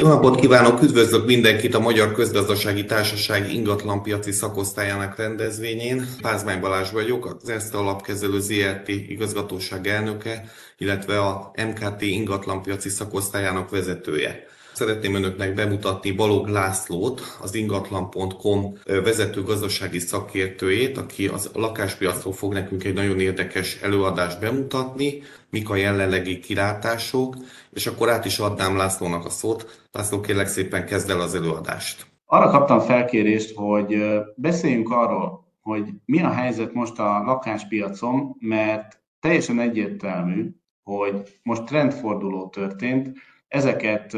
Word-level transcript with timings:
Jó 0.00 0.06
napot 0.06 0.40
kívánok, 0.40 0.82
üdvözlök 0.82 1.26
mindenkit 1.26 1.74
a 1.74 1.80
Magyar 1.80 2.12
Közgazdasági 2.12 2.84
Társaság 2.84 3.52
ingatlanpiaci 3.52 4.32
szakosztályának 4.32 5.16
rendezvényén. 5.16 6.06
Pázmány 6.20 6.60
Balázs 6.60 6.90
vagyok, 6.90 7.38
az 7.42 7.48
Erste 7.48 7.78
Alapkezelő 7.78 8.40
ZRT 8.40 8.88
igazgatóság 8.88 9.86
elnöke, 9.86 10.44
illetve 10.76 11.18
a 11.20 11.52
MKT 11.66 12.02
ingatlanpiaci 12.02 12.88
szakosztályának 12.88 13.70
vezetője. 13.70 14.46
Szeretném 14.72 15.14
önöknek 15.14 15.54
bemutatni 15.54 16.12
Balog 16.12 16.48
Lászlót, 16.48 17.22
az 17.40 17.54
ingatlan.com 17.54 18.78
vezető 18.84 19.42
gazdasági 19.42 19.98
szakértőjét, 19.98 20.98
aki 20.98 21.26
az 21.26 21.50
lakáspiacról 21.54 22.32
fog 22.32 22.52
nekünk 22.52 22.84
egy 22.84 22.94
nagyon 22.94 23.20
érdekes 23.20 23.78
előadást 23.82 24.40
bemutatni, 24.40 25.22
mik 25.50 25.70
a 25.70 25.76
jelenlegi 25.76 26.38
kilátások, 26.38 27.36
és 27.70 27.86
akkor 27.86 28.08
át 28.08 28.24
is 28.24 28.38
adnám 28.38 28.76
Lászlónak 28.76 29.24
a 29.24 29.30
szót. 29.30 29.86
László, 29.92 30.20
kérlek 30.20 30.46
szépen 30.46 30.86
kezd 30.86 31.10
el 31.10 31.20
az 31.20 31.34
előadást. 31.34 32.06
Arra 32.24 32.50
kaptam 32.50 32.80
felkérést, 32.80 33.56
hogy 33.56 34.02
beszéljünk 34.36 34.90
arról, 34.90 35.46
hogy 35.60 35.88
mi 36.04 36.22
a 36.22 36.30
helyzet 36.30 36.72
most 36.72 36.98
a 36.98 37.22
lakáspiacon, 37.24 38.36
mert 38.38 39.02
teljesen 39.20 39.60
egyértelmű, 39.60 40.50
hogy 40.82 41.38
most 41.42 41.64
trendforduló 41.64 42.48
történt, 42.48 43.12
ezeket 43.48 44.16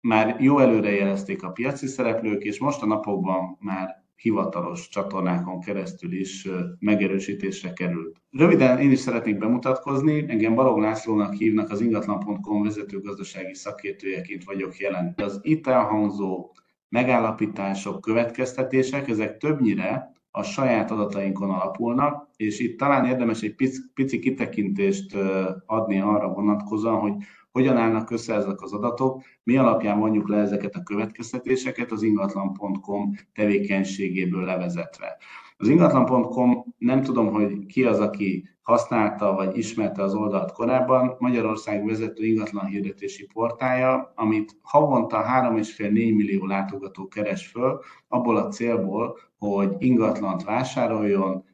már 0.00 0.36
jó 0.38 0.58
előre 0.58 0.90
jelezték 0.90 1.42
a 1.42 1.50
piaci 1.50 1.86
szereplők, 1.86 2.42
és 2.42 2.58
most 2.58 2.82
a 2.82 2.86
napokban 2.86 3.56
már 3.60 3.99
hivatalos 4.20 4.88
csatornákon 4.88 5.60
keresztül 5.60 6.12
is 6.12 6.48
megerősítésre 6.78 7.72
került. 7.72 8.16
Röviden 8.30 8.78
én 8.78 8.90
is 8.90 8.98
szeretnék 8.98 9.38
bemutatkozni, 9.38 10.24
engem 10.28 10.54
Balog 10.54 10.78
Lászlónak 10.78 11.34
hívnak, 11.34 11.70
az 11.70 11.80
ingatlan.com 11.80 12.62
vezető 12.62 13.00
gazdasági 13.00 13.54
szakértőjeként 13.54 14.44
vagyok 14.44 14.78
jelen. 14.78 15.14
Az 15.16 15.38
itt 15.42 15.66
elhangzó 15.66 16.52
megállapítások, 16.88 18.00
következtetések, 18.00 19.08
ezek 19.08 19.36
többnyire 19.36 20.12
a 20.30 20.42
saját 20.42 20.90
adatainkon 20.90 21.50
alapulnak, 21.50 22.28
és 22.36 22.58
itt 22.58 22.78
talán 22.78 23.04
érdemes 23.04 23.42
egy 23.42 23.54
pici, 23.54 23.80
pici 23.94 24.18
kitekintést 24.18 25.16
adni 25.66 26.00
arra 26.00 26.28
vonatkozóan, 26.28 26.98
hogy 27.00 27.12
hogyan 27.52 27.76
állnak 27.76 28.10
össze 28.10 28.34
ezek 28.34 28.62
az 28.62 28.72
adatok, 28.72 29.22
mi 29.42 29.56
alapján 29.56 29.96
mondjuk 29.98 30.28
le 30.28 30.36
ezeket 30.36 30.74
a 30.74 30.82
következtetéseket 30.82 31.90
az 31.92 32.02
ingatlan.com 32.02 33.14
tevékenységéből 33.34 34.44
levezetve. 34.44 35.16
Az 35.56 35.68
ingatlan.com 35.68 36.64
nem 36.78 37.02
tudom, 37.02 37.32
hogy 37.32 37.66
ki 37.66 37.84
az, 37.84 38.00
aki 38.00 38.48
használta 38.62 39.32
vagy 39.34 39.56
ismerte 39.56 40.02
az 40.02 40.14
oldalt 40.14 40.52
korábban, 40.52 41.16
Magyarország 41.18 41.86
vezető 41.86 42.24
ingatlan 42.24 42.66
hirdetési 42.66 43.26
portája, 43.32 44.12
amit 44.14 44.56
havonta 44.62 45.24
3,5-4 45.24 45.90
millió 45.92 46.46
látogató 46.46 47.08
keres 47.08 47.46
föl, 47.46 47.80
abból 48.08 48.36
a 48.36 48.48
célból, 48.48 49.18
hogy 49.38 49.74
ingatlant 49.78 50.44
vásároljon, 50.44 51.44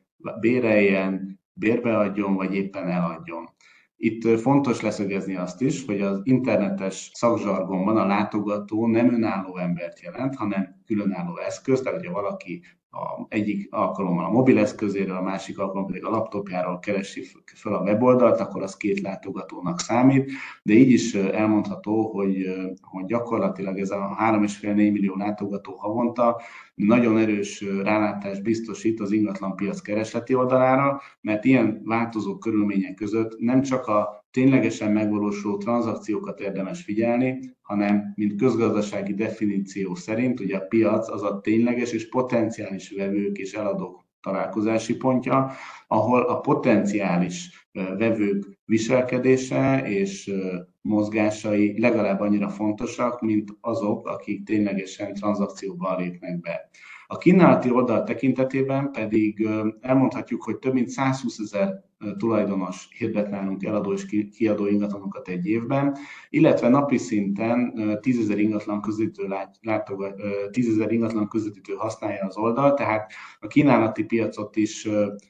béreljen, 0.40 1.40
bérbeadjon, 1.52 2.34
vagy 2.34 2.54
éppen 2.54 2.88
eladjon. 2.88 3.48
Itt 3.96 4.40
fontos 4.40 4.80
leszögezni 4.80 5.36
azt 5.36 5.60
is, 5.60 5.84
hogy 5.84 6.00
az 6.00 6.20
internetes 6.22 7.10
szakzsargonban 7.14 7.96
a 7.96 8.06
látogató 8.06 8.86
nem 8.86 9.14
önálló 9.14 9.56
embert 9.56 10.00
jelent, 10.00 10.34
hanem 10.34 10.82
különálló 10.84 11.36
eszköz, 11.38 11.80
tehát 11.80 11.98
hogyha 11.98 12.12
valaki 12.12 12.62
a 12.96 13.26
egyik 13.28 13.68
alkalommal 13.70 14.24
a 14.24 14.30
mobileszközéről, 14.30 15.16
a 15.16 15.22
másik 15.22 15.58
alkalommal 15.58 15.86
pedig 15.90 16.04
a 16.04 16.10
laptopjáról 16.10 16.78
keresi 16.78 17.26
fel 17.44 17.74
a 17.74 17.82
weboldalt, 17.82 18.40
akkor 18.40 18.62
az 18.62 18.76
két 18.76 19.00
látogatónak 19.00 19.80
számít, 19.80 20.30
de 20.62 20.72
így 20.72 20.90
is 20.90 21.14
elmondható, 21.14 22.10
hogy, 22.12 22.46
hogy 22.80 23.04
gyakorlatilag 23.04 23.78
ez 23.78 23.90
a 23.90 24.16
3,5-4 24.20 24.74
millió 24.74 25.16
látogató 25.16 25.74
havonta 25.76 26.40
nagyon 26.74 27.18
erős 27.18 27.64
rálátást 27.82 28.42
biztosít 28.42 29.00
az 29.00 29.12
ingatlanpiac 29.12 29.80
keresleti 29.80 30.34
oldalára, 30.34 31.00
mert 31.20 31.44
ilyen 31.44 31.80
változó 31.84 32.38
körülmények 32.38 32.94
között 32.94 33.38
nem 33.38 33.62
csak 33.62 33.86
a 33.86 34.24
ténylegesen 34.30 34.92
megvalósuló 34.92 35.56
tranzakciókat 35.56 36.40
érdemes 36.40 36.82
figyelni, 36.82 37.54
hanem 37.60 38.12
mint 38.14 38.36
közgazdasági 38.36 39.14
definíció 39.14 39.94
szerint, 39.94 40.40
ugye 40.40 40.56
a 40.56 40.66
piac 40.66 41.10
az 41.10 41.22
a 41.22 41.40
tényleges 41.40 41.92
és 41.92 42.08
potenciális 42.08 42.85
vevők 42.90 43.38
és 43.38 43.52
eladók 43.52 44.04
találkozási 44.20 44.96
pontja, 44.96 45.50
ahol 45.86 46.22
a 46.22 46.40
potenciális 46.40 47.68
vevők 47.72 48.58
viselkedése 48.64 49.88
és 49.88 50.32
mozgásai 50.80 51.80
legalább 51.80 52.20
annyira 52.20 52.48
fontosak, 52.48 53.20
mint 53.20 53.50
azok, 53.60 54.08
akik 54.08 54.44
ténylegesen 54.44 55.14
tranzakcióban 55.14 56.00
lépnek 56.00 56.40
be. 56.40 56.68
A 57.06 57.16
kínálati 57.16 57.70
oldal 57.70 58.02
tekintetében 58.02 58.90
pedig 58.90 59.48
elmondhatjuk, 59.80 60.42
hogy 60.42 60.58
több 60.58 60.72
mint 60.72 60.88
120 60.88 61.38
ezer 61.38 61.84
tulajdonos 62.18 62.88
hirdet 62.98 63.30
nálunk 63.30 63.64
eladó 63.64 63.92
és 63.92 64.06
kiadó 64.36 64.66
ingatlanokat 64.66 65.28
egy 65.28 65.46
évben, 65.46 65.96
illetve 66.28 66.68
napi 66.68 66.96
szinten 66.96 67.74
10 68.00 68.18
ezer 68.18 68.38
ingatlan 68.38 68.80
közvetítő, 68.80 69.28
látogat, 69.60 70.20
10 70.50 70.84
ingatlan 70.88 71.28
közvetítő 71.28 71.72
használja 71.72 72.24
az 72.26 72.36
oldal, 72.36 72.74
tehát 72.74 73.12
a 73.40 73.46
kínálati 73.46 74.04
piacot 74.04 74.56
is 74.56 74.88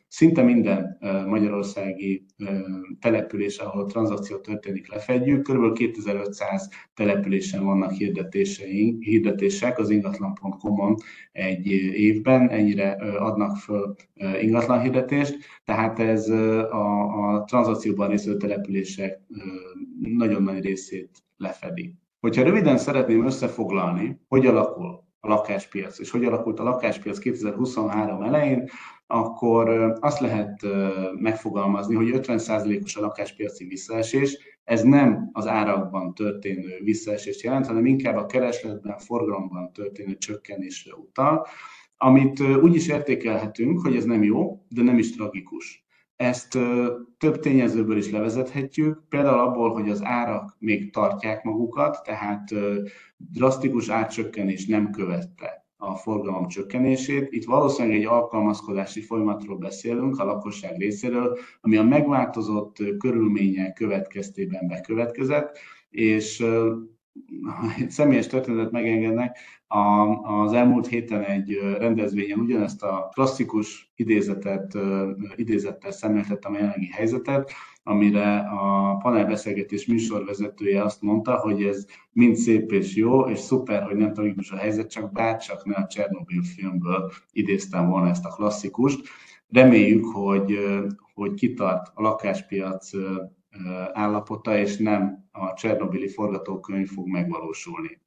szinte 0.08 0.42
minden 0.42 0.98
magyarországi 1.26 2.24
település, 3.00 3.58
ahol 3.58 3.86
tranzakció 3.86 4.36
történik, 4.36 4.92
lefedjük. 4.92 5.42
Körülbelül 5.42 5.76
2500 5.76 6.68
településen 6.94 7.64
vannak 7.64 7.90
hirdetéseink, 7.90 9.02
hirdetések 9.02 9.78
az 9.78 9.90
ingatlan.com-on 9.90 10.94
egy 11.32 11.66
évben, 11.94 12.50
ennyire 12.50 12.90
adnak 13.18 13.56
föl 13.56 13.94
ingatlan 14.40 14.80
hirdetést, 14.80 15.36
tehát 15.64 15.98
ez 15.98 16.28
a, 16.60 17.34
a 17.34 17.44
tranzakcióban 17.44 18.08
részvevő 18.08 18.36
települések 18.36 19.20
nagyon 20.00 20.42
nagy 20.42 20.64
részét 20.64 21.10
lefedi. 21.36 21.94
Hogyha 22.20 22.42
röviden 22.42 22.78
szeretném 22.78 23.26
összefoglalni, 23.26 24.20
hogy 24.28 24.46
alakul 24.46 25.04
a 25.20 25.28
lakáspiac, 25.28 25.98
és 25.98 26.10
hogy 26.10 26.24
alakult 26.24 26.60
a 26.60 26.62
lakáspiac 26.62 27.18
2023 27.18 28.22
elején, 28.22 28.68
akkor 29.06 29.96
azt 30.00 30.20
lehet 30.20 30.66
megfogalmazni, 31.20 31.94
hogy 31.94 32.10
50%-os 32.12 32.96
a 32.96 33.00
lakáspiaci 33.00 33.64
visszaesés. 33.64 34.38
Ez 34.64 34.82
nem 34.82 35.30
az 35.32 35.46
árakban 35.46 36.14
történő 36.14 36.80
visszaesést 36.84 37.42
jelent, 37.42 37.66
hanem 37.66 37.86
inkább 37.86 38.16
a 38.16 38.26
keresletben, 38.26 38.98
forgalomban 38.98 39.72
történő 39.72 40.16
csökkenésre 40.16 40.94
utal, 40.94 41.46
amit 41.96 42.40
úgy 42.40 42.74
is 42.74 42.88
értékelhetünk, 42.88 43.80
hogy 43.80 43.96
ez 43.96 44.04
nem 44.04 44.22
jó, 44.22 44.64
de 44.68 44.82
nem 44.82 44.98
is 44.98 45.14
tragikus. 45.14 45.85
Ezt 46.16 46.58
több 47.18 47.38
tényezőből 47.38 47.96
is 47.96 48.10
levezethetjük, 48.10 49.02
például 49.08 49.38
abból, 49.38 49.72
hogy 49.72 49.90
az 49.90 50.02
árak 50.04 50.56
még 50.58 50.92
tartják 50.92 51.42
magukat, 51.42 52.02
tehát 52.04 52.54
drasztikus 53.16 53.88
árcsökkenés 53.88 54.66
nem 54.66 54.90
követte 54.90 55.66
a 55.76 55.94
forgalom 55.94 56.48
csökkenését. 56.48 57.32
Itt 57.32 57.44
valószínűleg 57.44 57.98
egy 57.98 58.04
alkalmazkodási 58.04 59.00
folyamatról 59.00 59.56
beszélünk 59.56 60.18
a 60.18 60.24
lakosság 60.24 60.78
részéről, 60.78 61.38
ami 61.60 61.76
a 61.76 61.82
megváltozott 61.82 62.76
körülmények 62.98 63.72
következtében 63.72 64.66
bekövetkezett, 64.66 65.58
és 65.90 66.44
személyes 67.88 68.26
történetet 68.26 68.72
megengednek, 68.72 69.38
a, 69.68 69.78
az 70.42 70.52
elmúlt 70.52 70.86
héten 70.86 71.22
egy 71.22 71.58
rendezvényen 71.78 72.38
ugyanezt 72.38 72.82
a 72.82 73.10
klasszikus 73.12 73.92
idézetet, 73.96 74.78
idézettel 75.34 75.90
szemléltettem 75.90 76.52
a 76.52 76.56
jelenlegi 76.56 76.90
helyzetet, 76.90 77.52
amire 77.82 78.38
a 78.38 78.96
panelbeszélgetés 78.96 79.86
műsorvezetője 79.86 80.82
azt 80.82 81.02
mondta, 81.02 81.36
hogy 81.36 81.62
ez 81.62 81.86
mind 82.12 82.36
szép 82.36 82.72
és 82.72 82.96
jó, 82.96 83.28
és 83.28 83.38
szuper, 83.38 83.82
hogy 83.82 83.96
nem 83.96 84.12
tragikus 84.12 84.50
a 84.50 84.56
helyzet, 84.56 84.90
csak 84.90 85.12
bárcsak 85.12 85.64
ne 85.64 85.74
a 85.74 85.86
Csernobyl 85.86 86.42
filmből 86.42 87.10
idéztem 87.32 87.88
volna 87.88 88.08
ezt 88.08 88.24
a 88.24 88.28
klasszikust. 88.28 89.08
Reméljük, 89.48 90.04
hogy, 90.04 90.58
hogy 91.14 91.34
kitart 91.34 91.90
a 91.94 92.02
lakáspiac 92.02 92.90
állapota, 93.92 94.58
és 94.58 94.76
nem 94.76 95.28
a 95.32 95.54
Csernobili 95.54 96.08
forgatókönyv 96.08 96.88
fog 96.88 97.08
megvalósulni. 97.08 98.00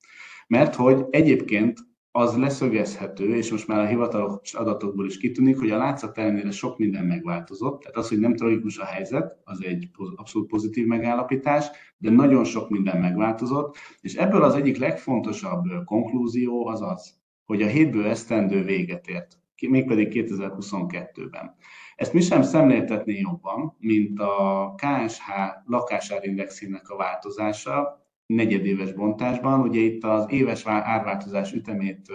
Mert 0.47 0.75
hogy 0.75 1.05
egyébként 1.09 1.79
az 2.11 2.37
leszögezhető, 2.37 3.35
és 3.35 3.51
most 3.51 3.67
már 3.67 3.79
a 3.79 3.87
hivatalos 3.87 4.53
adatokból 4.53 5.05
is 5.05 5.17
kitűnik, 5.17 5.59
hogy 5.59 5.71
a 5.71 5.77
látszat 5.77 6.17
ellenére 6.17 6.51
sok 6.51 6.77
minden 6.77 7.05
megváltozott. 7.05 7.79
Tehát 7.79 7.97
az, 7.97 8.09
hogy 8.09 8.19
nem 8.19 8.35
tragikus 8.35 8.77
a 8.77 8.85
helyzet, 8.85 9.37
az 9.43 9.63
egy 9.63 9.89
abszolút 10.15 10.47
pozitív 10.47 10.85
megállapítás, 10.85 11.67
de 11.97 12.09
nagyon 12.09 12.43
sok 12.43 12.69
minden 12.69 12.99
megváltozott, 12.99 13.77
és 14.01 14.15
ebből 14.15 14.43
az 14.43 14.55
egyik 14.55 14.77
legfontosabb 14.77 15.63
konklúzió 15.85 16.67
az 16.67 16.81
az, 16.81 17.17
hogy 17.45 17.61
a 17.61 17.67
hétből 17.67 18.05
esztendő 18.05 18.63
véget 18.63 19.07
ért, 19.07 19.38
mégpedig 19.67 20.07
2022-ben. 20.11 21.55
Ezt 21.95 22.13
mi 22.13 22.21
sem 22.21 22.41
szemléltetné 22.41 23.19
jobban, 23.19 23.75
mint 23.79 24.19
a 24.19 24.73
KSH 24.75 25.29
lakásárindexének 25.65 26.89
a 26.89 26.95
változása, 26.95 28.07
negyedéves 28.25 28.93
bontásban. 28.93 29.59
Ugye 29.59 29.79
itt 29.79 30.03
az 30.03 30.25
éves 30.29 30.65
árváltozás 30.65 31.53
ütemét 31.53 32.11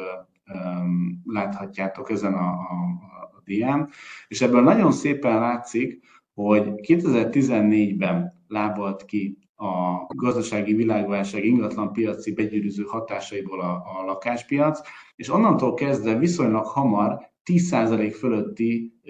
láthatjátok 1.25 2.11
ezen 2.11 2.35
a, 2.35 2.49
a, 2.49 2.75
a 3.37 3.43
dián, 3.45 3.89
és 4.29 4.41
ebből 4.41 4.63
nagyon 4.63 4.93
szépen 4.93 5.39
látszik, 5.39 6.01
hogy 6.35 6.73
2014-ben 6.77 8.43
lábalt 8.49 9.05
ki 9.05 9.39
a 9.57 10.07
gazdasági 10.15 10.75
világválság 10.75 11.45
ingatlan 11.45 11.93
piaci 11.93 12.33
begyűrűző 12.33 12.83
hatásaiból 12.83 13.61
a, 13.61 13.73
a 13.73 14.05
lakáspiac, 14.05 14.81
és 15.17 15.29
onnantól 15.29 15.75
kezdve 15.75 16.19
viszonylag 16.19 16.67
hamar 16.67 17.33
10% 17.53 18.15
fölötti 18.19 19.01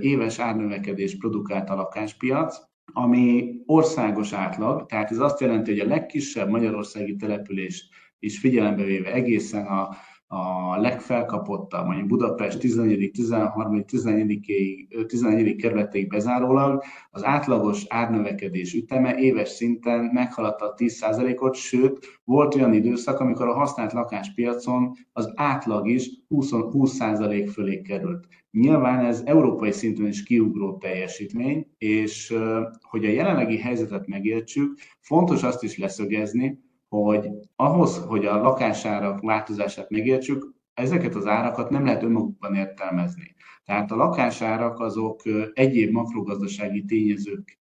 éves 0.00 0.38
árnövekedés 0.38 1.16
produkált 1.16 1.70
a 1.70 1.74
lakáspiac, 1.74 2.56
ami 2.92 3.54
országos 3.66 4.32
átlag, 4.32 4.86
tehát 4.86 5.10
ez 5.10 5.18
azt 5.18 5.40
jelenti, 5.40 5.70
hogy 5.70 5.80
a 5.80 5.86
legkisebb 5.86 6.48
magyarországi 6.48 7.16
települést 7.16 7.88
is 8.18 8.38
figyelembe 8.38 8.84
véve 8.84 9.12
egészen 9.12 9.66
a 9.66 9.88
a 10.34 10.76
legfelkapottabb, 10.80 11.86
mondjuk 11.86 12.06
Budapest 12.06 12.58
11., 12.58 13.10
13., 13.12 13.84
14. 13.84 14.88
14. 15.06 15.56
kerületéig 15.56 16.08
bezárólag 16.08 16.82
az 17.10 17.24
átlagos 17.24 17.84
árnövekedés 17.88 18.74
üteme 18.74 19.16
éves 19.16 19.48
szinten 19.48 20.04
meghaladta 20.12 20.64
a 20.64 20.74
10%-ot, 20.74 21.54
sőt, 21.54 22.20
volt 22.24 22.54
olyan 22.54 22.72
időszak, 22.72 23.20
amikor 23.20 23.48
a 23.48 23.54
használt 23.54 23.92
lakáspiacon 23.92 24.92
az 25.12 25.32
átlag 25.34 25.88
is 25.88 26.10
20%, 26.30 26.70
20% 26.72 27.50
fölé 27.52 27.80
került. 27.80 28.26
Nyilván 28.50 29.04
ez 29.04 29.22
európai 29.24 29.72
szinten 29.72 30.06
is 30.06 30.22
kiugró 30.22 30.76
teljesítmény, 30.76 31.66
és 31.78 32.34
hogy 32.80 33.04
a 33.04 33.10
jelenlegi 33.10 33.58
helyzetet 33.58 34.06
megértsük, 34.06 34.78
fontos 35.00 35.42
azt 35.42 35.62
is 35.62 35.78
leszögezni, 35.78 36.58
hogy 37.00 37.30
ahhoz, 37.56 37.98
hogy 37.98 38.26
a 38.26 38.36
lakásárak 38.36 39.20
változását 39.20 39.90
megértsük, 39.90 40.54
ezeket 40.74 41.14
az 41.14 41.26
árakat 41.26 41.70
nem 41.70 41.84
lehet 41.84 42.02
önmagukban 42.02 42.54
értelmezni. 42.54 43.34
Tehát 43.64 43.90
a 43.90 43.96
lakásárak 43.96 44.80
azok 44.80 45.22
egyéb 45.52 45.92
makrogazdasági 45.92 46.84
tényezők 46.84 47.60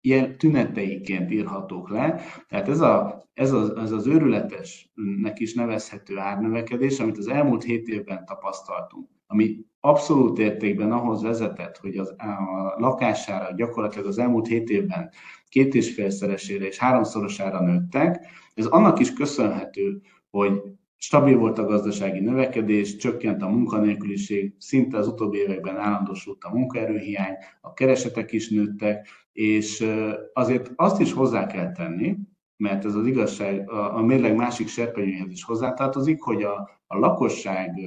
ilyen 0.00 0.38
tüneteiként 0.38 1.30
írhatók 1.30 1.90
le. 1.90 2.20
Tehát 2.48 2.68
ez, 2.68 2.80
a, 2.80 3.24
ez, 3.34 3.52
az, 3.52 3.70
ez 3.76 3.92
az 3.92 4.06
őrületesnek 4.06 5.38
is 5.38 5.54
nevezhető 5.54 6.18
árnövekedés, 6.18 7.00
amit 7.00 7.18
az 7.18 7.28
elmúlt 7.28 7.62
hét 7.62 7.88
évben 7.88 8.24
tapasztaltunk, 8.24 9.08
ami 9.26 9.64
abszolút 9.80 10.38
értékben 10.38 10.92
ahhoz 10.92 11.22
vezetett, 11.22 11.76
hogy 11.76 11.96
az, 11.96 12.08
a 12.08 12.74
lakására 12.76 13.54
gyakorlatilag 13.54 14.06
az 14.06 14.18
elmúlt 14.18 14.46
hét 14.46 14.70
évben 14.70 15.10
két 15.48 15.74
és 15.74 15.94
félszeresére 15.94 16.66
és 16.66 16.78
háromszorosára 16.78 17.60
nőttek, 17.60 18.26
ez 18.54 18.66
annak 18.66 18.98
is 18.98 19.12
köszönhető, 19.12 20.00
hogy 20.30 20.62
stabil 20.96 21.38
volt 21.38 21.58
a 21.58 21.64
gazdasági 21.64 22.20
növekedés, 22.20 22.96
csökkent 22.96 23.42
a 23.42 23.48
munkanélküliség, 23.48 24.54
szinte 24.58 24.98
az 24.98 25.08
utóbbi 25.08 25.38
években 25.38 25.76
állandósult 25.76 26.44
a 26.44 26.54
munkaerőhiány, 26.54 27.34
a 27.60 27.72
keresetek 27.72 28.32
is 28.32 28.48
nőttek, 28.48 29.08
és 29.32 29.86
azért 30.32 30.72
azt 30.76 31.00
is 31.00 31.12
hozzá 31.12 31.46
kell 31.46 31.72
tenni, 31.72 32.16
mert 32.56 32.84
ez 32.84 32.94
az 32.94 33.06
igazság 33.06 33.70
a, 33.70 33.96
a 33.96 34.02
mérleg 34.02 34.34
másik 34.36 34.68
serpenyőhez 34.68 35.30
is 35.30 35.44
hozzátartozik, 35.44 36.22
hogy 36.22 36.42
a, 36.42 36.70
a 36.86 36.98
lakosság 36.98 37.80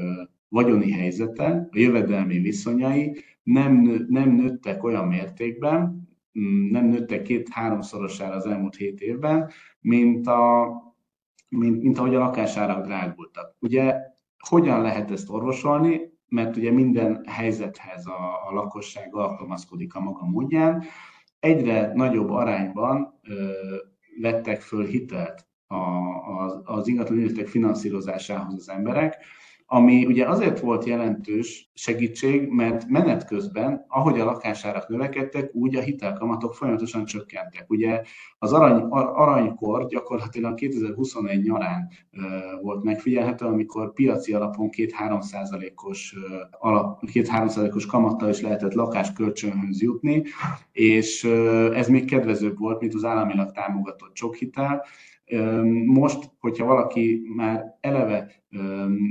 vagyoni 0.52 0.92
helyzete, 0.92 1.68
a 1.72 1.78
jövedelmi 1.78 2.40
viszonyai 2.40 3.24
nem, 3.44 4.06
nem 4.08 4.30
nőttek 4.30 4.84
olyan 4.84 5.08
mértékben, 5.08 6.08
mm, 6.40 6.70
nem 6.70 6.86
nőttek 6.86 7.22
két-háromszorosára 7.22 8.36
az 8.36 8.46
elmúlt 8.46 8.76
hét 8.76 9.02
évben, 9.02 9.52
mint, 9.80 10.28
a, 10.28 10.68
mint, 11.50 11.82
mint 11.82 11.98
ahogy 11.98 12.16
a 12.16 12.20
lakásárak 12.20 12.86
drágultak. 12.86 13.56
Ugye 13.60 13.96
hogyan 14.48 14.82
lehet 14.82 15.12
ezt 15.12 15.30
orvosolni? 15.30 16.10
Mert 16.28 16.58
ugye 16.58 16.72
minden 16.72 17.24
helyzethez 17.28 18.06
a, 18.06 18.50
a 18.50 18.54
lakosság 18.54 19.16
alkalmazkodik 19.16 19.96
a 19.96 20.00
maga 20.00 20.26
módján. 20.26 20.84
Egyre 21.40 21.92
nagyobb 21.94 22.30
arányban 22.30 23.20
ö, 23.24 23.52
vettek 24.22 24.62
föl 24.62 24.86
hitelt 24.86 25.46
a, 25.68 25.76
az, 26.44 26.62
az 26.64 26.88
ingatlan 26.88 27.46
finanszírozásához 27.46 28.54
az 28.54 28.70
emberek, 28.70 29.18
ami 29.74 30.06
ugye 30.06 30.26
azért 30.28 30.60
volt 30.60 30.86
jelentős 30.86 31.72
segítség, 31.74 32.50
mert 32.50 32.88
menet 32.88 33.26
közben, 33.26 33.86
ahogy 33.88 34.20
a 34.20 34.26
lakásárak 34.26 34.88
növekedtek, 34.88 35.50
úgy 35.54 35.76
a 35.76 35.82
hitelkamatok 35.82 36.54
folyamatosan 36.54 37.06
csökkentek. 37.06 37.66
Ugye 37.68 38.02
az 38.38 38.54
arany, 38.54 38.82
aranykor 38.90 39.88
gyakorlatilag 39.88 40.54
2021 40.54 41.44
nyarán 41.44 41.88
volt 42.62 42.84
megfigyelhető, 42.84 43.46
amikor 43.46 43.94
piaci 43.94 44.34
alapon 44.34 44.70
2-3 44.72 45.22
százalékos, 45.22 46.16
2-3 46.62 47.24
százalékos 47.26 47.86
kamattal 47.86 48.30
is 48.30 48.42
lehetett 48.42 48.74
lakáskölcsönhöz 48.74 49.82
jutni, 49.82 50.24
és 50.72 51.24
ez 51.74 51.88
még 51.88 52.06
kedvezőbb 52.06 52.58
volt, 52.58 52.82
mint 52.82 52.94
az 52.94 53.04
államilag 53.04 53.52
támogatott 53.52 54.16
sok 54.16 54.36
hitel, 54.36 54.86
most, 55.86 56.30
hogyha 56.40 56.66
valaki 56.66 57.22
már 57.36 57.78
eleve 57.80 58.32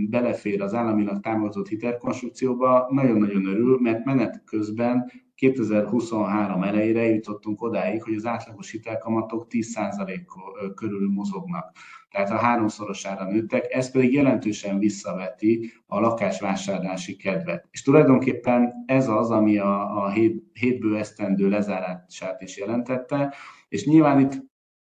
belefér 0.09 0.63
az 0.63 0.75
államilag 0.75 1.21
támogatott 1.21 1.69
hitelkonstrukcióba, 1.69 2.87
nagyon-nagyon 2.91 3.47
örül, 3.47 3.79
mert 3.81 4.05
menet 4.05 4.43
közben 4.45 5.11
2023 5.35 6.63
elejére 6.63 7.03
jutottunk 7.03 7.63
odáig, 7.63 8.03
hogy 8.03 8.15
az 8.15 8.27
átlagos 8.27 8.71
hitelkamatok 8.71 9.47
10% 9.51 10.21
körül 10.75 11.11
mozognak. 11.11 11.73
Tehát 12.11 12.31
a 12.31 12.37
háromszorosára 12.37 13.25
nőttek, 13.25 13.73
ez 13.75 13.91
pedig 13.91 14.13
jelentősen 14.13 14.79
visszaveti 14.79 15.73
a 15.87 16.01
lakásvásárlási 16.01 17.17
kedvet. 17.17 17.69
És 17.71 17.83
tulajdonképpen 17.83 18.73
ez 18.87 19.09
az, 19.09 19.31
ami 19.31 19.59
a, 19.59 20.05
a 20.05 20.11
hét, 20.11 20.43
hétből 20.53 20.97
esztendő 20.97 21.49
lezárását 21.49 22.43
is 22.43 22.59
jelentette, 22.59 23.35
és 23.69 23.87
nyilván 23.87 24.21
itt 24.21 24.50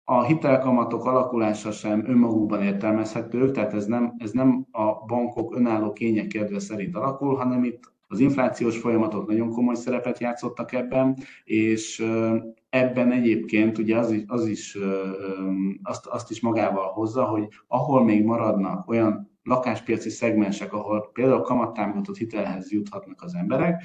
a 0.09 0.25
hitelkamatok 0.25 1.05
alakulása 1.05 1.71
sem 1.71 2.05
önmagukban 2.09 2.63
értelmezhető, 2.63 3.51
tehát 3.51 3.75
ez 3.75 3.87
nem, 3.87 4.15
ez 4.19 4.31
nem 4.31 4.67
a 4.71 5.05
bankok 5.07 5.57
önálló 5.57 5.93
kények 5.93 6.27
kedve 6.27 6.59
szerint 6.59 6.97
alakul, 6.97 7.35
hanem 7.35 7.65
itt 7.65 7.93
az 8.09 8.21
inflációs 8.21 8.79
folyamatok 8.79 9.27
nagyon 9.27 9.51
komoly 9.51 9.75
szerepet 9.75 10.19
játszottak 10.19 10.73
ebben, 10.73 11.17
és 11.45 12.07
ebben 12.69 13.13
egyébként 13.13 13.79
ugye 13.79 13.99
az 13.99 14.11
is, 14.11 14.23
az 14.27 14.47
is 14.47 14.79
azt, 15.83 16.07
azt 16.07 16.31
is 16.31 16.41
magával 16.41 16.93
hozza, 16.93 17.25
hogy 17.25 17.49
ahol 17.67 18.05
még 18.05 18.25
maradnak 18.25 18.89
olyan 18.89 19.31
lakáspiaci 19.43 20.11
szegmensek, 20.11 20.73
ahol 20.73 21.11
például 21.13 21.41
kamattámogatott 21.41 22.17
hitelhez 22.17 22.73
juthatnak 22.73 23.23
az 23.23 23.35
emberek, 23.35 23.83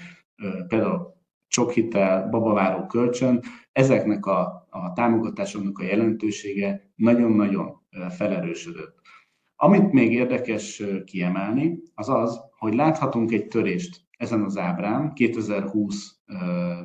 például 0.68 1.14
sok 1.48 1.72
hitel, 1.72 2.30
babaváró 2.30 2.86
kölcsön, 2.86 3.40
ezeknek 3.72 4.26
a, 4.26 4.61
a 4.74 4.94
támogatásoknak 4.94 5.80
a 5.80 5.84
jelentősége 5.84 6.92
nagyon-nagyon 6.96 7.82
felerősödött. 8.10 9.00
Amit 9.56 9.92
még 9.92 10.14
érdekes 10.14 10.84
kiemelni, 11.06 11.80
az 11.94 12.10
az, 12.10 12.40
hogy 12.58 12.74
láthatunk 12.74 13.32
egy 13.32 13.48
törést 13.48 14.02
ezen 14.18 14.44
az 14.44 14.58
ábrán 14.58 15.14
2020 15.14 16.20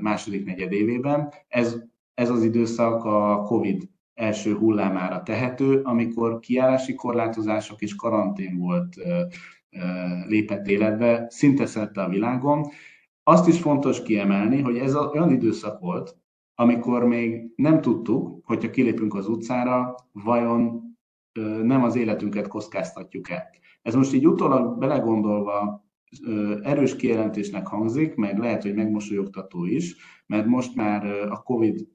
második 0.00 0.44
negyedévében. 0.44 1.32
Ez, 1.48 1.76
ez 2.14 2.30
az 2.30 2.44
időszak 2.44 3.04
a 3.04 3.42
COVID 3.42 3.88
első 4.14 4.54
hullámára 4.54 5.22
tehető, 5.22 5.80
amikor 5.82 6.40
kiállási 6.40 6.94
korlátozások 6.94 7.80
és 7.80 7.94
karantén 7.94 8.56
volt 8.58 8.96
lépett 10.26 10.66
életbe 10.66 11.26
szinte 11.28 11.66
szerte 11.66 12.02
a 12.02 12.08
világon, 12.08 12.68
azt 13.22 13.48
is 13.48 13.60
fontos 13.60 14.02
kiemelni, 14.02 14.60
hogy 14.60 14.76
ez 14.76 14.94
olyan 14.96 15.30
időszak 15.30 15.80
volt, 15.80 16.16
amikor 16.58 17.04
még 17.04 17.52
nem 17.56 17.80
tudtuk, 17.80 18.44
hogyha 18.44 18.70
kilépünk 18.70 19.14
az 19.14 19.28
utcára, 19.28 19.94
vajon 20.12 20.82
nem 21.62 21.82
az 21.82 21.96
életünket 21.96 22.48
kockáztatjuk-e. 22.48 23.50
Ez 23.82 23.94
most 23.94 24.14
így 24.14 24.26
utólag 24.26 24.78
belegondolva 24.78 25.84
erős 26.62 26.96
kijelentésnek 26.96 27.66
hangzik, 27.66 28.14
meg 28.14 28.38
lehet, 28.38 28.62
hogy 28.62 28.74
megmosolyogtató 28.74 29.64
is, 29.64 29.96
mert 30.26 30.46
most 30.46 30.74
már 30.74 31.06
a 31.30 31.42
COVID 31.42 31.88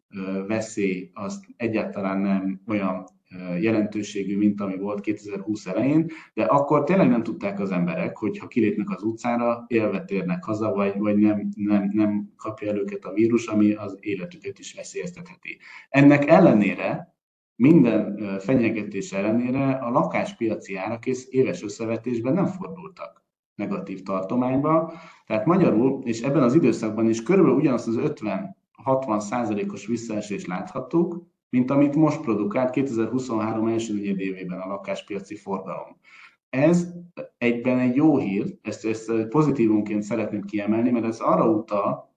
veszély 0.47 1.09
az 1.13 1.45
egyáltalán 1.55 2.21
nem 2.21 2.61
olyan 2.67 3.05
jelentőségű, 3.59 4.37
mint 4.37 4.61
ami 4.61 4.77
volt 4.77 5.01
2020 5.01 5.65
elején, 5.65 6.11
de 6.33 6.43
akkor 6.43 6.83
tényleg 6.83 7.09
nem 7.09 7.23
tudták 7.23 7.59
az 7.59 7.71
emberek, 7.71 8.17
hogy 8.17 8.37
ha 8.37 8.47
kilépnek 8.47 8.89
az 8.89 9.03
utcára, 9.03 9.65
élve 9.67 10.03
térnek 10.03 10.43
haza, 10.43 10.71
vagy, 10.71 10.97
vagy 10.97 11.17
nem, 11.17 11.49
nem, 11.55 11.89
nem 11.93 12.33
kapja 12.37 12.69
el 12.69 12.77
őket 12.77 13.05
a 13.05 13.13
vírus, 13.13 13.47
ami 13.47 13.73
az 13.73 13.97
életüket 13.99 14.59
is 14.59 14.73
veszélyeztetheti. 14.73 15.57
Ennek 15.89 16.25
ellenére, 16.27 17.15
minden 17.55 18.17
fenyegetés 18.39 19.11
ellenére 19.11 19.71
a 19.71 19.89
lakáspiaci 19.89 20.75
árak 20.75 21.05
éves 21.29 21.63
összevetésben 21.63 22.33
nem 22.33 22.45
fordultak 22.45 23.23
negatív 23.55 24.01
tartományba. 24.01 24.93
Tehát 25.25 25.45
magyarul, 25.45 26.01
és 26.03 26.21
ebben 26.21 26.43
az 26.43 26.53
időszakban 26.53 27.09
is 27.09 27.23
körülbelül 27.23 27.59
ugyanazt 27.59 27.87
az 27.87 27.99
50-60 28.85 29.19
százalékos 29.19 29.85
visszaesést 29.85 30.47
láthattuk, 30.47 31.30
mint 31.51 31.71
amit 31.71 31.95
most 31.95 32.21
produkált 32.21 32.69
2023 32.69 33.67
első 33.67 33.93
negyedévében 33.93 34.59
a 34.59 34.67
lakáspiaci 34.67 35.35
forgalom. 35.35 35.97
Ez 36.49 36.93
egyben 37.37 37.79
egy 37.79 37.95
jó 37.95 38.17
hír, 38.17 38.57
ezt, 38.61 38.85
ezt 38.85 39.27
pozitívunként 39.27 40.03
szeretném 40.03 40.41
kiemelni, 40.41 40.89
mert 40.89 41.05
ez 41.05 41.19
arra 41.19 41.49
utal, 41.49 42.15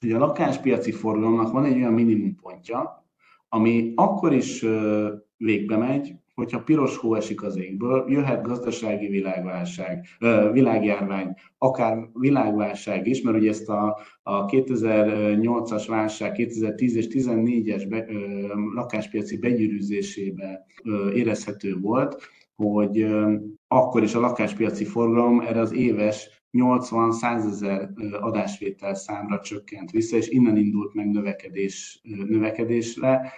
hogy 0.00 0.12
a 0.12 0.18
lakáspiaci 0.18 0.92
forgalomnak 0.92 1.52
van 1.52 1.64
egy 1.64 1.76
olyan 1.76 1.92
minimumpontja, 1.92 3.06
ami 3.48 3.92
akkor 3.94 4.32
is 4.32 4.64
végbe 5.36 5.76
megy, 5.76 6.14
hogyha 6.34 6.62
piros 6.62 6.96
hó 6.96 7.14
esik 7.14 7.42
az 7.42 7.56
égből, 7.56 8.04
jöhet 8.08 8.42
gazdasági 8.42 9.06
világválság, 9.06 10.06
világjárvány, 10.52 11.34
akár 11.58 12.08
világválság 12.12 13.06
is, 13.06 13.22
mert 13.22 13.36
ugye 13.36 13.48
ezt 13.48 13.68
a, 13.68 13.98
a 14.22 14.44
2008-as 14.44 15.84
válság, 15.88 16.32
2010 16.32 16.96
és 16.96 17.06
2014-es 17.10 17.86
be, 17.88 18.06
lakáspiaci 18.74 19.38
begyűrűzésébe 19.38 20.66
érezhető 21.14 21.78
volt, 21.80 22.22
hogy 22.56 23.06
akkor 23.68 24.02
is 24.02 24.14
a 24.14 24.20
lakáspiaci 24.20 24.84
forgalom 24.84 25.40
erre 25.40 25.60
az 25.60 25.72
éves 25.72 26.42
80-100 26.52 27.46
ezer 27.46 27.90
adásvétel 28.20 28.94
számra 28.94 29.40
csökkent 29.40 29.90
vissza, 29.90 30.16
és 30.16 30.28
innen 30.28 30.56
indult 30.56 30.94
meg 30.94 31.10
növekedés, 31.10 32.00
növekedésre 32.28 33.32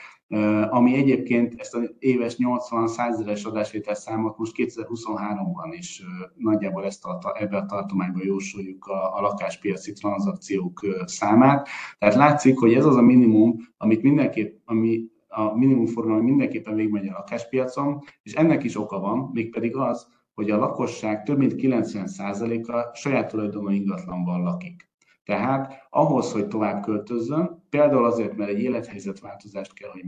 ami 0.68 0.94
egyébként 0.94 1.54
ezt 1.56 1.74
az 1.74 1.94
éves 1.98 2.36
80-100 2.38 3.08
ezeres 3.08 3.44
adásvétel 3.44 3.94
számot 3.94 4.38
most 4.38 4.52
2023-ban 4.56 5.74
is 5.78 6.02
nagyjából 6.34 6.84
ezt 6.84 7.04
a, 7.04 7.34
ebbe 7.34 7.56
a 7.56 7.66
tartományban 7.66 8.22
jósoljuk 8.24 8.86
a, 8.86 9.16
a 9.16 9.20
lakáspiaci 9.20 9.92
tranzakciók 9.92 10.80
számát. 11.04 11.68
Tehát 11.98 12.14
látszik, 12.14 12.58
hogy 12.58 12.74
ez 12.74 12.84
az 12.84 12.96
a 12.96 13.02
minimum, 13.02 13.56
amit 13.76 14.02
mindenképp, 14.02 14.56
ami 14.64 15.04
a 15.28 15.56
minimum 15.56 15.86
forgalom 15.86 16.24
mindenképpen 16.24 16.74
végigmegy 16.74 17.08
a 17.08 17.12
lakáspiacon, 17.12 18.02
és 18.22 18.32
ennek 18.32 18.64
is 18.64 18.76
oka 18.76 18.98
van, 18.98 19.30
mégpedig 19.32 19.76
az, 19.76 20.06
hogy 20.34 20.50
a 20.50 20.58
lakosság 20.58 21.22
több 21.22 21.38
mint 21.38 21.54
90%-a 21.56 22.96
saját 22.96 23.28
tulajdonú 23.28 23.68
ingatlanban 23.68 24.42
lakik. 24.42 24.90
Tehát 25.24 25.86
ahhoz, 25.90 26.32
hogy 26.32 26.48
tovább 26.48 26.82
költözzön, 26.82 27.65
például 27.76 28.04
azért, 28.04 28.36
mert 28.36 28.50
egy 28.50 28.62
élethelyzetváltozást 28.62 29.72
kell, 29.74 29.90
hogy 29.90 30.02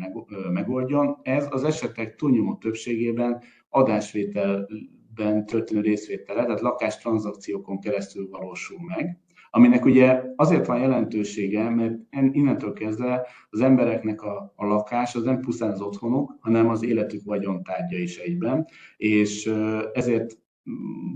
megoldjon, 0.52 1.18
ez 1.22 1.46
az 1.50 1.64
esetek 1.64 2.16
túlnyomó 2.16 2.54
többségében 2.54 3.42
adásvételben 3.68 5.46
történő 5.46 5.80
részvétele, 5.80 6.44
tehát 6.44 6.60
lakástranzakciókon 6.60 7.80
keresztül 7.80 8.28
valósul 8.30 8.78
meg, 8.96 9.18
aminek 9.50 9.84
ugye 9.84 10.22
azért 10.36 10.66
van 10.66 10.80
jelentősége, 10.80 11.68
mert 11.70 11.94
innentől 12.10 12.72
kezdve 12.72 13.26
az 13.50 13.60
embereknek 13.60 14.22
a, 14.22 14.52
a 14.56 14.66
lakás 14.66 15.14
az 15.14 15.22
nem 15.22 15.40
pusztán 15.40 15.70
az 15.70 15.80
otthonuk, 15.80 16.36
hanem 16.40 16.68
az 16.68 16.82
életük 16.82 17.24
vagyontárgya 17.24 17.98
is 17.98 18.18
egyben, 18.18 18.66
és 18.96 19.52
ezért 19.92 20.38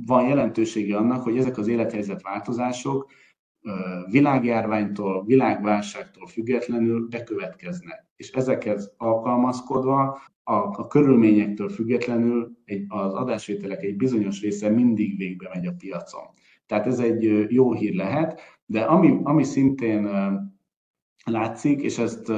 van 0.06 0.28
jelentősége 0.28 0.96
annak, 0.96 1.22
hogy 1.22 1.36
ezek 1.36 1.58
az 1.58 1.68
élethelyzet 1.68 2.22
változások 2.22 3.10
világjárványtól, 4.10 5.24
világválságtól 5.24 6.26
függetlenül 6.26 7.08
bekövetkeznek. 7.08 8.06
És 8.16 8.30
ezekhez 8.30 8.94
alkalmazkodva 8.96 10.20
a, 10.42 10.54
a 10.54 10.86
körülményektől 10.86 11.68
függetlenül 11.68 12.52
egy, 12.64 12.84
az 12.88 13.14
adásvételek 13.14 13.82
egy 13.82 13.96
bizonyos 13.96 14.40
része 14.40 14.68
mindig 14.68 15.16
végbe 15.16 15.50
megy 15.54 15.66
a 15.66 15.74
piacon. 15.78 16.24
Tehát 16.66 16.86
ez 16.86 16.98
egy 16.98 17.52
jó 17.52 17.72
hír 17.72 17.94
lehet, 17.94 18.40
de 18.66 18.80
ami, 18.80 19.20
ami 19.22 19.44
szintén 19.44 20.08
látszik, 21.24 21.80
és 21.80 21.98
ezt 21.98 22.32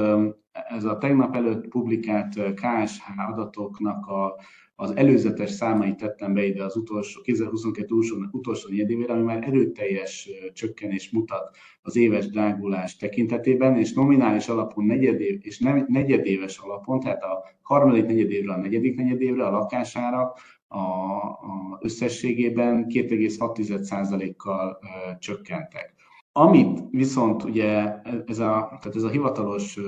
ez 0.67 0.83
a 0.83 0.97
tegnap 0.97 1.35
előtt 1.35 1.67
publikált 1.67 2.53
KSH 2.53 3.29
adatoknak 3.29 4.05
a, 4.07 4.35
az 4.75 4.95
előzetes 4.95 5.49
számait 5.49 5.97
tettem 5.97 6.33
be 6.33 6.45
ide 6.45 6.63
az 6.63 6.75
utolsó, 6.75 7.21
2022 7.21 7.95
utolsó, 7.95 8.15
utolsó 8.31 8.69
negyedévére, 8.69 9.13
ami 9.13 9.23
már 9.23 9.43
erőteljes 9.43 10.29
csökkenés 10.53 11.09
mutat 11.09 11.57
az 11.81 11.95
éves 11.95 12.29
drágulás 12.29 12.97
tekintetében, 12.97 13.77
és 13.77 13.93
nominális 13.93 14.47
alapon 14.47 14.85
negyedév, 14.85 15.39
és 15.41 15.59
negyedéves 15.87 16.57
alapon, 16.57 16.99
tehát 16.99 17.23
a 17.23 17.43
harmadik 17.61 18.05
negyedévre, 18.05 18.53
a 18.53 18.57
negyedik 18.57 18.95
negyedévre 18.95 19.45
a 19.45 19.51
lakásárak 19.51 20.39
a, 20.67 20.77
a 20.77 21.79
összességében 21.81 22.85
2,6%-kal 22.89 24.79
csökkentek. 25.19 25.93
Amit 26.31 26.79
viszont 26.91 27.43
ugye 27.43 28.01
ez 28.25 28.39
a, 28.39 28.77
tehát 28.81 28.95
ez 28.95 29.03
a 29.03 29.09
hivatalos 29.09 29.79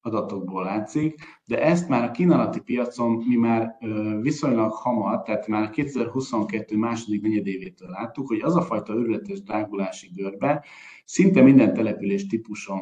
adatokból 0.00 0.64
látszik, 0.64 1.20
de 1.44 1.62
ezt 1.62 1.88
már 1.88 2.04
a 2.04 2.10
kínálati 2.10 2.60
piacon 2.60 3.24
mi 3.28 3.36
már 3.36 3.76
viszonylag 4.20 4.72
hamar, 4.72 5.22
tehát 5.22 5.46
már 5.46 5.70
2022 5.70 6.76
második 6.76 7.22
negyedévétől 7.22 7.88
láttuk, 7.88 8.26
hogy 8.26 8.40
az 8.40 8.56
a 8.56 8.62
fajta 8.62 8.94
őrületes 8.94 9.42
drágulási 9.42 10.10
görbe 10.14 10.64
szinte 11.04 11.42
minden 11.42 11.74
település 11.74 12.26
típuson 12.26 12.80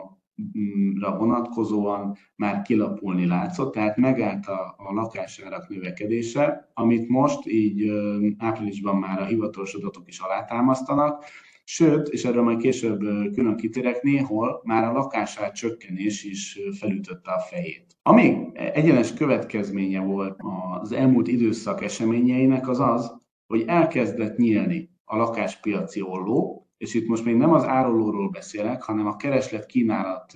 vonatkozóan 1.19 2.17
már 2.37 2.63
kilapulni 2.63 3.27
látszott, 3.27 3.73
tehát 3.73 3.97
megállt 3.97 4.47
a, 4.47 4.75
a 4.79 4.93
lakásárak 4.93 5.69
növekedése, 5.69 6.71
amit 6.75 7.09
most 7.09 7.47
így 7.47 7.91
áprilisban 8.39 8.97
már 8.97 9.21
a 9.21 9.25
hivatalos 9.25 9.75
adatok 9.75 10.09
is 10.09 10.19
alátámasztanak, 10.19 11.25
Sőt, 11.71 12.09
és 12.09 12.25
erről 12.25 12.43
majd 12.43 12.59
később 12.59 12.99
külön 13.33 13.57
kitérek, 13.57 14.03
néhol 14.03 14.61
már 14.65 14.85
a 14.85 14.93
lakásár 14.93 15.53
csökkenés 15.53 16.25
is 16.25 16.59
felütötte 16.79 17.31
a 17.31 17.39
fejét. 17.39 17.97
Ami 18.03 18.47
egyenes 18.55 19.15
következménye 19.15 20.01
volt 20.01 20.37
az 20.81 20.93
elmúlt 20.93 21.29
időszak 21.29 21.83
eseményeinek 21.83 22.69
az 22.69 22.81
az, 22.81 23.17
hogy 23.47 23.65
elkezdett 23.67 24.37
nyílni 24.37 24.91
a 25.05 25.17
lakáspiaci 25.17 26.03
olló, 26.03 26.69
és 26.79 26.95
itt 26.95 27.09
most 27.09 27.25
még 27.25 27.35
nem 27.35 27.53
az 27.53 27.65
árulóról 27.65 28.29
beszélek, 28.29 28.83
hanem 28.83 29.07
a 29.07 29.17
kereslet-kínálat 29.17 30.33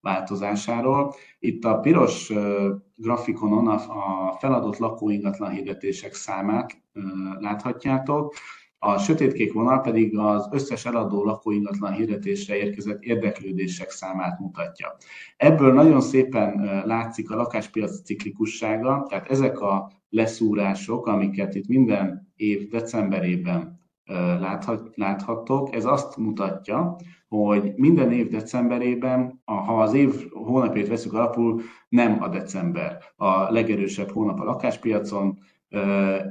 változásáról. 0.00 1.14
Itt 1.38 1.64
a 1.64 1.78
piros 1.78 2.32
grafikonon 2.94 3.68
a 3.68 4.32
feladott 4.38 4.76
lakóingatlan 4.76 5.50
hirdetések 5.50 6.14
számát 6.14 6.82
láthatjátok, 7.38 8.34
a 8.84 8.98
sötétkék 8.98 9.52
vonal 9.52 9.80
pedig 9.80 10.18
az 10.18 10.48
összes 10.52 10.84
eladó 10.84 11.24
lakóingatlan 11.24 11.92
hirdetésre 11.92 12.56
érkezett 12.56 13.02
érdeklődések 13.02 13.90
számát 13.90 14.38
mutatja. 14.38 14.96
Ebből 15.36 15.72
nagyon 15.72 16.00
szépen 16.00 16.82
látszik 16.84 17.30
a 17.30 17.36
lakáspiac 17.36 18.02
ciklikussága, 18.02 19.06
tehát 19.08 19.30
ezek 19.30 19.60
a 19.60 19.90
leszúrások, 20.08 21.06
amiket 21.06 21.54
itt 21.54 21.68
minden 21.68 22.32
év 22.36 22.68
decemberében 22.68 23.80
láthat, 24.40 24.96
láthattok, 24.96 25.74
ez 25.74 25.84
azt 25.84 26.16
mutatja, 26.16 26.96
hogy 27.28 27.72
minden 27.76 28.12
év 28.12 28.28
decemberében, 28.28 29.42
ha 29.44 29.82
az 29.82 29.94
év 29.94 30.30
hónapjait 30.30 30.88
veszük 30.88 31.12
alapul, 31.12 31.62
nem 31.88 32.22
a 32.22 32.28
december 32.28 32.98
a 33.16 33.52
legerősebb 33.52 34.10
hónap 34.10 34.40
a 34.40 34.44
lakáspiacon, 34.44 35.38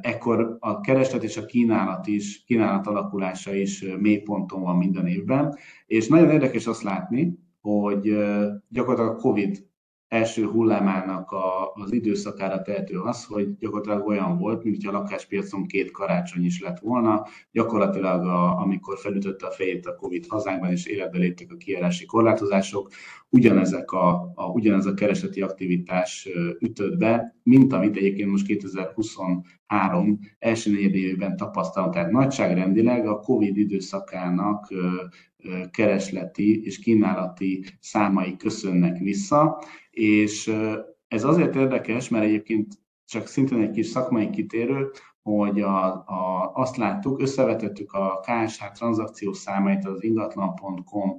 ekkor 0.02 0.58
a 0.60 0.80
kereslet 0.80 1.24
és 1.24 1.38
a 1.38 1.46
kínálat 1.46 2.08
is, 2.08 2.44
kínálat 2.44 2.88
alakulása 2.88 3.54
is 3.54 3.86
mélyponton 4.00 4.62
van 4.62 4.78
minden 4.78 5.08
évben, 5.08 5.56
és 5.86 6.08
nagyon 6.08 6.30
érdekes 6.30 6.68
azt 6.68 6.84
látni, 6.84 7.40
hogy 7.62 8.16
gyakorlatilag 8.70 9.18
a 9.18 9.22
COVID 9.22 9.70
első 10.12 10.46
hullámának 10.46 11.32
a, 11.32 11.72
az 11.74 11.94
időszakára 11.94 12.62
tehető 12.62 13.00
az, 13.00 13.26
hogy 13.26 13.58
gyakorlatilag 13.58 14.08
olyan 14.08 14.38
volt, 14.38 14.64
mint 14.64 14.88
a 14.88 14.92
lakáspiacon 14.92 15.66
két 15.66 15.92
karácsony 15.92 16.46
is 16.46 16.62
lett 16.62 16.80
volna. 16.80 17.26
Gyakorlatilag, 17.52 18.26
a, 18.26 18.58
amikor 18.58 18.98
felütötte 18.98 19.46
a 19.46 19.52
fejét 19.52 19.86
a 19.86 19.96
Covid 19.96 20.26
hazánkban, 20.28 20.72
és 20.72 20.86
életbe 20.86 21.18
léptek 21.18 21.52
a 21.52 21.58
kijárási 21.58 22.06
korlátozások, 22.06 22.90
ugyanezek 23.30 23.92
a, 23.92 24.32
a, 24.36 24.46
ugyanez 24.46 24.86
a 24.86 24.94
kereseti 24.94 25.42
aktivitás 25.42 26.30
ütött 26.60 26.98
be, 26.98 27.36
mint 27.44 27.74
amit 27.74 27.96
egyébként 27.98 28.32
most 28.32 28.46
2023 28.46 30.20
első 30.40 30.72
negyedévében 30.72 31.38
tapasztalunk. 31.38 31.94
Tehát 31.94 32.12
nagyságrendileg 32.12 33.08
a 33.08 33.20
Covid 33.20 33.58
időszakának 33.58 34.68
keresleti 35.72 36.64
és 36.64 36.80
kínálati 36.80 37.66
számai 37.80 38.36
köszönnek 38.36 38.98
vissza, 38.98 39.64
és 39.92 40.54
ez 41.08 41.24
azért 41.24 41.56
érdekes, 41.56 42.10
mert 42.10 42.26
egyébként 42.26 42.74
csak 43.06 43.28
szintén 43.28 43.62
egy 43.62 43.72
kis 43.72 43.88
szakmai 43.88 44.30
kitérő, 44.30 44.92
hogy 45.22 45.62
a, 45.62 45.86
a, 45.94 46.52
azt 46.54 46.78
láttuk, 46.78 47.22
összevetettük 47.22 47.94
a 47.94 48.20
KSH 48.20 48.72
tranzakció 48.74 49.34
számait 49.34 49.86
az 49.86 50.04
ingatlan.com 50.04 51.18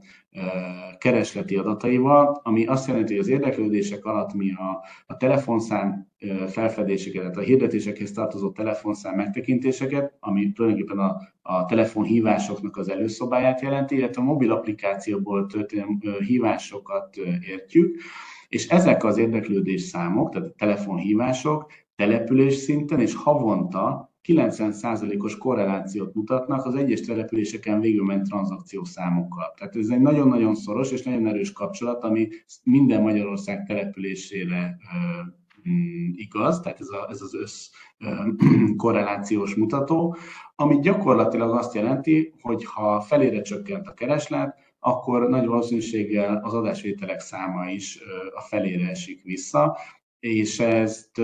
keresleti 0.98 1.56
adataival, 1.56 2.40
ami 2.42 2.66
azt 2.66 2.86
jelenti, 2.86 3.12
hogy 3.12 3.22
az 3.22 3.28
érdeklődések 3.28 4.04
alatt 4.04 4.32
mi 4.32 4.52
a, 4.52 4.84
a 5.06 5.16
telefonszám 5.16 6.10
felfedéseket, 6.46 7.36
a 7.36 7.40
hirdetésekhez 7.40 8.12
tartozó 8.12 8.50
telefonszám 8.50 9.14
megtekintéseket, 9.14 10.16
ami 10.20 10.52
tulajdonképpen 10.52 10.98
a, 10.98 11.20
a 11.42 11.64
telefonhívásoknak 11.64 12.76
az 12.76 12.88
előszobáját 12.88 13.60
jelenti, 13.60 13.96
illetve 13.96 14.22
a 14.22 14.24
mobil 14.24 14.52
applikációból 14.52 15.46
történő 15.46 16.18
hívásokat 16.26 17.16
értjük, 17.48 18.00
és 18.52 18.68
ezek 18.68 19.04
az 19.04 19.18
érdeklődés 19.18 19.82
számok, 19.82 20.30
tehát 20.30 20.54
telefonhívások 20.56 21.72
település 21.96 22.54
szinten 22.54 23.00
és 23.00 23.14
havonta 23.14 24.12
90%-os 24.28 25.38
korrelációt 25.38 26.14
mutatnak 26.14 26.64
az 26.64 26.74
egyes 26.74 27.00
településeken 27.00 27.80
végülment 27.80 28.28
tranzakciós 28.28 28.88
számokkal. 28.88 29.54
Tehát 29.56 29.76
ez 29.76 29.88
egy 29.88 30.00
nagyon-nagyon 30.00 30.54
szoros 30.54 30.90
és 30.90 31.02
nagyon 31.02 31.26
erős 31.26 31.52
kapcsolat, 31.52 32.04
ami 32.04 32.28
minden 32.62 33.02
Magyarország 33.02 33.64
településére 33.64 34.76
mm, 35.68 36.10
igaz, 36.12 36.60
tehát 36.60 36.80
ez, 36.80 36.88
a, 36.88 37.06
ez 37.10 37.20
az 37.20 37.34
össz 37.34 37.68
korrelációs 38.76 39.54
mutató, 39.54 40.16
ami 40.54 40.78
gyakorlatilag 40.78 41.54
azt 41.54 41.74
jelenti, 41.74 42.34
hogy 42.40 42.64
ha 42.64 43.00
felére 43.00 43.42
csökkent 43.42 43.86
a 43.86 43.94
kereslet, 43.94 44.71
akkor 44.84 45.28
nagy 45.28 45.46
valószínűséggel 45.46 46.40
az 46.44 46.54
adásvételek 46.54 47.20
száma 47.20 47.70
is 47.70 47.98
a 48.34 48.40
felére 48.40 48.88
esik 48.88 49.22
vissza, 49.22 49.78
és 50.18 50.60
ezt, 50.60 51.20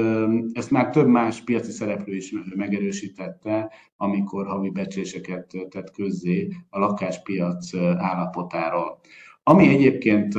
ezt 0.53 0.71
már 0.71 0.91
több 0.91 1.07
más 1.07 1.43
piaci 1.43 1.71
szereplő 1.71 2.17
is 2.17 2.35
megerősítette, 2.55 3.73
amikor 3.97 4.47
havi 4.47 4.71
becsléseket 4.71 5.55
tett 5.69 5.91
közzé 5.91 6.49
a 6.71 6.79
lakáspiac 6.79 7.75
állapotáról. 7.97 9.01
Ami 9.43 9.69
egyébként 9.69 10.35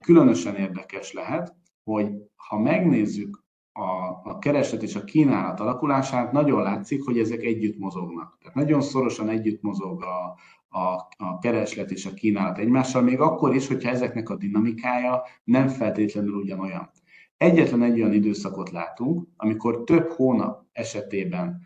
különösen 0.00 0.54
érdekes 0.54 1.12
lehet, 1.12 1.54
hogy 1.84 2.10
ha 2.36 2.58
megnézzük 2.58 3.44
a, 3.72 4.20
a 4.30 4.38
kereslet 4.38 4.82
és 4.82 4.94
a 4.94 5.04
kínálat 5.04 5.60
alakulását, 5.60 6.32
nagyon 6.32 6.62
látszik, 6.62 7.04
hogy 7.04 7.18
ezek 7.18 7.42
együtt 7.42 7.78
mozognak. 7.78 8.36
Tehát 8.40 8.54
nagyon 8.54 8.80
szorosan 8.80 9.28
együtt 9.28 9.62
mozog 9.62 10.02
a, 10.02 10.36
a, 10.72 11.08
a 11.16 11.38
kereslet 11.40 11.90
és 11.90 12.06
a 12.06 12.14
kínálat 12.14 12.58
egymással, 12.58 13.02
még 13.02 13.20
akkor 13.20 13.54
is, 13.54 13.66
hogyha 13.66 13.90
ezeknek 13.90 14.28
a 14.28 14.36
dinamikája 14.36 15.22
nem 15.44 15.68
feltétlenül 15.68 16.34
ugyanolyan. 16.34 16.90
Egyetlen 17.36 17.82
egy 17.82 18.00
olyan 18.00 18.12
időszakot 18.12 18.70
látunk, 18.70 19.28
amikor 19.36 19.84
több 19.84 20.10
hónap 20.10 20.64
esetében 20.72 21.60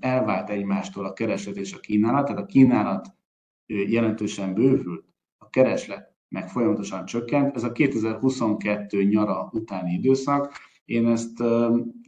elvált 0.00 0.50
egymástól 0.50 1.04
a 1.04 1.12
kereslet 1.12 1.56
és 1.56 1.74
a 1.74 1.80
kínálat, 1.80 2.26
tehát 2.26 2.42
a 2.42 2.46
kínálat 2.46 3.06
jelentősen 3.66 4.54
bővült, 4.54 5.04
a 5.38 5.50
kereslet 5.50 6.14
meg 6.28 6.48
folyamatosan 6.48 7.04
csökkent. 7.04 7.56
Ez 7.56 7.64
a 7.64 7.72
2022 7.72 9.02
nyara 9.02 9.48
utáni 9.52 9.92
időszak. 9.92 10.52
Én 10.84 11.06
ezt 11.06 11.42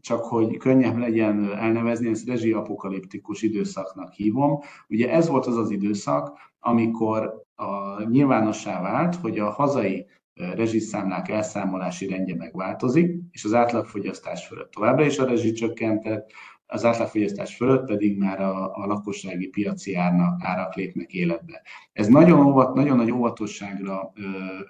csak, 0.09 0.25
hogy 0.25 0.57
könnyebb 0.57 0.97
legyen 0.97 1.53
elnevezni, 1.53 2.11
ezt 2.11 2.27
rezsiapokaliptikus 2.27 3.43
időszaknak 3.43 4.13
hívom. 4.13 4.61
Ugye 4.89 5.11
ez 5.11 5.29
volt 5.29 5.47
az 5.47 5.57
az 5.57 5.71
időszak, 5.71 6.39
amikor 6.61 7.45
a 7.55 8.03
nyilvánossá 8.03 8.83
vált, 8.83 9.15
hogy 9.15 9.39
a 9.39 9.51
hazai 9.51 10.07
rezsiszámlák 10.35 11.29
elszámolási 11.29 12.07
rendje 12.07 12.35
megváltozik, 12.35 13.17
és 13.31 13.45
az 13.45 13.55
átlagfogyasztás 13.55 14.47
fölött 14.47 14.71
továbbra 14.71 15.05
is 15.05 15.19
a 15.19 15.25
rezsi 15.25 15.53
csökkentett, 15.53 16.31
az 16.71 16.85
átlagfogyasztás 16.85 17.57
fölött 17.57 17.87
pedig 17.87 18.19
már 18.19 18.41
a, 18.41 18.75
a 18.77 18.87
lakossági 18.87 19.49
piaci 19.49 19.95
árnak, 19.95 20.45
árak 20.45 20.75
lépnek 20.75 21.13
életbe. 21.13 21.63
Ez 21.93 22.07
nagyon, 22.07 22.47
óvat, 22.47 22.75
nagyon 22.75 22.97
nagy 22.97 23.11
óvatosságra 23.11 24.13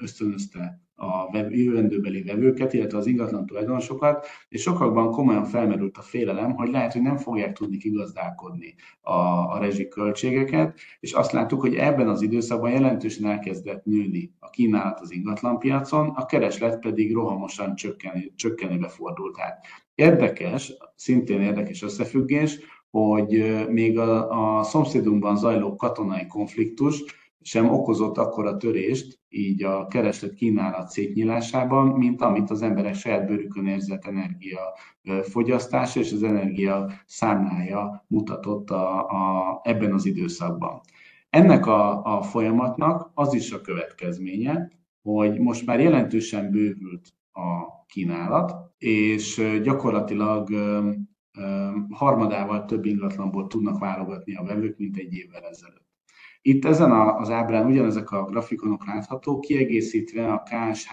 ösztönözte 0.01 0.81
a 0.97 1.39
jövendőbeli 1.51 2.23
vevőket, 2.23 2.73
illetve 2.73 2.99
az 2.99 3.07
ingatlan 3.07 3.47
tulajdonosokat, 3.47 4.27
és 4.49 4.63
sokakban 4.63 5.11
komolyan 5.11 5.45
felmerült 5.45 5.97
a 5.97 6.03
félelem, 6.03 6.55
hogy 6.55 6.71
lehet, 6.71 6.93
hogy 6.93 7.03
nem 7.03 7.17
fogják 7.17 7.53
tudni 7.53 7.77
kigazdálkodni 7.77 8.75
a, 9.01 9.13
a 9.53 9.59
rezsiköltségeket, 9.59 10.79
és 11.01 11.13
azt 11.13 11.33
láttuk, 11.33 11.61
hogy 11.61 11.75
ebben 11.75 12.09
az 12.09 12.23
időszakban 12.23 12.71
jelentősen 12.71 13.31
elkezdett 13.31 13.85
nőni 13.85 14.33
a 14.39 14.51
kínálat 14.51 15.01
az 15.01 15.13
ingatlanpiacon, 15.13 16.09
a 16.09 16.27
kereslet 16.27 16.79
pedig 16.79 17.15
rohamosan 17.15 17.75
csökkenő, 17.75 18.33
csökkenőbe 18.37 18.89
fordult 18.89 19.41
át. 19.41 19.67
Érdekes, 19.99 20.73
szintén 20.95 21.41
érdekes 21.41 21.83
összefüggés, 21.83 22.59
hogy 22.91 23.65
még 23.69 23.99
a, 23.99 24.59
a 24.59 24.63
szomszédunkban 24.63 25.37
zajló 25.37 25.77
katonai 25.77 26.27
konfliktus 26.27 27.05
sem 27.41 27.71
okozott 27.71 28.19
akkora 28.19 28.57
törést 28.57 29.19
így 29.29 29.63
a 29.63 29.87
kereslet 29.87 30.35
kínálat 30.35 30.89
szétnyílásában, 30.89 31.87
mint 31.87 32.23
amit 32.23 32.51
az 32.51 32.63
emberek 32.63 32.95
saját 32.95 33.27
bőrükön 33.27 33.67
érzett 33.67 34.05
energia 34.05 34.61
fogyasztása 35.23 36.01
és 36.01 36.13
az 36.13 36.23
energia 36.23 36.91
számlája 37.07 38.05
mutatott 38.09 38.71
a, 38.71 38.99
a, 38.99 39.61
ebben 39.63 39.93
az 39.93 40.07
időszakban. 40.07 40.81
Ennek 41.31 41.67
a, 41.67 42.03
a 42.17 42.23
folyamatnak 42.23 43.11
az 43.15 43.35
is 43.35 43.53
a 43.53 43.61
következménye, 43.61 44.71
hogy 45.03 45.39
most 45.39 45.67
már 45.67 45.81
jelentősen 45.81 46.51
bővült 46.51 47.09
a 47.33 47.85
kínálat, 47.87 48.68
és 48.79 49.43
gyakorlatilag 49.63 50.49
harmadával 51.91 52.65
több 52.65 52.85
ingatlanból 52.85 53.47
tudnak 53.47 53.79
válogatni 53.79 54.35
a 54.35 54.45
vevők, 54.45 54.79
mint 54.79 54.97
egy 54.97 55.13
évvel 55.13 55.43
ezelőtt. 55.43 55.87
Itt 56.43 56.65
ezen 56.65 56.91
az 56.91 57.31
ábrán 57.31 57.67
ugyanezek 57.67 58.11
a 58.11 58.25
grafikonok 58.25 58.87
láthatók, 58.87 59.41
kiegészítve 59.41 60.33
a 60.33 60.43
KSH 60.43 60.91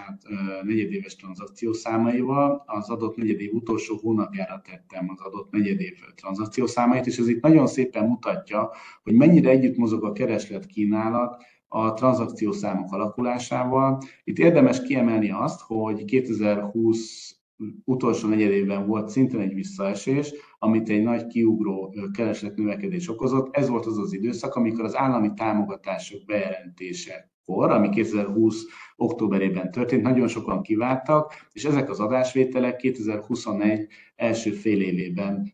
negyedéves 0.63 1.15
tranzakció 1.15 1.74
számaival, 1.74 2.63
az 2.65 2.89
adott 2.89 3.15
negyedév 3.15 3.54
utolsó 3.54 4.00
hónapjára 4.02 4.62
tettem 4.62 5.10
az 5.10 5.19
adott 5.19 5.52
negyedév 5.52 5.93
tranzakció 6.15 6.65
számait, 6.65 7.06
és 7.06 7.17
ez 7.17 7.28
itt 7.28 7.41
nagyon 7.41 7.67
szépen 7.67 8.06
mutatja, 8.06 8.69
hogy 9.04 9.13
mennyire 9.13 9.50
együtt 9.50 9.78
mozog 9.78 10.04
a 10.04 10.12
kereslet 10.12 10.65
kínálat 10.65 11.43
a 11.67 11.93
tranzakciószámok 11.93 12.93
alakulásával. 12.93 13.98
Itt 14.24 14.38
érdemes 14.38 14.82
kiemelni 14.82 15.32
azt, 15.32 15.62
hogy 15.62 16.06
2020 16.06 17.36
utolsó 17.83 18.27
negyedében 18.27 18.87
volt 18.87 19.09
szintén 19.09 19.39
egy 19.39 19.53
visszaesés, 19.53 20.33
amit 20.59 20.89
egy 20.89 21.03
nagy 21.03 21.27
kiugró 21.27 21.95
keresletnövekedés 22.13 23.09
okozott. 23.09 23.55
Ez 23.55 23.69
volt 23.69 23.85
az 23.85 23.97
az 23.97 24.13
időszak, 24.13 24.55
amikor 24.55 24.83
az 24.83 24.95
állami 24.95 25.33
támogatások 25.33 26.25
bejelentése 26.25 27.33
ami 27.47 27.89
2020 27.89 28.63
októberében 28.95 29.71
történt, 29.71 30.01
nagyon 30.01 30.27
sokan 30.27 30.61
kiváltak, 30.61 31.47
és 31.51 31.63
ezek 31.63 31.89
az 31.89 31.99
adásvételek 31.99 32.75
2021 32.75 33.87
első 34.15 34.51
fél 34.51 34.81
évében 34.81 35.53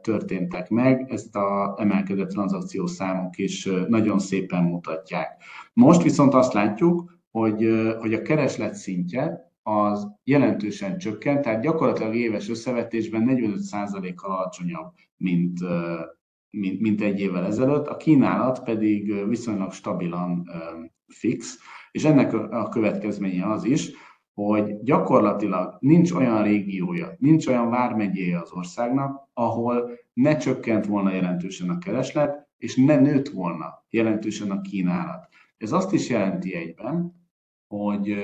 történtek 0.00 0.68
meg, 0.68 1.10
ezt 1.10 1.36
a 1.36 1.76
emelkedett 1.78 2.28
tranzakciós 2.28 2.90
számok 2.90 3.38
is 3.38 3.68
nagyon 3.88 4.18
szépen 4.18 4.62
mutatják. 4.62 5.42
Most 5.72 6.02
viszont 6.02 6.34
azt 6.34 6.52
látjuk, 6.52 7.14
hogy, 7.30 7.68
hogy 7.98 8.14
a 8.14 8.22
kereslet 8.22 8.74
szintje 8.74 9.45
az 9.68 10.08
jelentősen 10.24 10.98
csökkent, 10.98 11.42
tehát 11.42 11.62
gyakorlatilag 11.62 12.14
éves 12.14 12.48
összevetésben 12.48 13.24
45%-kal 13.28 14.30
alacsonyabb, 14.30 14.92
mint, 15.16 15.58
mint, 16.50 16.80
mint 16.80 17.00
egy 17.00 17.20
évvel 17.20 17.44
ezelőtt, 17.44 17.86
a 17.86 17.96
kínálat 17.96 18.62
pedig 18.62 19.28
viszonylag 19.28 19.72
stabilan 19.72 20.50
fix, 21.06 21.58
és 21.90 22.04
ennek 22.04 22.32
a 22.32 22.68
következménye 22.68 23.50
az 23.50 23.64
is, 23.64 23.90
hogy 24.34 24.82
gyakorlatilag 24.82 25.76
nincs 25.80 26.12
olyan 26.12 26.42
régiója, 26.42 27.16
nincs 27.18 27.46
olyan 27.46 27.70
vármegyéje 27.70 28.40
az 28.40 28.52
országnak, 28.52 29.28
ahol 29.32 29.90
ne 30.12 30.36
csökkent 30.36 30.86
volna 30.86 31.12
jelentősen 31.12 31.70
a 31.70 31.78
kereslet, 31.78 32.48
és 32.58 32.76
ne 32.76 32.96
nőtt 33.00 33.28
volna 33.28 33.84
jelentősen 33.90 34.50
a 34.50 34.60
kínálat. 34.60 35.28
Ez 35.56 35.72
azt 35.72 35.92
is 35.92 36.08
jelenti 36.08 36.54
egyben, 36.54 37.24
hogy 37.68 38.14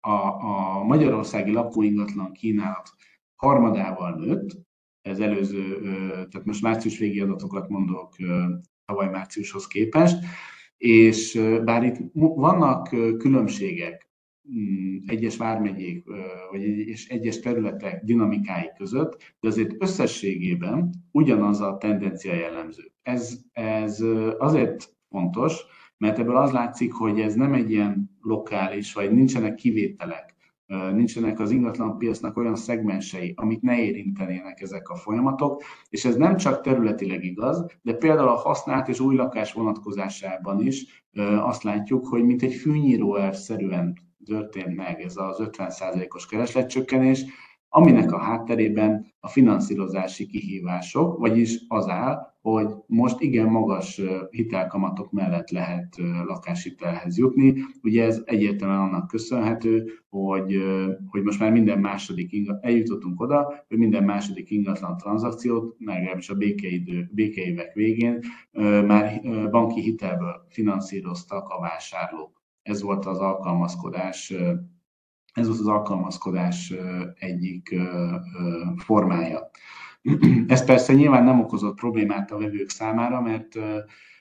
a, 0.00 0.10
a 0.44 0.84
magyarországi 0.84 1.52
lakóingatlan 1.52 2.32
kínálat 2.32 2.90
harmadával 3.34 4.14
nőtt, 4.14 4.66
ez 5.02 5.20
előző, 5.20 5.80
tehát 6.12 6.44
most 6.44 6.62
március 6.62 6.98
végi 6.98 7.20
adatokat 7.20 7.68
mondok 7.68 8.16
tavaly 8.84 9.08
márciushoz 9.08 9.66
képest, 9.66 10.16
és 10.76 11.40
bár 11.64 11.82
itt 11.82 11.96
vannak 12.14 12.88
különbségek 13.18 14.10
mm, 14.58 14.96
egyes 15.06 15.36
vármegyék 15.36 16.04
vagy 16.50 16.62
és 16.62 17.08
egyes 17.08 17.40
területek 17.40 18.02
dinamikái 18.04 18.70
között, 18.76 19.34
de 19.40 19.48
azért 19.48 19.74
összességében 19.78 20.90
ugyanaz 21.10 21.60
a 21.60 21.76
tendencia 21.76 22.34
jellemző. 22.34 22.92
Ez, 23.02 23.40
ez 23.52 24.04
azért 24.38 24.96
fontos, 25.08 25.64
mert 25.98 26.18
ebből 26.18 26.36
az 26.36 26.50
látszik, 26.50 26.92
hogy 26.92 27.20
ez 27.20 27.34
nem 27.34 27.52
egy 27.52 27.70
ilyen 27.70 28.10
lokális, 28.20 28.92
vagy 28.92 29.12
nincsenek 29.12 29.54
kivételek, 29.54 30.36
nincsenek 30.92 31.40
az 31.40 31.50
ingatlan 31.50 31.98
piacnak 31.98 32.36
olyan 32.36 32.56
szegmensei, 32.56 33.32
amit 33.36 33.62
ne 33.62 33.78
érintenének 33.78 34.60
ezek 34.60 34.88
a 34.88 34.96
folyamatok, 34.96 35.62
és 35.88 36.04
ez 36.04 36.16
nem 36.16 36.36
csak 36.36 36.60
területileg 36.60 37.24
igaz, 37.24 37.66
de 37.82 37.92
például 37.92 38.28
a 38.28 38.36
használt 38.36 38.88
és 38.88 39.00
új 39.00 39.14
lakás 39.16 39.52
vonatkozásában 39.52 40.66
is 40.66 41.04
azt 41.40 41.62
látjuk, 41.62 42.06
hogy 42.06 42.24
mint 42.24 42.42
egy 42.42 42.54
fűnyíró 42.54 43.18
szerűen 43.32 43.98
történt 44.24 44.76
meg 44.76 45.00
ez 45.00 45.16
az 45.16 45.36
50%-os 45.40 46.26
keresletcsökkenés, 46.26 47.24
aminek 47.68 48.12
a 48.12 48.18
hátterében 48.18 49.06
a 49.20 49.28
finanszírozási 49.28 50.26
kihívások, 50.26 51.18
vagyis 51.18 51.58
az 51.68 51.88
áll, 51.88 52.37
hogy 52.52 52.74
most 52.86 53.20
igen 53.20 53.46
magas 53.46 54.00
hitelkamatok 54.30 55.12
mellett 55.12 55.50
lehet 55.50 55.96
lakáshitelhez 56.26 57.18
jutni. 57.18 57.54
Ugye 57.82 58.04
ez 58.04 58.22
egyértelműen 58.24 58.80
annak 58.80 59.08
köszönhető, 59.08 59.90
hogy, 60.08 60.56
hogy 61.06 61.22
most 61.22 61.40
már 61.40 61.52
minden 61.52 61.78
második 61.78 62.32
ingatlan, 62.32 62.70
eljutottunk 62.70 63.20
oda, 63.20 63.64
hogy 63.68 63.78
minden 63.78 64.04
második 64.04 64.50
ingatlan 64.50 64.96
tranzakciót, 64.96 65.76
legalábbis 65.78 66.28
a 66.28 66.34
békeidő, 66.34 67.08
békeivek 67.12 67.72
végén 67.74 68.18
már 68.86 69.20
banki 69.50 69.80
hitelből 69.80 70.46
finanszíroztak 70.48 71.48
a 71.48 71.60
vásárlók. 71.60 72.42
Ez 72.62 72.82
volt 72.82 73.06
az 73.06 73.18
alkalmazkodás 73.18 74.34
ez 75.32 75.46
volt 75.46 75.58
az 75.58 75.66
alkalmazkodás 75.66 76.74
egyik 77.14 77.74
formája. 78.76 79.50
Ez 80.46 80.64
persze 80.64 80.92
nyilván 80.92 81.24
nem 81.24 81.40
okozott 81.40 81.76
problémát 81.76 82.30
a 82.30 82.38
vevők 82.38 82.68
számára, 82.68 83.20
mert 83.20 83.58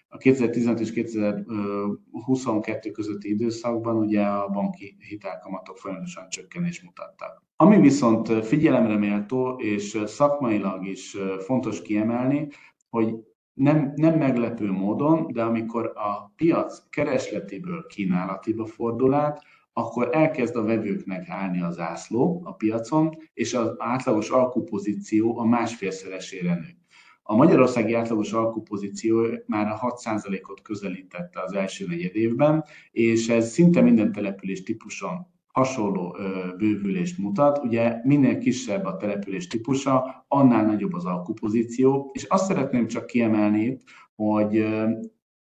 a 0.10 0.18
2015 0.18 0.80
és 0.80 0.92
2022 0.92 2.92
közötti 2.92 3.30
időszakban 3.30 3.96
ugye 3.96 4.22
a 4.22 4.50
banki 4.50 4.98
hitelkamatok 5.00 5.78
folyamatosan 5.78 6.30
csökkenés 6.30 6.82
mutattak. 6.82 7.44
Ami 7.56 7.82
viszont 7.82 8.46
figyelemre 8.46 8.98
méltó 8.98 9.56
és 9.58 10.02
szakmailag 10.06 10.86
is 10.86 11.18
fontos 11.40 11.82
kiemelni, 11.82 12.48
hogy 12.90 13.16
nem, 13.54 13.92
nem 13.96 14.18
meglepő 14.18 14.72
módon, 14.72 15.32
de 15.32 15.44
amikor 15.44 15.92
a 15.96 16.32
piac 16.36 16.90
keresletéből 16.90 17.86
kínálatiba 17.86 18.66
fordul 18.66 19.14
át, 19.14 19.44
akkor 19.78 20.10
elkezd 20.12 20.56
a 20.56 20.64
vevőknek 20.64 21.30
állni 21.30 21.62
az 21.62 21.80
ászló 21.80 22.42
a 22.44 22.56
piacon, 22.56 23.18
és 23.34 23.54
az 23.54 23.76
átlagos 23.78 24.30
alkupozíció 24.30 25.40
a 25.40 25.46
másfélszeresére 25.46 26.54
nő. 26.54 26.78
A 27.24 27.36
magyarországi 27.36 27.94
átlagos 27.94 28.32
alkupozíció 28.32 29.26
már 29.46 29.68
a 29.68 29.80
6%-ot 29.80 30.62
közelítette 30.62 31.42
az 31.42 31.54
első 31.54 31.86
negyed 31.88 32.16
évben, 32.16 32.64
és 32.92 33.30
ez 33.30 33.52
szinte 33.52 33.82
minden 33.82 34.12
település 34.12 34.64
típuson 34.64 35.28
hasonló 35.48 36.18
bővülést 36.58 37.18
mutat. 37.18 37.58
Ugye 37.64 37.96
minél 38.04 38.38
kisebb 38.38 38.86
a 38.86 38.98
település 38.98 39.48
típusa, 39.48 40.26
annál 40.28 40.66
nagyobb 40.66 40.94
az 40.94 41.06
alkupozíció, 41.06 42.10
és 42.14 42.24
azt 42.24 42.46
szeretném 42.46 42.88
csak 42.88 43.06
kiemelni, 43.06 43.78
hogy 44.16 44.66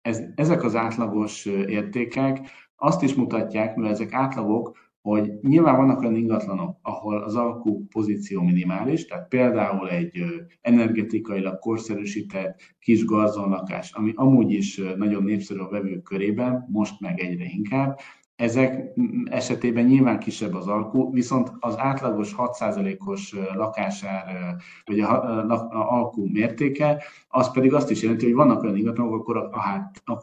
ez, 0.01 0.21
ezek 0.35 0.63
az 0.63 0.75
átlagos 0.75 1.45
értékek 1.45 2.39
azt 2.79 3.03
is 3.03 3.13
mutatják, 3.15 3.75
mivel 3.75 3.91
ezek 3.91 4.13
átlagok, 4.13 4.77
hogy 5.01 5.31
nyilván 5.41 5.75
vannak 5.75 5.99
olyan 5.99 6.15
ingatlanok, 6.15 6.77
ahol 6.81 7.23
az 7.23 7.35
alkú 7.35 7.87
pozíció 7.87 8.41
minimális, 8.41 9.05
tehát 9.05 9.27
például 9.27 9.89
egy 9.89 10.23
energetikailag 10.61 11.59
korszerűsített 11.59 12.59
kis 12.79 13.05
garzonlakás, 13.05 13.91
ami 13.91 14.11
amúgy 14.15 14.51
is 14.51 14.81
nagyon 14.97 15.23
népszerű 15.23 15.59
a 15.59 15.69
vevők 15.69 16.03
körében, 16.03 16.67
most 16.71 16.99
meg 16.99 17.19
egyre 17.19 17.45
inkább, 17.45 17.99
ezek 18.39 18.93
esetében 19.25 19.85
nyilván 19.85 20.19
kisebb 20.19 20.53
az 20.53 20.67
alkú, 20.67 21.13
viszont 21.13 21.51
az 21.59 21.77
átlagos 21.77 22.35
6%-os 22.37 23.35
lakásár, 23.53 24.55
vagy 24.85 24.99
a, 24.99 25.23
a, 25.23 25.51
a 25.51 25.91
alkú 25.91 26.25
mértéke, 26.25 27.03
az 27.27 27.51
pedig 27.51 27.73
azt 27.73 27.91
is 27.91 28.01
jelenti, 28.01 28.25
hogy 28.25 28.33
vannak 28.33 28.63
olyan 28.63 28.77
ingatlanok, 28.77 29.13
akkor, 29.13 29.49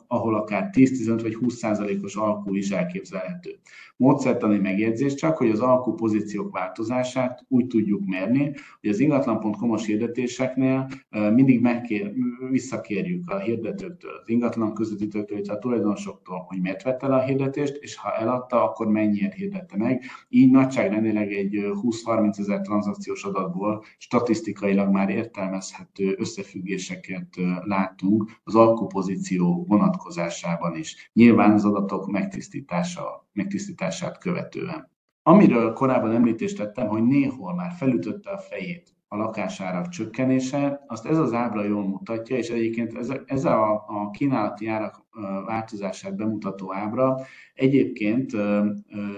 ahol 0.06 0.34
akár 0.34 0.70
10-15 0.72 1.18
vagy 1.22 1.36
20%-os 1.40 2.14
alkú 2.14 2.54
is 2.54 2.70
elképzelhető. 2.70 3.58
Módszertani 3.96 4.58
megjegyzés 4.58 5.14
csak, 5.14 5.36
hogy 5.36 5.50
az 5.50 5.60
alkú 5.60 5.94
pozíciók 5.94 6.52
változását 6.52 7.44
úgy 7.48 7.66
tudjuk 7.66 8.06
mérni, 8.06 8.54
hogy 8.80 8.90
az 8.90 8.98
ingatlan.com-os 8.98 9.86
hirdetéseknél 9.86 10.88
mindig 11.10 11.60
megkér, 11.60 12.12
visszakérjük 12.50 13.30
a 13.30 13.38
hirdetőktől, 13.38 14.12
az 14.22 14.28
ingatlan 14.28 14.74
közvetítőktől, 14.74 15.40
a 15.48 15.58
tulajdonosoktól, 15.58 16.44
hogy 16.48 16.60
miért 16.60 16.82
vette 16.82 17.06
le 17.06 17.14
a 17.14 17.24
hirdetést, 17.24 17.76
és 17.76 17.96
ha 17.96 18.05
eladta, 18.14 18.62
akkor 18.64 18.86
mennyiért 18.86 19.34
hirdette 19.34 19.76
meg. 19.76 20.02
Így 20.28 20.50
nagyságrendileg 20.50 21.32
egy 21.32 21.54
20-30 21.54 22.38
ezer 22.38 22.60
tranzakciós 22.60 23.24
adatból 23.24 23.84
statisztikailag 23.98 24.92
már 24.92 25.08
értelmezhető 25.08 26.14
összefüggéseket 26.18 27.28
látunk 27.64 28.30
az 28.44 28.54
alkupozíció 28.54 29.64
vonatkozásában 29.68 30.76
is. 30.76 31.10
Nyilván 31.12 31.52
az 31.52 31.64
adatok 31.64 32.10
megtisztítása, 32.10 33.28
megtisztítását 33.32 34.18
követően. 34.18 34.90
Amiről 35.22 35.72
korábban 35.72 36.12
említést 36.12 36.56
tettem, 36.56 36.88
hogy 36.88 37.02
néhol 37.02 37.54
már 37.54 37.72
felütötte 37.72 38.30
a 38.30 38.38
fejét 38.38 38.95
a 39.08 39.16
lakásárak 39.16 39.88
csökkenése, 39.88 40.84
azt 40.86 41.06
ez 41.06 41.18
az 41.18 41.32
ábra 41.32 41.64
jól 41.64 41.86
mutatja, 41.86 42.36
és 42.36 42.48
egyébként 42.48 42.96
ez, 42.96 43.12
ez 43.26 43.44
a, 43.44 43.72
a 43.72 44.10
kínálati 44.10 44.66
árak 44.66 45.04
változását 45.46 46.16
bemutató 46.16 46.74
ábra 46.74 47.20
egyébként 47.54 48.32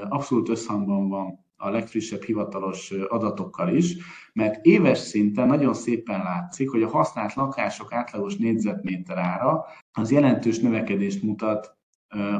abszolút 0.08 0.48
összhangban 0.48 1.08
van 1.08 1.46
a 1.56 1.70
legfrissebb 1.70 2.22
hivatalos 2.22 2.90
adatokkal 2.90 3.76
is, 3.76 3.96
mert 4.32 4.64
éves 4.64 4.98
szinten 4.98 5.46
nagyon 5.46 5.74
szépen 5.74 6.22
látszik, 6.22 6.70
hogy 6.70 6.82
a 6.82 6.88
használt 6.88 7.34
lakások 7.34 7.92
átlagos 7.92 8.36
négyzetméter 8.36 9.18
ára 9.18 9.64
az 9.92 10.10
jelentős 10.10 10.58
növekedést 10.58 11.22
mutat 11.22 11.77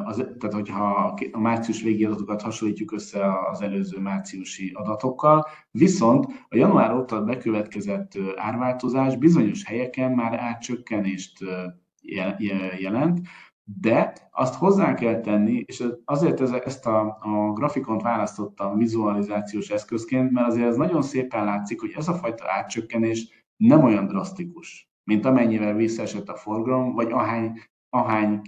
az, 0.04 0.16
tehát 0.16 0.52
hogyha 0.54 1.16
a 1.32 1.38
március 1.38 1.82
végi 1.82 2.04
adatokat 2.04 2.42
hasonlítjuk 2.42 2.92
össze 2.92 3.48
az 3.50 3.60
előző 3.60 4.00
márciusi 4.00 4.72
adatokkal, 4.74 5.46
viszont 5.70 6.26
a 6.48 6.56
január 6.56 6.94
óta 6.94 7.22
bekövetkezett 7.22 8.12
árváltozás 8.36 9.16
bizonyos 9.16 9.64
helyeken 9.64 10.12
már 10.12 10.38
átcsökkenést 10.38 11.44
jelent, 12.78 13.20
de 13.80 14.12
azt 14.30 14.54
hozzá 14.54 14.94
kell 14.94 15.20
tenni, 15.20 15.64
és 15.66 15.84
azért 16.04 16.40
ezt 16.40 16.86
a, 16.86 17.18
a 17.20 17.52
grafikont 17.52 18.02
választottam 18.02 18.78
vizualizációs 18.78 19.68
eszközként, 19.70 20.30
mert 20.30 20.46
azért 20.46 20.66
ez 20.66 20.76
nagyon 20.76 21.02
szépen 21.02 21.44
látszik, 21.44 21.80
hogy 21.80 21.92
ez 21.96 22.08
a 22.08 22.14
fajta 22.14 22.44
átcsökkenés 22.46 23.46
nem 23.56 23.84
olyan 23.84 24.06
drasztikus, 24.06 24.90
mint 25.04 25.24
amennyivel 25.24 25.74
visszaesett 25.74 26.28
a 26.28 26.36
forgalom, 26.36 26.94
vagy 26.94 27.12
ahány 27.12 27.60
ahány 27.90 28.40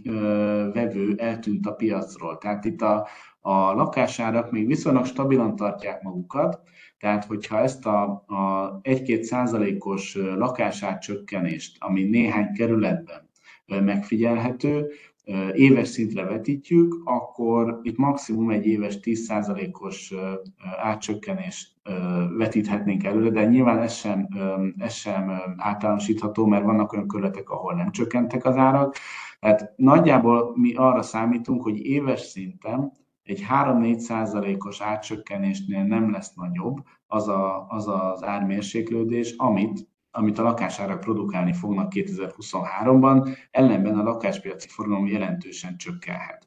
vevő 0.73 1.15
eltűnt 1.17 1.67
a 1.67 1.73
piacról. 1.73 2.39
Tehát 2.39 2.65
itt 2.65 2.83
a, 2.83 3.09
a 3.41 3.53
lakásárak 3.73 4.51
még 4.51 4.67
viszonylag 4.67 5.07
stabilan 5.07 5.57
tartják 5.57 6.03
magukat, 6.03 6.61
tehát 6.99 7.25
hogyha 7.25 7.59
ezt 7.59 7.87
a, 7.87 8.03
a 8.27 8.81
1-2 8.83 9.23
százalékos 9.23 10.15
lakásárcsökkenést, 10.15 11.77
ami 11.79 12.03
néhány 12.03 12.53
kerületben 12.53 13.29
megfigyelhető, 13.67 14.91
éves 15.53 15.89
szintre 15.89 16.25
vetítjük, 16.25 17.01
akkor 17.05 17.81
itt 17.83 17.97
maximum 17.97 18.51
egy 18.51 18.67
éves 18.67 18.99
10%-os 19.03 20.15
átcsökkenést 20.83 21.69
vetíthetnénk 22.37 23.05
előre, 23.05 23.31
de 23.31 23.45
nyilván 23.45 23.79
ez 23.79 23.93
sem, 23.93 24.29
ez 24.79 24.93
sem 24.93 25.33
általánosítható, 25.57 26.47
mert 26.47 26.65
vannak 26.65 26.93
olyan 26.93 27.09
körletek, 27.09 27.51
ahol 27.51 27.75
nem 27.75 27.91
csökkentek 27.91 28.45
az 28.45 28.57
árak. 28.57 28.97
Tehát 29.41 29.73
nagyjából 29.77 30.53
mi 30.57 30.75
arra 30.75 31.03
számítunk, 31.03 31.63
hogy 31.63 31.87
éves 31.87 32.21
szinten 32.21 32.93
egy 33.23 33.45
3-4 33.51 33.99
százalékos 33.99 34.81
átcsökkenésnél 34.81 35.83
nem 35.83 36.11
lesz 36.11 36.35
nagyobb 36.35 36.77
az, 37.07 37.29
a, 37.29 37.67
az 37.69 37.89
az 37.89 38.25
ármérséklődés, 38.25 39.35
amit 39.37 39.89
amit 40.13 40.39
a 40.39 40.43
lakásárak 40.43 41.01
produkálni 41.01 41.53
fognak 41.53 41.93
2023-ban, 41.97 43.37
ellenben 43.51 43.99
a 43.99 44.03
lakáspiaci 44.03 44.69
forgalom 44.69 45.07
jelentősen 45.07 45.77
csökkenhet. 45.77 46.47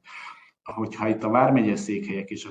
Hogyha 0.63 1.07
itt 1.07 1.23
a 1.23 1.29
vármegye 1.29 1.75
székhelyek 1.75 2.29
és 2.29 2.45
a 2.45 2.49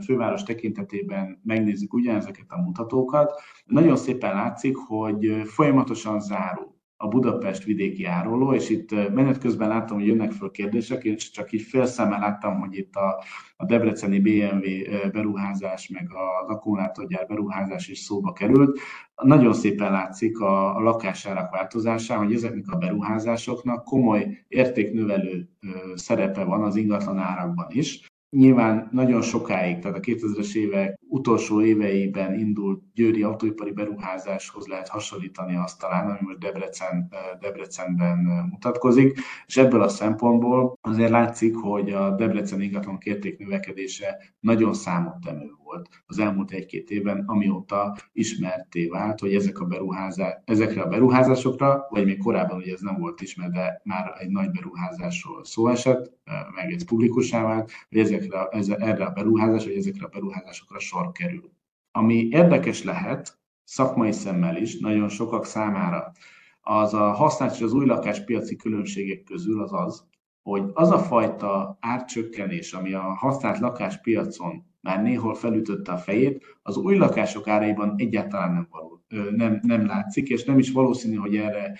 főváros 0.00 0.42
tekintetében 0.42 1.40
megnézzük 1.44 1.92
ugyanezeket 1.92 2.46
a 2.48 2.60
mutatókat, 2.60 3.40
nagyon 3.64 3.96
szépen 3.96 4.34
látszik, 4.34 4.76
hogy 4.76 5.42
folyamatosan 5.44 6.20
zárul 6.20 6.75
a 6.96 7.08
Budapest 7.08 7.64
vidéki 7.64 8.04
áróló, 8.04 8.52
és 8.52 8.70
itt 8.70 8.90
menet 8.90 9.38
közben 9.38 9.68
láttam, 9.68 9.96
hogy 9.96 10.06
jönnek 10.06 10.32
föl 10.32 10.50
kérdések, 10.50 11.04
és 11.04 11.30
csak 11.30 11.52
így 11.52 11.62
félszemmel 11.62 12.18
láttam, 12.18 12.60
hogy 12.60 12.76
itt 12.76 12.94
a, 12.94 13.22
a 13.56 13.64
debreceni 13.64 14.20
BMW 14.20 15.10
beruházás, 15.12 15.88
meg 15.88 16.08
az 16.12 16.48
akkumulátorgyár 16.48 17.26
beruházás 17.26 17.88
is 17.88 17.98
szóba 17.98 18.32
került. 18.32 18.78
Nagyon 19.22 19.52
szépen 19.52 19.92
látszik 19.92 20.40
a, 20.40 20.76
a 20.76 20.80
lakásárak 20.80 21.50
változásán, 21.50 22.18
hogy 22.18 22.34
ezeknek 22.34 22.68
a 22.68 22.76
beruházásoknak 22.76 23.84
komoly 23.84 24.44
értéknövelő 24.48 25.48
szerepe 25.94 26.44
van 26.44 26.62
az 26.62 26.76
ingatlan 26.76 27.18
árakban 27.18 27.66
is, 27.70 28.06
Nyilván 28.30 28.88
nagyon 28.92 29.22
sokáig, 29.22 29.78
tehát 29.78 29.96
a 29.96 30.00
2000-es 30.00 30.54
évek 30.54 30.98
utolsó 31.08 31.62
éveiben 31.62 32.38
indult 32.38 32.82
győri 32.94 33.22
autóipari 33.22 33.72
beruházáshoz 33.72 34.66
lehet 34.66 34.88
hasonlítani 34.88 35.56
azt 35.56 35.78
talán, 35.78 36.08
ami 36.08 36.18
most 36.20 36.38
Debrecen, 36.38 37.12
Debrecenben 37.40 38.18
mutatkozik, 38.50 39.18
és 39.46 39.56
ebből 39.56 39.82
a 39.82 39.88
szempontból 39.88 40.78
azért 40.80 41.10
látszik, 41.10 41.56
hogy 41.56 41.90
a 41.90 42.14
Debrecen 42.14 42.60
ingatlan 42.60 42.98
érték 43.02 43.38
növekedése 43.38 44.16
nagyon 44.40 44.74
számottevő 44.74 45.50
volt 45.64 45.88
az 46.06 46.18
elmúlt 46.18 46.50
egy-két 46.50 46.90
évben, 46.90 47.22
amióta 47.26 47.96
ismerté 48.12 48.86
vált, 48.86 49.20
hogy 49.20 49.34
ezek 49.34 49.60
a 49.60 49.64
beruházás, 49.64 50.34
ezekre 50.44 50.82
a 50.82 50.88
beruházásokra, 50.88 51.86
vagy 51.88 52.04
még 52.04 52.18
korábban 52.18 52.56
ugye 52.56 52.72
ez 52.72 52.80
nem 52.80 52.96
volt 52.98 53.20
ismert, 53.20 53.52
de 53.52 53.80
már 53.84 54.12
egy 54.18 54.30
nagy 54.30 54.50
beruházásról 54.50 55.44
szó 55.44 55.68
esett, 55.68 56.15
meg 56.54 56.72
ez 56.72 56.84
publikussá 56.84 57.42
vált, 57.42 57.70
hogy 57.88 57.98
ezekre, 57.98 58.44
ez, 58.44 58.68
erre 58.68 59.04
a 59.04 59.10
beruházás, 59.10 59.64
vagy 59.64 59.76
ezekre 59.76 60.04
a 60.04 60.10
beruházásokra 60.12 60.78
sor 60.78 61.12
kerül. 61.12 61.50
Ami 61.90 62.28
érdekes 62.30 62.82
lehet, 62.82 63.38
szakmai 63.64 64.12
szemmel 64.12 64.56
is, 64.56 64.78
nagyon 64.78 65.08
sokak 65.08 65.44
számára, 65.44 66.12
az 66.60 66.94
a 66.94 67.12
használt 67.12 67.54
és 67.54 67.60
az 67.60 67.72
új 67.72 67.86
lakáspiaci 67.86 68.56
különbségek 68.56 69.22
közül 69.22 69.62
az 69.62 69.72
az, 69.72 70.04
hogy 70.42 70.70
az 70.72 70.90
a 70.90 70.98
fajta 70.98 71.76
árcsökkenés, 71.80 72.72
ami 72.72 72.92
a 72.92 73.00
használt 73.00 73.58
lakáspiacon 73.58 74.64
már 74.80 75.02
néhol 75.02 75.34
felütötte 75.34 75.92
a 75.92 75.96
fejét, 75.96 76.58
az 76.62 76.76
új 76.76 76.96
lakások 76.96 77.48
áraiban 77.48 77.94
egyáltalán 77.96 78.52
nem, 78.52 78.68
való, 78.70 79.04
nem, 79.36 79.60
nem 79.62 79.86
látszik, 79.86 80.28
és 80.28 80.44
nem 80.44 80.58
is 80.58 80.70
valószínű, 80.70 81.14
hogy 81.14 81.36
erre 81.36 81.78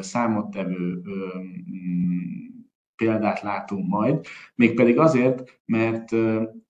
számottevő 0.00 1.02
példát 2.96 3.40
látunk 3.40 3.88
majd, 3.88 4.26
mégpedig 4.54 4.98
azért, 4.98 5.60
mert 5.64 6.12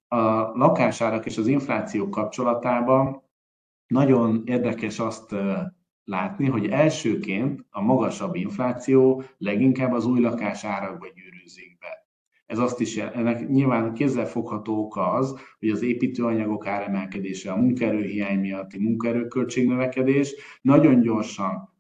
a 0.09 0.25
lakásárak 0.55 1.27
és 1.27 1.39
az 1.39 1.47
infláció 1.47 2.09
kapcsolatában 2.09 3.23
nagyon 3.87 4.43
érdekes 4.45 4.99
azt 4.99 5.35
látni, 6.05 6.47
hogy 6.47 6.67
elsőként 6.67 7.67
a 7.71 7.81
magasabb 7.81 8.35
infláció 8.35 9.23
leginkább 9.39 9.93
az 9.93 10.07
új 10.07 10.21
lakásárakba 10.21 11.07
be. 11.15 11.24
Ez 12.55 12.61
azt 12.61 12.81
is, 12.81 12.97
ennek 12.97 13.49
nyilván 13.49 13.95
kézzelfogható 13.95 14.79
oka 14.79 15.13
az, 15.13 15.37
hogy 15.59 15.69
az 15.69 15.83
építőanyagok 15.83 16.67
áremelkedése, 16.67 17.53
a 17.53 17.57
munkaerőhiány 17.57 18.39
miatti 18.39 18.79
munkaerőköltségnövekedés 18.79 20.35
nagyon 20.63 21.01
gyorsan 21.01 21.73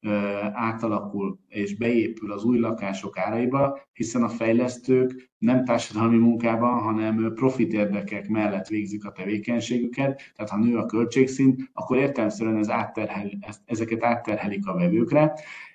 átalakul 0.52 1.38
és 1.48 1.76
beépül 1.76 2.32
az 2.32 2.44
új 2.44 2.58
lakások 2.58 3.18
áraiba, 3.18 3.78
hiszen 3.92 4.22
a 4.22 4.28
fejlesztők 4.28 5.30
nem 5.38 5.64
társadalmi 5.64 6.18
munkában, 6.18 6.82
hanem 6.82 7.32
profit 7.34 7.72
érdekek 7.72 8.28
mellett 8.28 8.66
végzik 8.66 9.04
a 9.04 9.12
tevékenységüket, 9.12 10.32
tehát 10.37 10.50
ha 10.50 10.58
nő 10.58 10.76
a 10.76 10.87
költségszint, 10.87 11.70
akkor 11.72 11.96
értelemszerűen 11.96 12.56
ez 12.56 12.70
átterhel, 12.70 13.30
ezeket 13.64 14.04
átterhelik 14.04 14.66
a 14.66 14.74
vevőkre, 14.74 15.32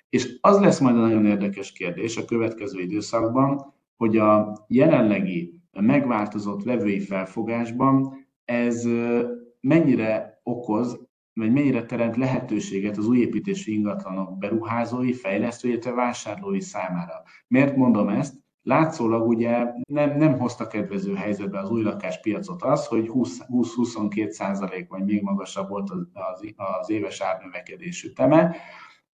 és 0.08 0.38
az 0.40 0.60
lesz 0.60 0.80
majd 0.80 0.96
a 0.96 1.00
nagyon 1.00 1.26
érdekes 1.26 1.72
kérdés 1.72 2.16
a 2.16 2.24
következő 2.24 2.80
időszakban, 2.80 3.78
hogy 4.00 4.16
a 4.16 4.52
jelenlegi 4.68 5.60
megváltozott 5.80 6.62
vevői 6.62 7.00
felfogásban 7.00 8.26
ez 8.44 8.88
mennyire 9.60 10.40
okoz, 10.42 11.00
vagy 11.32 11.52
mennyire 11.52 11.84
teremt 11.84 12.16
lehetőséget 12.16 12.96
az 12.96 13.08
újépítési 13.08 13.72
ingatlanok 13.72 14.38
beruházói, 14.38 15.12
fejlesztői, 15.12 15.70
illetve 15.70 15.92
vásárlói 15.92 16.60
számára. 16.60 17.22
Miért 17.46 17.76
mondom 17.76 18.08
ezt? 18.08 18.34
Látszólag 18.62 19.28
ugye 19.28 19.66
nem, 19.88 20.16
nem 20.16 20.38
hozta 20.38 20.66
kedvező 20.66 21.14
helyzetbe 21.14 21.58
az 21.58 21.70
új 21.70 21.82
lakáspiacot 21.82 22.62
az, 22.62 22.86
hogy 22.86 23.10
20-22 23.12 24.28
százalék 24.28 24.88
vagy 24.88 25.04
még 25.04 25.22
magasabb 25.22 25.68
volt 25.68 25.90
az, 25.90 26.06
az, 26.12 26.54
az 26.80 26.90
éves 26.90 27.20
árnövekedés 27.20 28.04
üteme. 28.04 28.56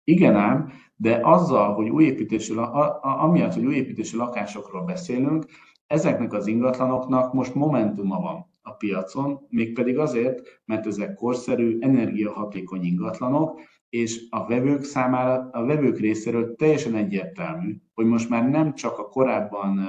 Igen 0.04 0.36
ám, 0.36 0.72
de 0.96 1.20
azzal, 1.22 1.74
hogy 1.74 1.88
újépítési, 1.88 2.54
amiatt, 3.00 3.54
hogy 3.54 3.66
újépítési 3.66 4.16
lakásokról 4.16 4.84
beszélünk, 4.84 5.44
ezeknek 5.86 6.32
az 6.32 6.46
ingatlanoknak 6.46 7.32
most 7.32 7.54
momentuma 7.54 8.20
van 8.20 8.50
a 8.62 8.72
piacon, 8.72 9.46
mégpedig 9.48 9.98
azért, 9.98 10.60
mert 10.64 10.86
ezek 10.86 11.14
korszerű, 11.14 11.76
energiahatékony 11.80 12.84
ingatlanok, 12.84 13.60
és 13.88 14.26
a 14.30 14.46
vevők 14.46 14.82
számára, 14.82 15.48
a 15.52 15.64
vevők 15.64 15.98
részéről 15.98 16.56
teljesen 16.56 16.94
egyértelmű, 16.94 17.76
hogy 17.94 18.06
most 18.06 18.28
már 18.28 18.48
nem 18.48 18.74
csak 18.74 18.98
a 18.98 19.08
korábban 19.08 19.80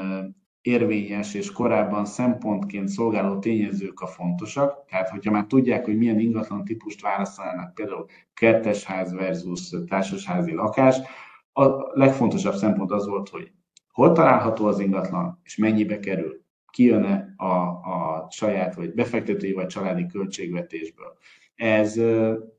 érvényes 0.63 1.33
és 1.33 1.51
korábban 1.51 2.05
szempontként 2.05 2.87
szolgáló 2.87 3.39
tényezők 3.39 3.99
a 3.99 4.07
fontosak, 4.07 4.85
tehát 4.85 5.09
hogyha 5.09 5.31
már 5.31 5.45
tudják, 5.45 5.85
hogy 5.85 5.97
milyen 5.97 6.19
ingatlan 6.19 6.63
típust 6.63 7.01
választanának, 7.01 7.73
például 7.73 8.05
kertesház 8.33 9.13
versus 9.13 9.69
társasházi 9.87 10.53
lakás, 10.53 10.97
a 11.53 11.65
legfontosabb 11.99 12.53
szempont 12.53 12.91
az 12.91 13.07
volt, 13.07 13.29
hogy 13.29 13.51
hol 13.91 14.11
található 14.11 14.65
az 14.65 14.79
ingatlan, 14.79 15.39
és 15.43 15.57
mennyibe 15.57 15.99
kerül, 15.99 16.41
kijön-e 16.71 17.33
a, 17.37 17.53
a 17.67 18.27
saját 18.29 18.75
vagy 18.75 18.93
befektetői 18.93 19.53
vagy 19.53 19.67
családi 19.67 20.05
költségvetésből. 20.05 21.17
Ez, 21.55 21.99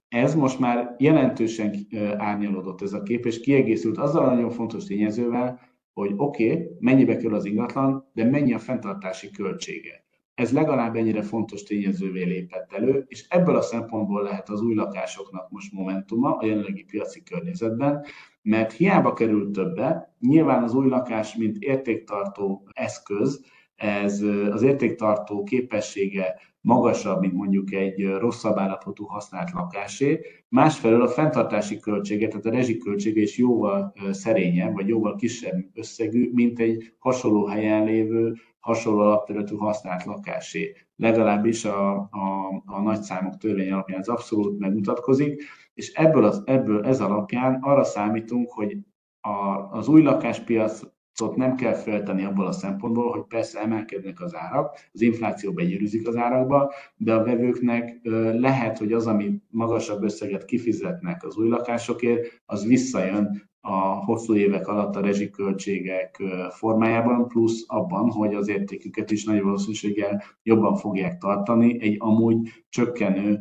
ez 0.08 0.34
most 0.34 0.58
már 0.58 0.94
jelentősen 0.98 1.74
árnyalódott 2.16 2.82
ez 2.82 2.92
a 2.92 3.02
kép, 3.02 3.26
és 3.26 3.40
kiegészült 3.40 3.98
azzal 3.98 4.24
a 4.24 4.34
nagyon 4.34 4.50
fontos 4.50 4.84
tényezővel, 4.84 5.60
hogy 5.94 6.12
oké, 6.16 6.52
okay, 6.52 6.68
mennyibe 6.78 7.16
kerül 7.16 7.34
az 7.34 7.44
ingatlan, 7.44 8.10
de 8.12 8.24
mennyi 8.24 8.52
a 8.52 8.58
fenntartási 8.58 9.30
költsége. 9.30 10.04
Ez 10.34 10.52
legalább 10.52 10.96
ennyire 10.96 11.22
fontos 11.22 11.62
tényezővé 11.62 12.22
lépett 12.22 12.72
elő, 12.72 13.04
és 13.08 13.26
ebből 13.28 13.56
a 13.56 13.60
szempontból 13.60 14.22
lehet 14.22 14.48
az 14.48 14.60
új 14.60 14.74
lakásoknak 14.74 15.50
most 15.50 15.72
momentuma 15.72 16.36
a 16.36 16.46
jelenlegi 16.46 16.84
piaci 16.84 17.22
környezetben, 17.22 18.04
mert 18.42 18.72
hiába 18.72 19.12
kerül 19.12 19.50
többe, 19.50 20.16
nyilván 20.20 20.62
az 20.62 20.74
új 20.74 20.88
lakás, 20.88 21.36
mint 21.36 21.56
értéktartó 21.58 22.68
eszköz, 22.72 23.44
ez 23.74 24.22
az 24.50 24.62
értéktartó 24.62 25.42
képessége 25.42 26.34
magasabb, 26.64 27.20
mint 27.20 27.32
mondjuk 27.32 27.72
egy 27.72 28.06
rosszabb 28.06 28.56
állapotú 28.56 29.04
használt 29.04 29.50
lakásé. 29.50 30.20
Másfelől 30.48 31.02
a 31.02 31.08
fenntartási 31.08 31.78
költsége, 31.78 32.28
tehát 32.28 32.46
a 32.46 32.50
rezsiköltsége 32.50 33.20
is 33.20 33.38
jóval 33.38 33.94
szerényebb, 34.10 34.74
vagy 34.74 34.88
jóval 34.88 35.16
kisebb 35.16 35.54
összegű, 35.74 36.30
mint 36.32 36.58
egy 36.58 36.94
hasonló 36.98 37.46
helyen 37.46 37.84
lévő, 37.84 38.34
hasonló 38.60 39.00
alapterületű 39.00 39.56
használt 39.56 40.04
lakásé. 40.04 40.76
Legalábbis 40.96 41.64
a, 41.64 41.96
a, 41.96 42.62
a 42.64 42.80
nagy 42.80 43.02
számok 43.02 43.36
törvény 43.36 43.72
alapján 43.72 44.00
ez 44.00 44.08
abszolút 44.08 44.58
megmutatkozik, 44.58 45.42
és 45.74 45.92
ebből, 45.92 46.24
az, 46.24 46.42
ebből 46.44 46.84
ez 46.84 47.00
alapján 47.00 47.58
arra 47.62 47.84
számítunk, 47.84 48.52
hogy 48.52 48.76
a, 49.20 49.68
az 49.70 49.88
új 49.88 50.02
lakáspiac 50.02 50.80
Szóval 51.14 51.34
nem 51.36 51.54
kell 51.54 51.72
feltenni 51.72 52.24
abból 52.24 52.46
a 52.46 52.52
szempontból, 52.52 53.10
hogy 53.10 53.22
persze 53.28 53.60
emelkednek 53.60 54.20
az 54.20 54.34
árak, 54.34 54.76
az 54.92 55.00
infláció 55.00 55.52
begyűrűzik 55.52 56.08
az 56.08 56.16
árakba, 56.16 56.72
de 56.96 57.14
a 57.14 57.24
vevőknek 57.24 58.00
lehet, 58.32 58.78
hogy 58.78 58.92
az, 58.92 59.06
ami 59.06 59.42
magasabb 59.50 60.02
összeget 60.02 60.44
kifizetnek 60.44 61.24
az 61.24 61.36
új 61.36 61.48
lakásokért, 61.48 62.42
az 62.46 62.66
visszajön 62.66 63.52
a 63.60 64.04
hosszú 64.04 64.34
évek 64.34 64.68
alatt 64.68 64.96
a 64.96 65.00
rezsiköltségek 65.00 66.22
formájában, 66.50 67.28
plusz 67.28 67.64
abban, 67.66 68.10
hogy 68.10 68.34
az 68.34 68.48
értéküket 68.48 69.10
is 69.10 69.24
nagy 69.24 69.42
valószínűséggel 69.42 70.22
jobban 70.42 70.76
fogják 70.76 71.18
tartani 71.18 71.82
egy 71.82 71.96
amúgy 71.98 72.64
csökkenő 72.68 73.40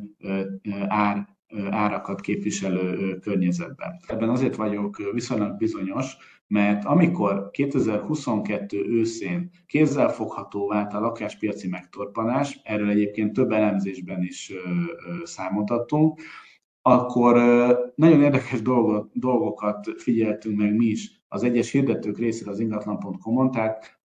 ár 0.88 1.28
árakat 1.70 2.22
képviselő 2.22 3.18
környezetben. 3.20 4.00
Ebben 4.08 4.30
azért 4.30 4.56
vagyok 4.56 5.12
viszonylag 5.12 5.58
bizonyos, 5.58 6.18
mert 6.54 6.86
amikor 6.86 7.50
2022 7.52 8.86
őszén 8.86 9.50
kézzelfogható 9.66 10.68
vált 10.68 10.94
a 10.94 11.00
lakáspiaci 11.00 11.68
megtorpanás, 11.68 12.60
erről 12.64 12.90
egyébként 12.90 13.34
több 13.34 13.52
elemzésben 13.52 14.22
is 14.22 14.54
számot 15.24 15.70
adtunk, 15.70 16.22
akkor 16.82 17.34
nagyon 17.96 18.22
érdekes 18.22 18.62
dolgokat 19.14 19.88
figyeltünk 19.98 20.58
meg 20.58 20.76
mi 20.76 20.86
is. 20.86 21.24
Az 21.28 21.44
egyes 21.44 21.72
hirdetők 21.72 22.18
részéről 22.18 22.54
az 22.54 22.60
ingatlan.com-on, 22.60 23.52
tehát 23.52 24.00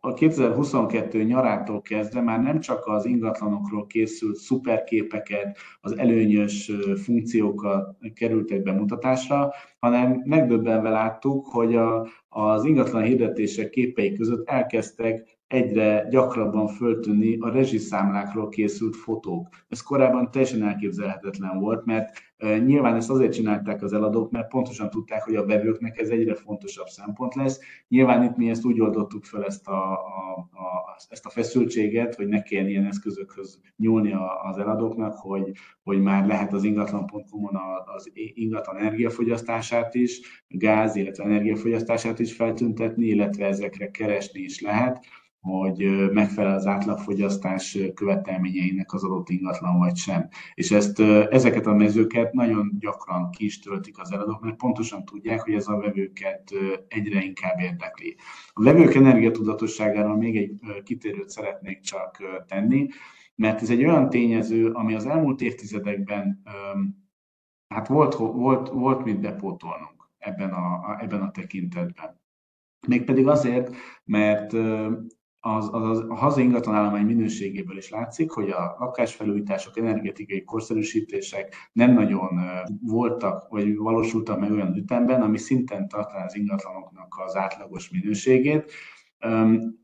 a 0.00 0.12
2022 0.14 1.22
nyarától 1.22 1.80
kezdve 1.80 2.20
már 2.20 2.42
nem 2.42 2.60
csak 2.60 2.86
az 2.86 3.04
ingatlanokról 3.04 3.86
készült 3.86 4.36
szuperképeket, 4.36 5.58
az 5.80 5.98
előnyös 5.98 6.70
funkciókat 7.02 7.96
kerültek 8.14 8.62
bemutatásra, 8.62 9.52
hanem 9.78 10.22
megdöbbenve 10.24 10.90
láttuk, 10.90 11.46
hogy 11.46 11.76
a, 11.76 12.08
az 12.28 12.64
ingatlan 12.64 13.02
hirdetések 13.02 13.70
képei 13.70 14.12
között 14.12 14.48
elkezdtek 14.48 15.39
egyre 15.50 16.06
gyakrabban 16.10 16.66
föltűnni 16.66 17.36
a 17.40 17.50
rezsiszámlákról 17.50 18.48
készült 18.48 18.96
fotók. 18.96 19.48
Ez 19.68 19.80
korábban 19.80 20.30
teljesen 20.30 20.62
elképzelhetetlen 20.62 21.58
volt, 21.58 21.84
mert 21.84 22.18
e, 22.36 22.58
nyilván 22.58 22.96
ezt 22.96 23.10
azért 23.10 23.32
csinálták 23.32 23.82
az 23.82 23.92
eladók, 23.92 24.30
mert 24.30 24.48
pontosan 24.48 24.90
tudták, 24.90 25.22
hogy 25.22 25.36
a 25.36 25.46
vevőknek 25.46 25.98
ez 25.98 26.08
egyre 26.08 26.34
fontosabb 26.34 26.86
szempont 26.86 27.34
lesz. 27.34 27.60
Nyilván 27.88 28.22
itt 28.22 28.36
mi 28.36 28.50
ezt 28.50 28.64
úgy 28.64 28.80
oldottuk 28.80 29.24
fel 29.24 29.44
ezt 29.44 29.68
a, 29.68 29.92
a, 29.92 30.38
a 30.38 30.80
ezt 31.08 31.26
a 31.26 31.30
feszültséget, 31.30 32.14
hogy 32.14 32.28
ne 32.28 32.42
kelljen 32.42 32.68
ilyen 32.68 32.86
eszközökhöz 32.86 33.60
nyúlni 33.76 34.14
az 34.42 34.58
eladóknak, 34.58 35.14
hogy, 35.14 35.52
hogy 35.82 36.00
már 36.00 36.26
lehet 36.26 36.52
az 36.52 36.64
ingatlan.com-on 36.64 37.58
az 37.96 38.10
ingatlan 38.14 38.76
energiafogyasztását 38.76 39.94
is, 39.94 40.20
gáz, 40.48 40.96
illetve 40.96 41.24
energiafogyasztását 41.24 42.18
is 42.18 42.32
feltüntetni, 42.32 43.06
illetve 43.06 43.46
ezekre 43.46 43.90
keresni 43.90 44.40
is 44.40 44.60
lehet 44.60 45.04
hogy 45.40 46.10
megfelel 46.12 46.54
az 46.54 46.66
átlagfogyasztás 46.66 47.78
követelményeinek 47.94 48.92
az 48.92 49.04
adott 49.04 49.28
ingatlan 49.28 49.78
vagy 49.78 49.96
sem. 49.96 50.28
És 50.54 50.70
ezt, 50.70 51.00
ezeket 51.30 51.66
a 51.66 51.74
mezőket 51.74 52.32
nagyon 52.32 52.72
gyakran 52.78 53.30
ki 53.30 53.44
is 53.44 53.58
töltik 53.58 53.98
az 53.98 54.12
eladók, 54.12 54.40
mert 54.40 54.56
pontosan 54.56 55.04
tudják, 55.04 55.40
hogy 55.42 55.54
ez 55.54 55.68
a 55.68 55.76
vevőket 55.76 56.52
egyre 56.88 57.22
inkább 57.22 57.58
érdekli. 57.58 58.16
A 58.52 58.62
vevők 58.62 58.94
energiatudatosságáról 58.94 60.16
még 60.16 60.36
egy 60.36 60.82
kitérőt 60.82 61.28
szeretnék 61.28 61.80
csak 61.80 62.22
tenni, 62.46 62.88
mert 63.34 63.62
ez 63.62 63.70
egy 63.70 63.84
olyan 63.84 64.10
tényező, 64.10 64.70
ami 64.70 64.94
az 64.94 65.06
elmúlt 65.06 65.40
évtizedekben 65.40 66.42
hát 67.68 67.88
volt, 67.88 68.14
volt, 68.14 68.68
volt 68.68 69.04
mit 69.04 69.20
bepótolnunk 69.20 70.08
ebben 70.18 70.50
a, 70.50 70.96
ebben 71.00 71.20
a 71.20 71.30
tekintetben. 71.30 72.20
Mégpedig 72.88 73.26
azért, 73.26 73.74
mert 74.04 74.52
az, 75.40 75.68
az, 75.72 75.82
az 75.82 76.04
a 76.08 76.14
hazai 76.14 76.44
ingatlanállomány 76.44 77.04
minőségéből 77.04 77.76
is 77.76 77.90
látszik, 77.90 78.30
hogy 78.30 78.50
a 78.50 78.76
lakásfelújítások, 78.78 79.78
energetikai 79.78 80.44
korszerűsítések 80.44 81.54
nem 81.72 81.92
nagyon 81.92 82.40
voltak, 82.82 83.48
vagy 83.48 83.76
valósultak 83.76 84.40
meg 84.40 84.52
olyan 84.52 84.76
ütemben, 84.76 85.22
ami 85.22 85.38
szinten 85.38 85.88
tartaná 85.88 86.24
az 86.24 86.36
ingatlanoknak 86.36 87.14
az 87.26 87.36
átlagos 87.36 87.90
minőségét. 87.90 88.72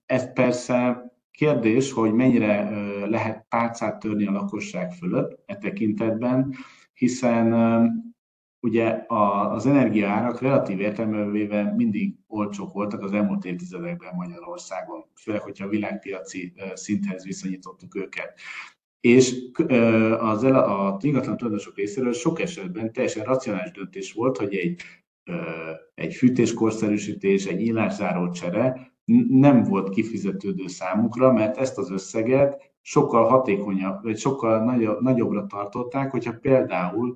Ez 0.07 0.33
persze 0.33 1.05
kérdés, 1.31 1.93
hogy 1.93 2.13
mennyire 2.13 2.71
lehet 3.07 3.47
pálcát 3.49 3.99
törni 3.99 4.27
a 4.27 4.33
lakosság 4.33 4.93
fölött 4.93 5.43
e 5.47 5.57
tekintetben, 5.57 6.55
hiszen 6.95 7.53
ugye 8.67 9.05
az 9.09 9.67
energiaárak 9.67 10.41
relatív 10.41 10.81
értelműen 10.81 11.31
véve 11.31 11.75
mindig 11.77 12.15
olcsók 12.27 12.73
voltak 12.73 13.03
az 13.03 13.13
elmúlt 13.13 13.45
évtizedekben 13.45 14.15
Magyarországon, 14.15 15.05
főleg, 15.15 15.41
hogyha 15.41 15.65
a 15.65 15.69
világpiaci 15.69 16.53
szinthez 16.75 17.25
viszonyítottuk 17.25 17.95
őket. 17.95 18.39
És 19.01 19.35
az, 20.19 20.43
a 20.43 20.99
ingatlan 21.01 21.37
tulajdonosok 21.37 21.77
részéről 21.77 22.13
sok 22.13 22.41
esetben 22.41 22.93
teljesen 22.93 23.25
racionális 23.25 23.71
döntés 23.71 24.13
volt, 24.13 24.37
hogy 24.37 24.55
egy, 24.55 24.81
egy 25.95 26.15
fűtéskorszerűsítés, 26.15 27.47
egy 27.47 27.61
illászáró 27.61 28.31
csere 28.31 28.95
nem 29.29 29.63
volt 29.63 29.91
kifizetődő 29.91 30.67
számukra, 30.67 31.33
mert 31.33 31.57
ezt 31.57 31.79
az 31.79 31.91
összeget 31.91 32.75
sokkal 32.89 33.25
hatékonyabb, 33.29 34.03
vagy 34.03 34.19
sokkal 34.19 34.65
nagyobb, 34.65 35.01
nagyobbra 35.01 35.47
tartották, 35.47 36.11
hogyha 36.11 36.39
például 36.41 37.15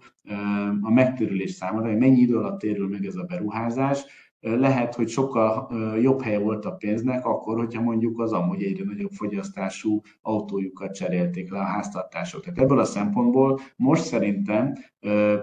a 0.80 0.90
megtérülés 0.90 1.50
számára, 1.50 1.88
hogy 1.88 1.98
mennyi 1.98 2.20
idő 2.20 2.36
alatt 2.36 2.58
térül 2.58 2.88
meg 2.88 3.06
ez 3.06 3.14
a 3.14 3.24
beruházás, 3.24 4.04
lehet, 4.40 4.94
hogy 4.94 5.08
sokkal 5.08 5.70
jobb 6.00 6.22
helye 6.22 6.38
volt 6.38 6.64
a 6.64 6.70
pénznek 6.70 7.26
akkor, 7.26 7.58
hogyha 7.58 7.82
mondjuk 7.82 8.20
az 8.20 8.32
amúgy 8.32 8.62
egyre 8.62 8.84
nagyobb 8.84 9.10
fogyasztású 9.10 10.00
autójukat 10.22 10.94
cserélték 10.94 11.50
le 11.50 11.58
a 11.58 11.64
háztartások. 11.64 12.42
Tehát 12.42 12.58
ebből 12.58 12.78
a 12.78 12.84
szempontból 12.84 13.60
most 13.76 14.04
szerintem 14.04 14.74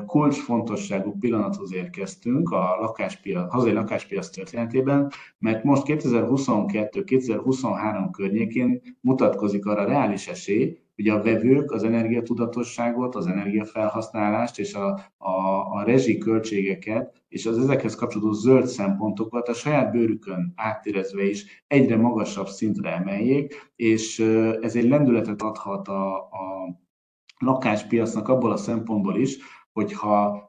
kulcsfontosságú 0.05 1.17
pillanathoz 1.19 1.73
érkeztünk 1.73 2.49
a 2.49 2.77
lakáspiac, 2.79 3.51
hazai 3.51 3.71
lakáspiac 3.71 4.29
történetében, 4.29 5.11
mert 5.39 5.63
most 5.63 5.83
2022-2023 5.85 8.07
környékén 8.11 8.81
mutatkozik 9.01 9.65
arra 9.65 9.85
reális 9.85 10.27
esély, 10.27 10.77
Ugye 10.99 11.13
a 11.13 11.21
vevők 11.21 11.71
az 11.71 11.83
energiatudatosságot, 11.83 13.15
az 13.15 13.27
energiafelhasználást 13.27 14.59
és 14.59 14.73
a, 14.73 14.99
a, 15.17 15.31
a 15.71 15.83
rezsi 15.85 16.17
költségeket 16.17 17.17
és 17.29 17.45
az 17.45 17.57
ezekhez 17.57 17.95
kapcsolódó 17.95 18.31
zöld 18.31 18.65
szempontokat 18.65 19.47
a 19.47 19.53
saját 19.53 19.91
bőrükön 19.91 20.53
átérezve 20.55 21.23
is 21.23 21.63
egyre 21.67 21.97
magasabb 21.97 22.47
szintre 22.47 22.91
emeljék, 22.91 23.71
és 23.75 24.19
ez 24.61 24.75
egy 24.75 24.87
lendületet 24.87 25.41
adhat 25.41 25.87
a, 25.87 26.15
a 26.15 26.75
lakáspiacnak 27.37 28.27
abból 28.27 28.51
a 28.51 28.57
szempontból 28.57 29.17
is, 29.17 29.37
hogyha 29.73 30.47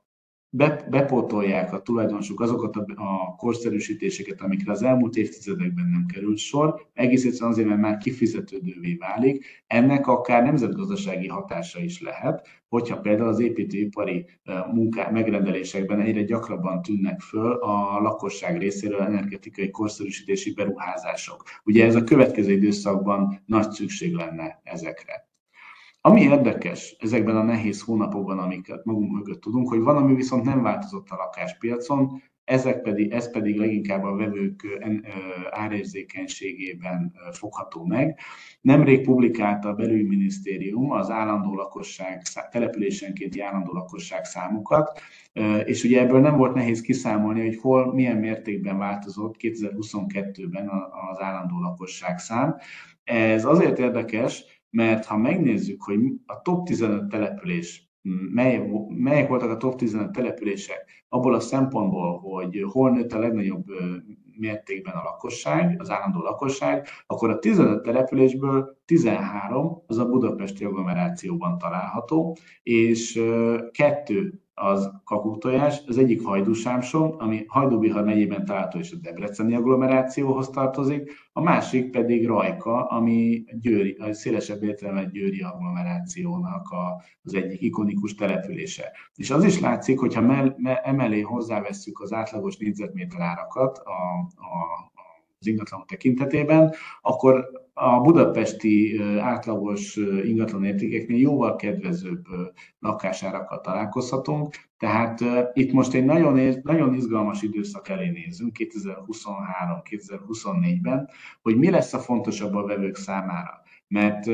bepótolják 0.91 1.73
a 1.73 1.83
tulajdonosok 1.83 2.41
azokat 2.41 2.77
a, 2.77 3.35
korszerűsítéseket, 3.37 4.41
amikre 4.41 4.73
az 4.73 4.83
elmúlt 4.83 5.17
évtizedekben 5.17 5.87
nem 5.87 6.07
került 6.07 6.39
sor, 6.39 6.87
egész 6.93 7.25
egyszerűen 7.25 7.51
azért, 7.51 7.69
mert 7.69 7.81
már 7.81 7.97
kifizetődővé 7.97 8.95
válik. 8.95 9.65
Ennek 9.67 10.07
akár 10.07 10.43
nemzetgazdasági 10.43 11.29
hatása 11.29 11.81
is 11.81 12.01
lehet, 12.01 12.47
hogyha 12.69 13.01
például 13.01 13.29
az 13.29 13.41
építőipari 13.41 14.27
munká, 14.73 15.11
megrendelésekben 15.11 16.01
egyre 16.01 16.23
gyakrabban 16.23 16.83
tűnnek 16.83 17.21
föl 17.21 17.53
a 17.53 18.01
lakosság 18.01 18.59
részéről 18.59 19.01
energetikai 19.01 19.71
korszerűsítési 19.71 20.55
beruházások. 20.55 21.43
Ugye 21.65 21.85
ez 21.85 21.95
a 21.95 22.05
következő 22.05 22.53
időszakban 22.53 23.43
nagy 23.47 23.71
szükség 23.71 24.15
lenne 24.15 24.61
ezekre. 24.63 25.28
Ami 26.09 26.21
érdekes 26.21 26.97
ezekben 26.99 27.37
a 27.37 27.43
nehéz 27.43 27.83
hónapokban, 27.83 28.39
amiket 28.39 28.85
magunk 28.85 29.13
mögött 29.13 29.41
tudunk, 29.41 29.69
hogy 29.69 29.81
van, 29.81 29.97
ami 29.97 30.15
viszont 30.15 30.45
nem 30.45 30.63
változott 30.63 31.09
a 31.09 31.17
lakáspiacon, 31.17 32.23
ezek 32.45 32.83
pedig, 32.83 33.13
ez 33.13 33.31
pedig 33.31 33.59
leginkább 33.59 34.05
a 34.05 34.17
vevők 34.17 34.67
árérzékenységében 35.51 37.15
fogható 37.33 37.85
meg. 37.85 38.19
Nemrég 38.61 39.05
publikálta 39.05 39.69
a 39.69 39.75
belügyminisztérium 39.75 40.91
az 40.91 41.11
állandó 41.11 41.55
lakosság, 41.55 42.23
településenkénti 42.51 43.41
állandó 43.41 43.73
lakosság 43.73 44.25
számukat, 44.25 45.01
és 45.65 45.85
ugye 45.85 46.01
ebből 46.01 46.21
nem 46.21 46.37
volt 46.37 46.55
nehéz 46.55 46.81
kiszámolni, 46.81 47.41
hogy 47.41 47.57
hol, 47.57 47.95
milyen 47.95 48.17
mértékben 48.17 48.79
változott 48.79 49.35
2022-ben 49.39 50.71
az 51.11 51.21
állandó 51.21 51.61
lakosság 51.61 52.19
szám. 52.19 52.57
Ez 53.05 53.45
azért 53.45 53.79
érdekes, 53.79 54.58
mert 54.71 55.05
ha 55.05 55.17
megnézzük, 55.17 55.83
hogy 55.83 56.01
a 56.27 56.43
top 56.43 56.67
15 56.67 57.09
település, 57.09 57.91
mely, 58.33 58.71
melyek 58.89 59.29
voltak 59.29 59.51
a 59.51 59.57
top 59.57 59.77
15 59.77 60.13
települések, 60.13 61.05
abból 61.09 61.35
a 61.35 61.41
szempontból, 61.41 62.19
hogy 62.19 62.65
hol 62.71 62.91
nőtt 62.91 63.13
a 63.13 63.19
legnagyobb 63.19 63.65
mértékben 64.39 64.95
a 64.95 65.03
lakosság, 65.03 65.81
az 65.81 65.91
állandó 65.91 66.21
lakosság, 66.21 66.87
akkor 67.07 67.31
a 67.31 67.39
15 67.39 67.83
településből 67.83 68.79
13 68.85 69.83
az 69.87 69.99
a 69.99 70.09
budapesti 70.09 70.65
agglomerációban 70.65 71.59
található, 71.59 72.37
és 72.63 73.23
kettő 73.71 74.43
az 74.59 74.91
kakuktojás, 75.05 75.83
az 75.87 75.99
egyik 75.99 76.25
hajdúsámson, 76.25 77.11
ami 77.19 77.45
Hajdúbihar 77.47 78.05
megyében 78.05 78.45
található 78.45 78.79
és 78.79 78.93
a 78.93 78.97
Debreceni 78.97 79.55
agglomerációhoz 79.55 80.49
tartozik, 80.49 81.11
a 81.33 81.43
másik 81.43 81.91
pedig 81.91 82.27
Rajka, 82.27 82.87
ami 82.87 83.45
Győri, 83.61 83.97
a 83.99 84.13
szélesebb 84.13 84.63
értelemben 84.63 85.11
Győri 85.11 85.41
agglomerációnak 85.41 86.71
a, 86.71 87.03
az 87.23 87.35
egyik 87.35 87.61
ikonikus 87.61 88.15
települése. 88.15 88.93
És 89.15 89.31
az 89.31 89.45
is 89.45 89.61
látszik, 89.61 89.99
hogyha 89.99 90.21
mell, 90.21 90.55
emelé 90.83 91.21
hozzávesszük 91.21 92.01
az 92.01 92.13
átlagos 92.13 92.57
négyzetméter 92.57 93.21
árakat 93.21 93.79
a, 93.79 93.91
a, 94.37 94.97
ingatlanok 95.47 95.87
tekintetében, 95.87 96.75
akkor 97.01 97.51
a 97.75 98.01
budapesti 98.01 99.01
átlagos 99.21 99.97
ingatlan 100.25 100.65
értékeknél 100.65 101.19
jóval 101.19 101.57
kedvezőbb 101.57 102.25
lakásárakkal 102.79 103.61
találkozhatunk, 103.61 104.55
tehát 104.79 105.21
itt 105.53 105.73
most 105.73 105.95
egy 105.95 106.05
nagyon, 106.05 106.55
nagyon 106.63 106.95
izgalmas 106.95 107.43
időszak 107.43 107.89
elé 107.89 108.09
nézünk 108.09 108.57
2023-2024-ben, 108.59 111.09
hogy 111.43 111.57
mi 111.57 111.71
lesz 111.71 111.95
a 111.95 111.99
fontosabb 111.99 112.55
a 112.55 112.67
vevők 112.67 112.97
számára. 112.97 113.63
Mert 113.89 114.31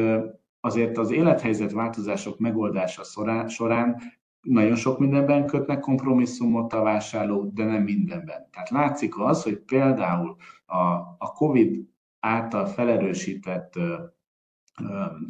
azért 0.61 0.99
az 0.99 1.11
élethelyzet 1.11 1.73
változások 1.73 2.39
megoldása 2.39 3.03
során 3.49 4.01
nagyon 4.45 4.77
sok 4.77 4.99
mindenben 4.99 5.47
kötnek 5.47 5.81
kompromisszumot 5.81 6.73
a 6.73 6.83
vásárlók, 6.83 7.53
de 7.53 7.65
nem 7.65 7.83
mindenben. 7.83 8.49
Tehát 8.51 8.71
látszik 8.71 9.19
az, 9.19 9.43
hogy 9.43 9.59
például 9.59 10.37
a, 10.67 10.77
a 11.19 11.33
COVID 11.35 11.85
által 12.21 12.67
felerősített 12.67 13.73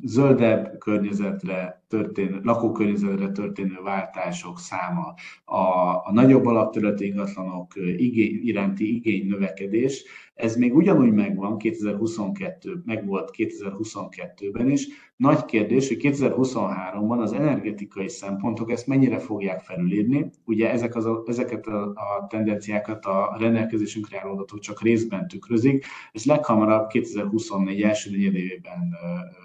zöldebb 0.03 0.79
környezetre 0.79 1.85
történő, 1.88 2.40
lakókörnyezetre 2.42 3.31
történő 3.31 3.81
váltások 3.83 4.59
száma, 4.59 5.14
a, 5.44 5.59
a 6.05 6.11
nagyobb 6.12 6.46
alapterületi 6.46 7.07
ingatlanok 7.07 7.72
igény, 7.77 8.40
iránti 8.42 8.94
igény 8.94 9.27
növekedés, 9.27 10.05
ez 10.35 10.57
még 10.57 10.75
ugyanúgy 10.75 11.12
megvan 11.12 11.59
2022, 11.59 12.83
megvolt 12.85 13.31
2022-ben 13.37 14.70
is. 14.70 14.87
Nagy 15.16 15.44
kérdés, 15.44 15.88
hogy 15.88 15.99
2023-ban 16.01 17.18
az 17.18 17.32
energetikai 17.32 18.09
szempontok 18.09 18.70
ezt 18.70 18.87
mennyire 18.87 19.18
fogják 19.18 19.61
felülírni. 19.61 20.30
Ugye 20.45 20.70
ezek 20.70 20.95
az 20.95 21.09
ezeket 21.26 21.66
a, 21.66 21.82
a 21.85 22.26
tendenciákat 22.28 23.05
a 23.05 23.37
rendelkezésünkre 23.39 24.20
álló 24.20 24.32
adatok 24.32 24.59
csak 24.59 24.82
részben 24.82 25.28
tükrözik, 25.28 25.85
és 26.12 26.24
leghamarabb 26.24 26.89
2024 26.89 27.82
első 27.82 28.11
negyedévében 28.11 28.97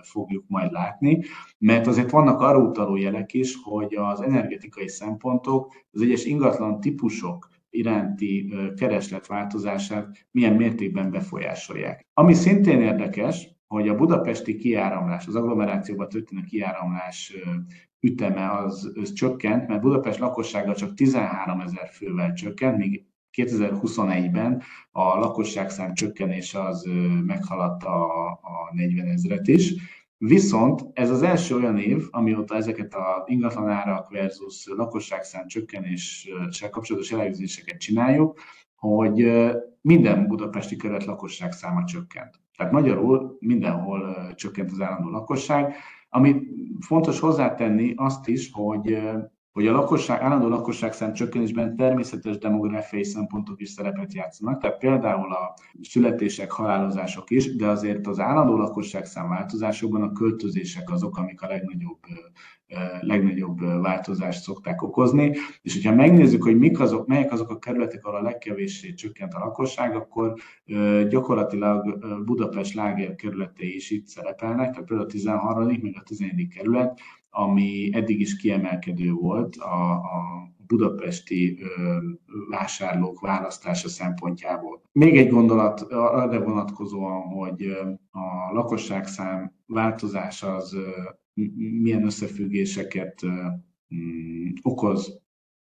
fogjuk 0.02 0.44
majd 0.48 0.72
látni, 0.72 1.24
mert 1.58 1.88
azért 1.88 2.12
vannak 2.12 2.42
arra 2.42 2.60
utaló 2.60 2.96
jelek 2.96 3.34
is, 3.34 3.56
hogy 3.64 3.96
az 3.96 4.22
energetikai 4.22 4.88
szempontok, 4.88 5.74
az 5.92 6.02
egyes 6.02 6.26
ingatlan 6.26 6.80
típusok 6.80 7.50
iránti 7.70 8.54
kereslet 8.76 9.28
változását 9.28 10.28
milyen 10.32 10.54
mértékben 10.54 11.12
befolyásolják. 11.12 12.06
Ami 12.14 12.34
szintén 12.34 12.82
érdekes, 12.82 13.48
hogy 13.68 13.88
a 13.88 13.96
budapesti 13.96 14.56
kiáramlás, 14.56 15.28
az 15.28 15.36
agglomerációban 15.36 16.10
történő 16.10 16.42
kiáramlás 16.42 17.34
üteme 18.00 18.52
az, 18.52 18.92
az 18.96 19.14
csökkent, 19.14 19.68
mert 19.68 19.82
Budapest 19.82 20.20
lakossága 20.20 20.76
csak 20.76 20.94
13 20.94 21.60
ezer 21.60 21.90
fővel 21.92 22.34
csökkent, 22.34 22.78
míg 22.78 23.06
2021-ben 23.38 24.62
a 24.92 25.02
lakosságszám 25.02 25.94
csökkenése 25.94 26.62
az 26.64 26.90
meghaladta 27.26 27.90
a, 27.90 28.30
a 28.32 28.74
40 28.74 29.08
ezeret 29.08 29.48
is. 29.48 29.74
Viszont 30.20 30.86
ez 30.94 31.10
az 31.10 31.22
első 31.22 31.56
olyan 31.56 31.78
év, 31.78 32.08
amióta 32.12 32.56
ezeket 32.56 32.94
a 32.94 33.24
ingatlanárak 33.26 34.10
versus 34.10 34.68
lakosságszám 34.68 35.48
csökkenéssel 35.48 36.70
kapcsolatos 36.70 37.12
ellenőrzéseket 37.12 37.80
csináljuk, 37.80 38.40
hogy 38.76 39.32
minden 39.82 40.28
budapesti 40.28 40.76
kerület 40.76 41.06
lakosság 41.06 41.52
száma 41.52 41.84
csökkent. 41.84 42.40
Tehát 42.58 42.72
magyarul 42.72 43.38
mindenhol 43.40 44.32
csökkent 44.36 44.72
az 44.72 44.82
állandó 44.82 45.10
lakosság. 45.10 45.74
Ami 46.10 46.36
fontos 46.80 47.20
hozzátenni 47.20 47.94
azt 47.96 48.28
is, 48.28 48.50
hogy 48.54 48.98
hogy 49.52 49.68
a 49.68 49.72
lakosság, 49.72 50.22
állandó 50.22 50.48
lakosságszám 50.48 51.14
csökkenésben 51.14 51.76
természetes 51.76 52.38
demográfiai 52.38 53.04
szempontok 53.04 53.62
is 53.62 53.70
szerepet 53.70 54.14
játszanak, 54.14 54.62
tehát 54.62 54.78
például 54.78 55.34
a 55.34 55.54
születések, 55.82 56.52
halálozások 56.52 57.30
is, 57.30 57.56
de 57.56 57.68
azért 57.68 58.08
az 58.08 58.20
állandó 58.20 58.58
lakosságszám 58.58 59.30
változásokban 59.30 60.02
a 60.02 60.12
költözések 60.12 60.90
azok, 60.92 61.18
amik 61.18 61.42
a 61.42 61.48
legnagyobb, 61.48 62.00
legnagyobb 63.00 63.60
változást 63.82 64.42
szokták 64.42 64.82
okozni, 64.82 65.36
és 65.62 65.74
hogyha 65.74 65.96
megnézzük, 65.96 66.44
hogy 66.44 66.58
mik 66.58 66.80
azok, 66.80 67.08
melyek 67.08 67.32
azok 67.32 67.50
a 67.50 67.60
kerületek, 67.60 68.06
ahol 68.06 68.18
a 68.18 68.22
legkevéssé 68.22 68.94
csökkent 68.94 69.34
a 69.34 69.40
lakosság, 69.40 69.96
akkor 69.96 70.34
gyakorlatilag 71.10 72.06
Budapest 72.26 72.74
láger 72.74 73.16
kerületei 73.16 73.76
is 73.76 73.90
itt 73.90 74.08
szerepelnek, 74.08 74.70
tehát 74.70 74.88
például 74.88 75.08
a 75.08 75.12
13. 75.12 75.66
még 75.82 75.98
a 76.00 76.04
14. 76.04 76.48
kerület, 76.48 77.00
ami 77.30 77.90
eddig 77.94 78.20
is 78.20 78.36
kiemelkedő 78.36 79.12
volt 79.12 79.56
a, 79.56 79.92
a 79.92 80.50
budapesti 80.68 81.58
ö, 81.62 81.98
vásárlók 82.50 83.20
választása 83.20 83.90
szempontjából. 83.90 84.82
Még 84.92 85.18
egy 85.18 85.30
gondolat 85.30 85.82
arra 85.92 86.44
vonatkozóan, 86.44 87.22
hogy 87.22 87.66
a 88.12 88.54
lakosságszám 88.54 89.54
változása 89.66 90.56
az 90.56 90.74
ö, 90.74 90.90
milyen 91.82 92.06
összefüggéseket 92.06 93.24
ö, 93.24 93.46
okoz 94.62 95.22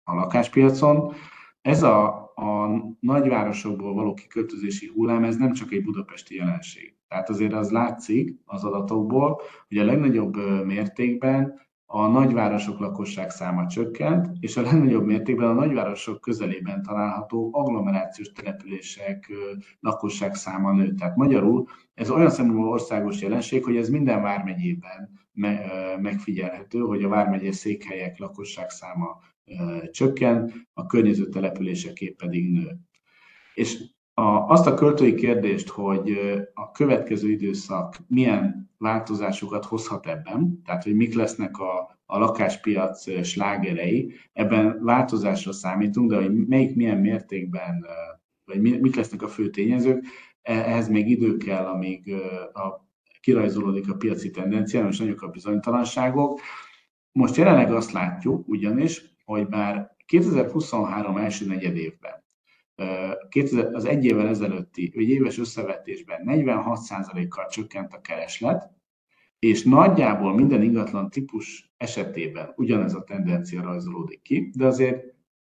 a 0.04 0.16
lakáspiacon. 0.16 1.14
Ez 1.62 1.84
a, 1.84 2.24
a 2.36 2.68
nagyvárosokból 3.00 3.94
való 3.94 4.14
kiköltözési 4.14 4.88
hullám, 4.88 5.24
ez 5.24 5.38
nem 5.38 5.54
csak 5.54 5.72
egy 5.72 5.84
budapesti 5.84 6.36
jelenség. 6.36 6.96
Tehát 7.16 7.30
azért 7.30 7.54
az 7.54 7.72
látszik 7.72 8.36
az 8.46 8.64
adatokból, 8.64 9.42
hogy 9.68 9.78
a 9.78 9.84
legnagyobb 9.84 10.38
mértékben 10.66 11.62
a 11.86 12.08
nagyvárosok 12.08 12.80
lakosság 12.80 13.30
száma 13.30 13.68
csökkent, 13.68 14.28
és 14.40 14.58
a 14.58 14.62
legnagyobb 14.62 15.06
mértékben 15.06 15.50
a 15.50 15.54
nagyvárosok 15.54 16.22
közelében 16.22 16.82
található 16.82 17.50
agglomerációs 17.54 18.32
települések 18.32 19.32
lakosság 19.80 20.36
száma 20.36 20.74
nőtt. 20.74 20.98
Tehát 20.98 21.16
magyarul 21.16 21.68
ez 21.94 22.10
olyan 22.10 22.30
szempontból 22.30 22.70
országos 22.70 23.22
jelenség, 23.22 23.64
hogy 23.64 23.76
ez 23.78 23.90
minden 23.90 24.22
vármegyében 24.22 25.10
megfigyelhető, 26.02 26.80
hogy 26.80 27.04
a 27.04 27.10
vármegye 27.10 27.52
székhelyek 27.52 28.18
lakosság 28.18 28.70
száma 28.70 29.20
csökken, 29.92 30.68
a 30.74 30.86
környező 30.86 31.30
településeké 31.30 32.10
pedig 32.10 32.52
nő. 32.52 32.78
És 33.54 33.94
a, 34.18 34.48
azt 34.48 34.68
a 34.68 34.74
költői 34.74 35.14
kérdést, 35.14 35.70
hogy 35.70 36.18
a 36.54 36.72
következő 36.72 37.30
időszak 37.30 37.98
milyen 38.08 38.72
változásokat 38.78 39.66
hozhat 39.66 40.08
ebben, 40.08 40.62
tehát 40.66 40.84
hogy 40.84 40.96
mik 40.96 41.16
lesznek 41.16 41.58
a, 41.58 42.00
a 42.06 42.18
lakáspiac 42.18 43.24
slágerei, 43.26 44.14
ebben 44.34 44.84
változásra 44.84 45.52
számítunk, 45.52 46.10
de 46.10 46.16
hogy 46.16 46.48
melyik 46.48 46.76
milyen 46.76 46.98
mértékben, 46.98 47.86
vagy 48.46 48.62
mik 48.62 48.96
lesznek 48.96 49.22
a 49.22 49.28
fő 49.28 49.50
tényezők, 49.50 50.06
e, 50.42 50.54
ehhez 50.54 50.88
még 50.88 51.10
idő 51.10 51.38
kell, 51.38 51.66
amíg 51.66 52.14
a, 52.54 52.84
kirajzolódik 53.22 53.90
a 53.90 53.96
piaci 53.96 54.32
tendencia, 54.32 54.88
és 54.88 55.00
nagyok 55.00 55.22
a 55.22 55.28
bizonytalanságok. 55.28 56.40
Most 57.12 57.36
jelenleg 57.36 57.74
azt 57.74 57.92
látjuk 57.92 58.48
ugyanis, 58.48 59.02
hogy 59.26 59.48
már 59.48 59.96
2023 60.06 61.18
első 61.18 61.46
negyed 61.46 61.76
évben 61.76 62.25
az 63.72 63.86
egy 63.86 64.06
évvel 64.06 64.28
ezelőtti, 64.28 64.92
vagy 64.96 65.10
éves 65.10 65.38
összevetésben 65.38 66.22
46%-kal 66.26 67.48
csökkent 67.48 67.94
a 67.94 68.02
kereslet, 68.02 68.74
és 69.40 69.64
nagyjából 69.64 70.34
minden 70.34 70.62
ingatlan 70.62 71.10
típus 71.10 71.74
esetében 71.78 72.54
ugyanez 72.56 72.94
a 72.94 73.04
tendencia 73.04 73.62
rajzolódik 73.62 74.22
ki, 74.22 74.52
de 74.58 74.66
azért 74.66 75.04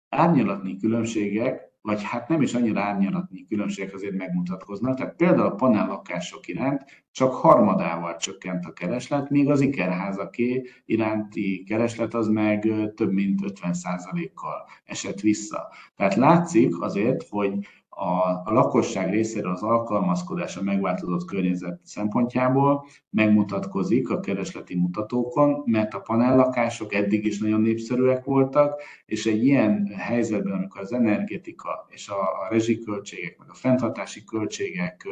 árnyalatnyi 0.09 0.77
különbségek 0.77 1.68
vagy 1.81 2.03
hát 2.03 2.27
nem 2.27 2.41
is 2.41 2.53
annyira 2.53 2.81
árnyalatnyi 2.81 3.45
különbségek 3.45 3.93
azért 3.93 4.15
megmutatkoznak. 4.15 4.97
Tehát 4.97 5.15
például 5.15 5.47
a 5.47 5.55
panellakások 5.55 6.47
iránt 6.47 6.85
csak 7.11 7.33
harmadával 7.33 8.15
csökkent 8.15 8.65
a 8.65 8.73
kereslet, 8.73 9.29
míg 9.29 9.49
az 9.49 9.61
ikerházaké 9.61 10.69
iránti 10.85 11.63
kereslet 11.63 12.13
az 12.13 12.27
meg 12.27 12.73
több 12.95 13.11
mint 13.11 13.39
50%-kal 13.43 14.65
esett 14.83 15.19
vissza. 15.19 15.67
Tehát 15.95 16.15
látszik 16.15 16.81
azért, 16.81 17.27
hogy 17.29 17.57
a, 17.99 18.41
a 18.45 18.51
lakosság 18.53 19.09
részéről 19.09 19.51
az 19.51 19.63
alkalmazkodás 19.63 20.57
a 20.57 20.63
megváltozott 20.63 21.25
környezet 21.25 21.79
szempontjából 21.83 22.85
megmutatkozik 23.09 24.09
a 24.09 24.19
keresleti 24.19 24.75
mutatókon, 24.75 25.63
mert 25.65 25.93
a 25.93 25.99
panellakások 25.99 26.93
eddig 26.93 27.25
is 27.25 27.39
nagyon 27.39 27.61
népszerűek 27.61 28.23
voltak, 28.23 28.81
és 29.05 29.25
egy 29.25 29.45
ilyen 29.45 29.87
helyzetben, 29.97 30.53
amikor 30.53 30.81
az 30.81 30.93
energetika 30.93 31.87
és 31.89 32.09
a, 32.09 32.21
a 32.21 32.47
rezsiköltségek, 32.49 33.37
meg 33.37 33.49
a 33.49 33.53
fenntartási 33.53 34.23
költségek 34.23 35.07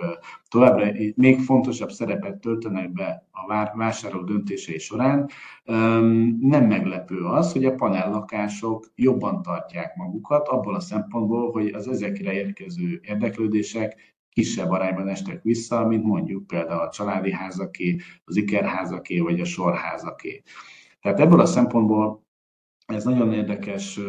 továbbra 0.49 0.91
még 1.15 1.39
fontosabb 1.39 1.91
szerepet 1.91 2.37
töltenek 2.37 2.93
be 2.93 3.27
a 3.31 3.75
vásárlók 3.77 4.25
döntései 4.25 4.77
során, 4.77 5.29
nem 6.39 6.65
meglepő 6.67 7.25
az, 7.25 7.51
hogy 7.51 7.65
a 7.65 7.75
panellakások 7.75 8.91
jobban 8.95 9.41
tartják 9.41 9.95
magukat 9.95 10.47
abból 10.47 10.75
a 10.75 10.79
szempontból, 10.79 11.51
hogy 11.51 11.67
az 11.67 11.87
ezekre 11.87 12.33
érkező 12.33 12.76
érdeklődések 13.01 14.15
kisebb 14.29 14.69
arányban 14.69 15.07
estek 15.07 15.43
vissza, 15.43 15.87
mint 15.87 16.03
mondjuk 16.03 16.47
például 16.47 16.81
a 16.81 16.89
családi 16.89 17.31
házaké, 17.31 17.95
az 18.25 18.35
ikerházaké 18.35 19.19
vagy 19.19 19.39
a 19.39 19.45
sorházaké. 19.45 20.41
Tehát 21.01 21.19
ebből 21.19 21.39
a 21.39 21.45
szempontból 21.45 22.25
ez 22.85 23.03
nagyon 23.03 23.33
érdekes 23.33 23.99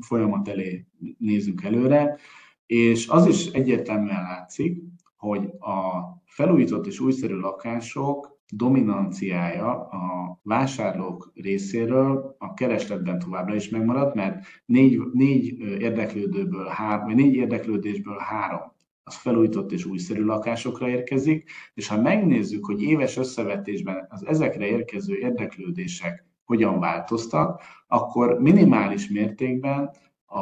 folyamat 0.00 0.48
elé 0.48 0.86
nézünk 1.18 1.62
előre, 1.62 2.18
és 2.66 3.08
az 3.08 3.26
is 3.26 3.46
egyértelműen 3.46 4.22
látszik, 4.22 4.82
hogy 5.16 5.44
a 5.44 6.02
felújított 6.24 6.86
és 6.86 7.00
újszerű 7.00 7.34
lakások 7.34 8.37
dominanciája 8.52 9.88
a 9.88 10.38
vásárlók 10.42 11.32
részéről 11.34 12.36
a 12.38 12.54
keresletben 12.54 13.18
továbbra 13.18 13.54
is 13.54 13.68
megmaradt, 13.68 14.14
mert 14.14 14.46
négy, 14.64 15.00
négy 15.12 15.58
érdeklődőből 15.60 16.66
három, 16.66 17.06
vagy 17.06 17.14
négy 17.14 17.34
érdeklődésből 17.34 18.18
három 18.18 18.76
az 19.02 19.14
felújított 19.14 19.72
és 19.72 19.84
újszerű 19.84 20.24
lakásokra 20.24 20.88
érkezik, 20.88 21.50
és 21.74 21.88
ha 21.88 22.00
megnézzük, 22.00 22.64
hogy 22.64 22.82
éves 22.82 23.16
összevetésben 23.16 24.06
az 24.08 24.26
ezekre 24.26 24.66
érkező 24.66 25.16
érdeklődések 25.16 26.24
hogyan 26.44 26.78
változtak, 26.78 27.62
akkor 27.86 28.38
minimális 28.40 29.08
mértékben 29.08 29.90
a, 30.26 30.40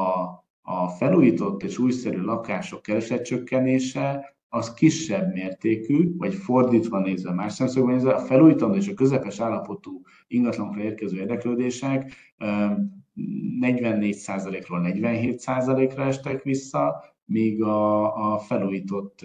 a 0.62 0.88
felújított 0.88 1.62
és 1.62 1.78
újszerű 1.78 2.20
lakások 2.20 2.82
keresetcsökkenése 2.82 4.36
az 4.49 4.74
kisebb 4.74 5.32
mértékű, 5.32 6.16
vagy 6.16 6.34
fordítva 6.34 7.01
nézve, 7.01 7.32
más 7.32 7.53
szemszögben 7.53 7.94
nézve, 7.94 8.12
a 8.12 8.18
felújítandó 8.18 8.76
és 8.76 8.88
a 8.88 8.94
közepes 8.94 9.40
állapotú 9.40 10.03
ingatlanokra 10.26 10.82
érkező 10.82 11.18
érdeklődések 11.18 12.12
44%-ról 13.61 14.80
47%-ra 14.84 16.05
estek 16.05 16.42
vissza, 16.42 17.05
míg 17.27 17.62
a, 17.62 18.33
a 18.33 18.39
felújított, 18.39 19.20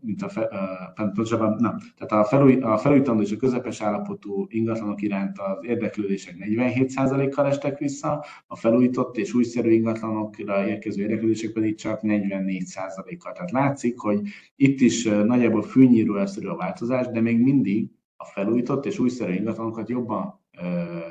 mint 0.00 0.22
a, 0.22 0.28
fe, 0.28 0.48
pontosabban 0.94 1.56
nem, 1.58 1.76
tehát 1.96 2.24
a, 2.24 2.28
felúj, 2.28 2.60
a 2.60 2.78
felújítandó 2.78 3.22
és 3.22 3.32
a 3.32 3.36
közepes 3.36 3.80
állapotú 3.80 4.46
ingatlanok 4.48 5.02
iránt 5.02 5.38
az 5.38 5.58
érdeklődések 5.60 6.34
47%-kal 6.38 7.46
estek 7.46 7.78
vissza, 7.78 8.24
a 8.46 8.56
felújított 8.56 9.16
és 9.16 9.34
újszerű 9.34 9.70
ingatlanokra 9.70 10.66
érkező 10.66 11.02
érdeklődések 11.02 11.52
pedig 11.52 11.76
csak 11.76 12.00
44%-kal. 12.02 13.32
Tehát 13.32 13.50
látszik, 13.50 13.98
hogy 13.98 14.20
itt 14.56 14.80
is 14.80 15.04
nagyjából 15.04 15.62
fűnyíró 15.62 16.14
a 16.14 16.56
változás, 16.56 17.06
de 17.06 17.20
még 17.20 17.40
mindig 17.40 17.90
a 18.16 18.24
felújított 18.24 18.86
és 18.86 18.98
újszerű 18.98 19.32
ingatlanokat 19.32 19.88
jobban 19.88 20.43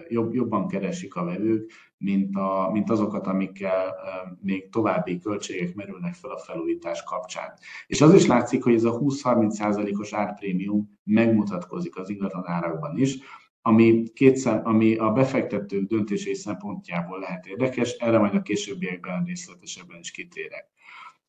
jobb, 0.07 0.33
jobban 0.33 0.67
keresik 0.67 1.15
a 1.15 1.23
vevők, 1.23 1.71
mint, 1.97 2.35
a, 2.35 2.69
mint 2.71 2.89
azokat, 2.89 3.27
amikkel 3.27 3.95
még 4.41 4.69
további 4.69 5.19
költségek 5.19 5.75
merülnek 5.75 6.13
fel 6.13 6.31
a 6.31 6.37
felújítás 6.37 7.03
kapcsán. 7.03 7.53
És 7.87 8.01
az 8.01 8.13
is 8.13 8.25
látszik, 8.25 8.63
hogy 8.63 8.73
ez 8.73 8.83
a 8.83 8.99
20-30%-os 8.99 10.13
árprémium 10.13 10.99
megmutatkozik 11.03 11.97
az 11.97 12.09
ingatlan 12.09 12.47
árakban 12.47 12.97
is, 12.97 13.17
ami, 13.65 14.03
kétszer, 14.13 14.61
ami 14.63 14.95
a 14.95 15.11
befektetők 15.11 15.87
döntései 15.87 16.33
szempontjából 16.33 17.19
lehet 17.19 17.45
érdekes, 17.45 17.91
erre 17.91 18.17
majd 18.17 18.35
a 18.35 18.41
későbbiekben 18.41 19.23
részletesebben 19.23 19.99
is 19.99 20.11
kitérek. 20.11 20.72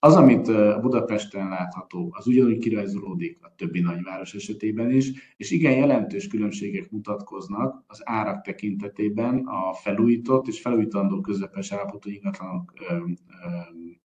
Az, 0.05 0.17
amit 0.17 0.47
Budapesten 0.81 1.49
látható, 1.49 2.13
az 2.17 2.27
ugyanúgy 2.27 2.59
kirajzolódik 2.59 3.39
a 3.43 3.55
többi 3.57 3.81
nagyváros 3.81 4.35
esetében 4.35 4.91
is, 4.91 5.35
és 5.37 5.51
igen 5.51 5.77
jelentős 5.77 6.27
különbségek 6.27 6.91
mutatkoznak 6.91 7.85
az 7.87 8.01
árak 8.05 8.43
tekintetében 8.43 9.47
a 9.47 9.73
felújított 9.73 10.47
és 10.47 10.61
felújítandó 10.61 11.21
közepes 11.21 11.73
állapotú 11.73 12.11
ingatlanok 12.11 12.73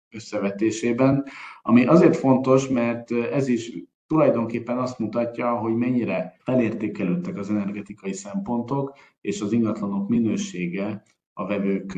összevetésében, 0.09 1.25
ami 1.61 1.85
azért 1.85 2.15
fontos, 2.15 2.67
mert 2.67 3.11
ez 3.11 3.47
is 3.47 3.71
tulajdonképpen 4.07 4.77
azt 4.77 4.99
mutatja, 4.99 5.57
hogy 5.57 5.75
mennyire 5.75 6.35
felértékelődtek 6.39 7.37
az 7.37 7.49
energetikai 7.49 8.13
szempontok 8.13 8.93
és 9.21 9.41
az 9.41 9.51
ingatlanok 9.51 10.09
minősége 10.09 11.03
a 11.33 11.47
vevők, 11.47 11.97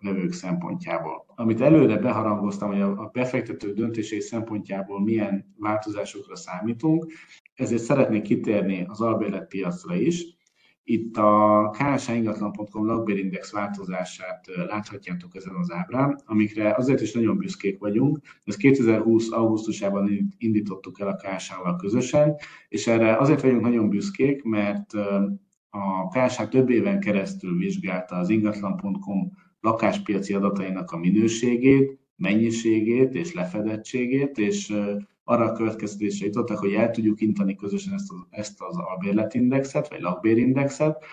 vevők 0.00 0.32
szempontjából. 0.32 1.24
Amit 1.34 1.60
előre 1.60 1.96
beharangoztam, 1.96 2.70
hogy 2.70 2.80
a 2.80 3.10
befektető 3.12 3.72
döntései 3.72 4.20
szempontjából 4.20 5.02
milyen 5.02 5.54
változásokra 5.58 6.36
számítunk, 6.36 7.06
ezért 7.54 7.82
szeretnék 7.82 8.22
kitérni 8.22 8.84
az 8.88 9.00
albérletpiacra 9.00 9.94
is. 9.94 10.24
Itt 10.84 11.16
a 11.16 11.70
ksáingatlan.com 11.96 12.86
lakbérindex 12.86 13.52
változását 13.52 14.46
láthatjátok 14.66 15.36
ezen 15.36 15.54
az 15.54 15.72
ábrán, 15.72 16.22
amikre 16.24 16.74
azért 16.74 17.00
is 17.00 17.12
nagyon 17.12 17.36
büszkék 17.36 17.78
vagyunk. 17.78 18.20
Ezt 18.44 18.56
2020. 18.56 19.32
augusztusában 19.32 20.34
indítottuk 20.38 21.00
el 21.00 21.08
a 21.08 21.16
KSH-val 21.16 21.76
közösen, 21.76 22.34
és 22.68 22.86
erre 22.86 23.16
azért 23.16 23.40
vagyunk 23.40 23.60
nagyon 23.60 23.88
büszkék, 23.88 24.42
mert 24.42 24.90
a 25.74 26.08
KSH 26.08 26.48
több 26.48 26.70
éven 26.70 27.00
keresztül 27.00 27.58
vizsgálta 27.58 28.16
az 28.16 28.28
ingatlan.com 28.28 29.32
lakáspiaci 29.60 30.34
adatainak 30.34 30.90
a 30.90 30.98
minőségét, 30.98 31.98
mennyiségét 32.16 33.14
és 33.14 33.34
lefedettségét, 33.34 34.38
és 34.38 34.74
arra 35.24 35.44
a 35.44 35.52
következtetésre 35.52 36.26
jutottak, 36.26 36.58
hogy 36.58 36.72
el 36.72 36.90
tudjuk 36.90 37.20
intani 37.20 37.54
közösen 37.54 37.94
ezt 37.94 38.10
az, 38.12 38.26
ezt 38.30 38.60
az 38.62 38.76
albérletindexet, 38.76 39.88
vagy 39.88 40.00
lakbérindexet, 40.00 41.04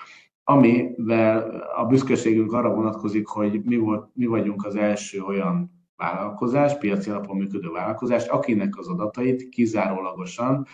amivel 0.44 1.62
a 1.76 1.86
büszkeségünk 1.86 2.54
arra 2.54 2.74
vonatkozik, 2.74 3.28
hogy 3.28 3.62
mi, 3.64 3.76
volt, 3.76 4.10
mi 4.14 4.26
vagyunk 4.26 4.66
az 4.66 4.76
első 4.76 5.22
olyan 5.22 5.79
vállalkozás, 6.00 6.78
piaci 6.78 7.10
alapon 7.10 7.38
működő 7.38 7.70
vállalkozás, 7.70 8.26
akinek 8.28 8.78
az 8.78 8.88
adatait 8.88 9.50
kizárólagosan 9.50 10.66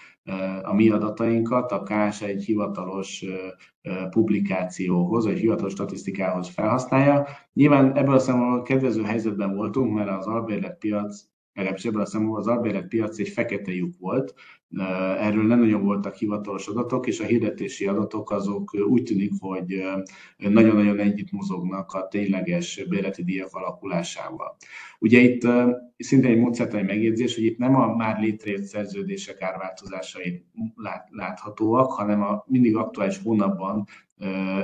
a 0.63 0.73
mi 0.73 0.89
adatainkat 0.89 1.71
a 1.71 1.83
KS 1.83 2.21
egy 2.21 2.43
hivatalos 2.43 3.25
publikációhoz, 4.09 5.25
vagy 5.25 5.37
hivatalos 5.37 5.71
statisztikához 5.71 6.49
felhasználja. 6.49 7.27
Nyilván 7.53 7.97
ebből 7.97 8.15
a 8.15 8.19
szempontból 8.19 8.61
kedvező 8.61 9.03
helyzetben 9.03 9.55
voltunk, 9.55 9.93
mert 9.93 10.09
az 10.09 10.27
albérletpiac 10.27 11.23
legalábbis 11.53 11.85
ebből 11.85 12.01
a 12.01 12.05
szempontból 12.05 12.39
az 12.39 12.47
albérletpiac 12.47 13.19
egy 13.19 13.29
fekete 13.29 13.71
lyuk 13.71 13.93
volt, 13.99 14.33
erről 15.19 15.43
nem 15.43 15.59
nagyon 15.59 15.83
voltak 15.83 16.15
hivatalos 16.15 16.67
adatok, 16.67 17.07
és 17.07 17.19
a 17.19 17.25
hirdetési 17.25 17.85
adatok 17.85 18.31
azok 18.31 18.75
úgy 18.89 19.03
tűnik, 19.03 19.31
hogy 19.39 19.83
nagyon-nagyon 20.37 20.99
együtt 20.99 21.31
mozognak 21.31 21.93
a 21.93 22.07
tényleges 22.07 22.85
bérleti 22.89 23.23
díjak 23.23 23.53
alakulásával. 23.53 24.55
Ugye 24.99 25.19
itt 25.19 25.47
szintén 25.97 26.31
egy 26.31 26.37
módszertani 26.37 26.83
megjegyzés, 26.83 27.35
hogy 27.35 27.43
itt 27.43 27.57
nem 27.57 27.75
a 27.75 27.95
már 27.95 28.19
létrejött 28.19 28.63
szerződések 28.63 29.41
árváltozásai 29.41 30.45
láthatóak, 31.09 31.91
hanem 31.91 32.21
a 32.21 32.43
mindig 32.47 32.75
aktuális 32.75 33.21
hónapban 33.23 33.85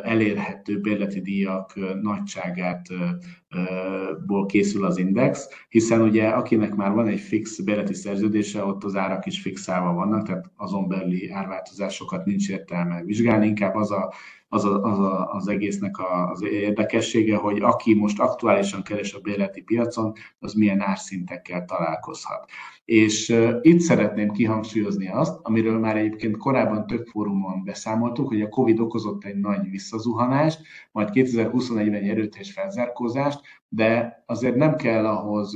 elérhető 0.04 0.80
bérleti 0.80 1.22
díjak 1.22 1.74
nagyságátból 2.02 4.46
készül 4.46 4.86
az 4.86 4.98
index, 4.98 5.48
hiszen 5.70 6.02
ugye 6.02 6.28
akinek 6.28 6.76
már 6.76 6.92
van 6.92 7.08
egy 7.08 7.20
fix 7.20 7.60
bérleti 7.60 7.94
szerződése, 7.94 8.64
ott 8.64 8.84
az 8.84 8.96
árak 8.96 9.26
is 9.26 9.42
fixálva 9.42 9.91
vannak, 9.94 10.26
tehát 10.26 10.50
azon 10.56 10.88
belüli 10.88 11.30
árváltozásokat 11.30 12.26
nincs 12.26 12.50
értelme 12.50 13.04
vizsgálni, 13.04 13.48
inkább 13.48 13.76
az 13.76 13.92
a 13.92 14.14
az, 14.54 14.66
a, 14.66 14.84
az, 14.84 15.00
a, 15.00 15.34
az 15.34 15.48
egésznek 15.48 15.96
az 16.32 16.44
érdekessége, 16.44 17.36
hogy 17.36 17.62
aki 17.62 17.94
most 17.94 18.20
aktuálisan 18.20 18.84
keres 18.84 19.14
a 19.14 19.20
bérleti 19.20 19.62
piacon, 19.62 20.14
az 20.40 20.54
milyen 20.54 20.82
árszintekkel 20.82 21.66
találkozhat. 21.66 22.50
És 22.86 23.36
itt 23.62 23.80
szeretném 23.80 24.32
kihangsúlyozni 24.32 25.08
azt, 25.08 25.40
amiről 25.42 25.80
már 25.80 25.98
egyébként 25.98 26.38
korábban 26.38 26.88
több 26.88 27.06
fórumon 27.06 27.64
beszámoltuk, 27.64 28.28
hogy 28.28 28.42
a 28.42 28.50
COVID 28.50 28.80
okozott 28.80 29.24
egy 29.24 29.36
nagy 29.36 29.70
visszazuhanást, 29.70 30.62
majd 30.92 31.10
2021-ben 31.14 31.94
egy 31.94 32.10
erőteljes 32.10 32.52
felzárkózást, 32.52 33.40
de 33.70 34.24
azért 34.26 34.56
nem 34.56 34.76
kell 34.76 35.06
ahhoz 35.06 35.56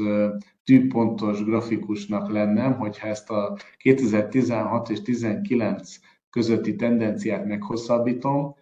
tűpontos 0.63 1.43
grafikusnak 1.43 2.31
lennem, 2.31 2.73
hogyha 2.77 3.07
ezt 3.07 3.29
a 3.29 3.57
2016 3.77 4.89
és 4.89 5.01
2019 5.01 5.95
közötti 6.29 6.75
tendenciát 6.75 7.45
meghosszabbítom, 7.45 8.55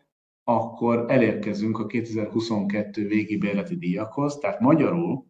akkor 0.43 1.05
elérkezünk 1.07 1.79
a 1.79 1.85
2022 1.85 3.07
végi 3.07 3.37
bérleti 3.37 3.75
díjakhoz, 3.75 4.37
tehát 4.37 4.59
magyarul 4.59 5.25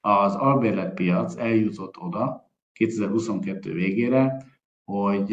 az 0.00 0.34
albérletpiac 0.34 1.36
eljutott 1.36 1.96
oda 1.98 2.50
2022 2.72 3.72
végére, 3.72 4.46
hogy 4.84 5.32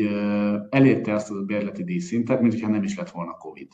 elérte 0.70 1.14
azt 1.14 1.32
a 1.32 1.44
bérleti 1.44 1.84
díjszintet, 1.84 2.42
mint 2.42 2.54
hogyha 2.54 2.70
nem 2.70 2.84
is 2.84 2.98
lett 2.98 3.10
volna 3.10 3.32
Covid. 3.32 3.68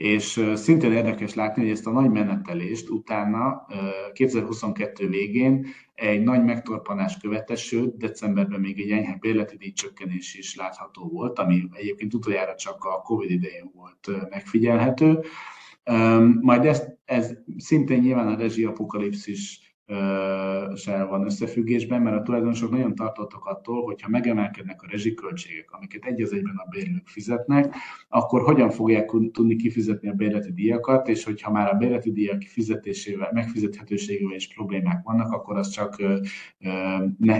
És 0.00 0.44
szintén 0.54 0.92
érdekes 0.92 1.34
látni, 1.34 1.62
hogy 1.62 1.70
ezt 1.70 1.86
a 1.86 1.90
nagy 1.90 2.10
menetelést 2.10 2.88
utána 2.90 3.66
2022 4.12 5.08
végén 5.08 5.66
egy 5.94 6.22
nagy 6.22 6.44
megtorpanás 6.44 7.16
követte, 7.16 7.56
sőt, 7.56 7.96
decemberben 7.96 8.60
még 8.60 8.80
egy 8.80 8.90
enyhe 8.90 9.16
bérleti 9.20 9.56
díjcsökkenés 9.56 10.34
is 10.34 10.56
látható 10.56 11.08
volt, 11.08 11.38
ami 11.38 11.68
egyébként 11.72 12.14
utoljára 12.14 12.54
csak 12.54 12.84
a 12.84 13.00
Covid 13.02 13.30
idején 13.30 13.70
volt 13.74 14.28
megfigyelhető. 14.30 15.20
Majd 16.40 16.64
ez, 16.64 16.82
ez 17.04 17.32
szintén 17.56 18.00
nyilván 18.00 18.28
a 18.28 18.36
rezsiapokalipszis 18.36 19.69
se 20.76 21.04
van 21.04 21.24
összefüggésben, 21.24 22.02
mert 22.02 22.16
a 22.16 22.22
tulajdonosok 22.22 22.70
nagyon 22.70 22.94
tartottak 22.94 23.44
attól, 23.44 23.82
hogyha 23.84 24.08
megemelkednek 24.08 24.82
a 24.82 24.86
rezsiköltségek, 24.90 25.70
amiket 25.70 26.04
egy 26.04 26.22
az 26.22 26.32
egyben 26.32 26.56
a 26.56 26.68
bérlők 26.70 27.08
fizetnek, 27.08 27.74
akkor 28.08 28.42
hogyan 28.42 28.70
fogják 28.70 29.10
tudni 29.32 29.56
kifizetni 29.56 30.08
a 30.08 30.12
bérleti 30.12 30.52
díjakat, 30.52 31.08
és 31.08 31.24
hogyha 31.24 31.50
már 31.50 31.74
a 31.74 31.76
bérleti 31.76 32.12
díjak 32.12 32.38
kifizetésével, 32.38 33.30
megfizethetőségével 33.32 34.36
is 34.36 34.54
problémák 34.54 35.02
vannak, 35.04 35.32
akkor 35.32 35.56
az 35.56 35.68
csak 35.68 36.02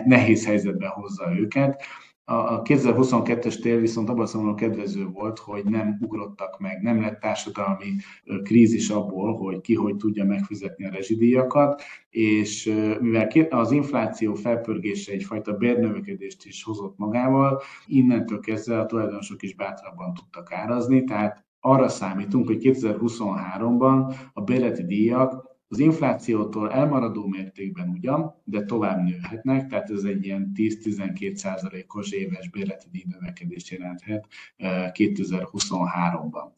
nehéz 0.05 0.47
helyzetbe 0.47 0.87
hozza 0.87 1.37
őket. 1.39 1.83
A 2.25 2.63
2022-es 2.63 3.61
tél 3.61 3.81
viszont 3.81 4.09
abban 4.09 4.49
a 4.49 4.55
kedvező 4.55 5.07
volt, 5.07 5.39
hogy 5.39 5.65
nem 5.65 5.99
ugrottak 6.01 6.59
meg, 6.59 6.83
nem 6.83 7.01
lett 7.01 7.21
társadalmi 7.21 7.95
krízis 8.43 8.91
abból, 8.91 9.37
hogy 9.37 9.61
ki 9.61 9.75
hogy 9.75 9.97
tudja 9.97 10.25
megfizetni 10.25 10.87
a 10.87 10.91
rezsidíjakat, 10.91 11.83
és 12.11 12.73
mivel 13.01 13.29
az 13.51 13.73
infláció 13.73 14.35
felpörgése 14.35 15.13
egyfajta 15.13 15.53
bérnövekedést 15.53 16.47
is 16.47 16.63
hozott 16.63 16.99
magával, 16.99 17.61
innentől 17.87 18.41
kezdve 18.41 18.79
a 18.79 18.87
tulajdonosok 18.87 19.43
is 19.43 19.55
bátrabban 19.55 20.15
tudtak 20.15 20.53
árazni, 20.53 21.05
tehát 21.05 21.45
arra 21.61 21.89
számítunk, 21.89 22.47
hogy 22.47 22.59
2023-ban 22.63 24.15
a 24.33 24.41
bérleti 24.41 24.85
díjak 24.85 25.50
az 25.73 25.79
inflációtól 25.79 26.73
elmaradó 26.73 27.27
mértékben 27.27 27.89
ugyan, 27.89 28.35
de 28.45 28.65
tovább 28.65 29.03
nőhetnek, 29.03 29.67
tehát 29.69 29.91
ez 29.91 30.03
egy 30.03 30.25
ilyen 30.25 30.53
10-12 30.55 31.35
százalékos 31.35 32.11
éves 32.11 32.49
bérleti 32.49 32.87
díj 32.93 33.05
növekedést 33.07 33.69
jelenthet 33.69 34.27
2023-ban. 34.59 36.51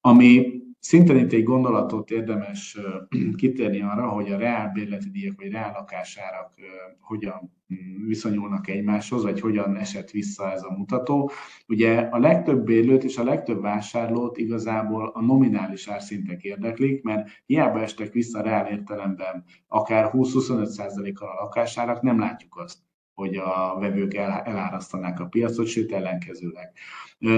Ami 0.00 0.62
Szintén 0.86 1.16
itt 1.16 1.32
egy 1.32 1.42
gondolatot 1.42 2.10
érdemes 2.10 2.78
kitérni 3.36 3.82
arra, 3.82 4.08
hogy 4.08 4.32
a 4.32 4.38
reál 4.38 4.70
bérleti 4.72 5.10
díjak 5.10 5.36
vagy 5.36 5.50
reál 5.50 5.72
lakásárak 5.72 6.52
hogyan 7.00 7.52
mm, 7.74 8.06
viszonyulnak 8.06 8.68
egymáshoz, 8.68 9.22
vagy 9.22 9.40
hogyan 9.40 9.76
esett 9.76 10.10
vissza 10.10 10.52
ez 10.52 10.62
a 10.62 10.74
mutató. 10.76 11.30
Ugye 11.68 11.98
a 11.98 12.18
legtöbb 12.18 12.64
bérlőt 12.64 13.04
és 13.04 13.18
a 13.18 13.24
legtöbb 13.24 13.60
vásárlót 13.60 14.36
igazából 14.36 15.10
a 15.14 15.20
nominális 15.20 15.88
árszintek 15.88 16.42
érdeklik, 16.42 17.02
mert 17.02 17.28
hiába 17.46 17.80
estek 17.80 18.12
vissza 18.12 18.42
reál 18.42 18.66
értelemben 18.66 19.44
akár 19.68 20.10
20-25%-kal 20.12 21.28
a 21.28 21.42
lakásárak, 21.42 22.02
nem 22.02 22.18
látjuk 22.18 22.56
azt 22.56 22.85
hogy 23.16 23.36
a 23.36 23.76
vevők 23.78 24.14
elárasztanák 24.14 25.20
a 25.20 25.26
piacot, 25.26 25.66
sőt 25.66 25.92
ellenkezőleg. 25.92 26.72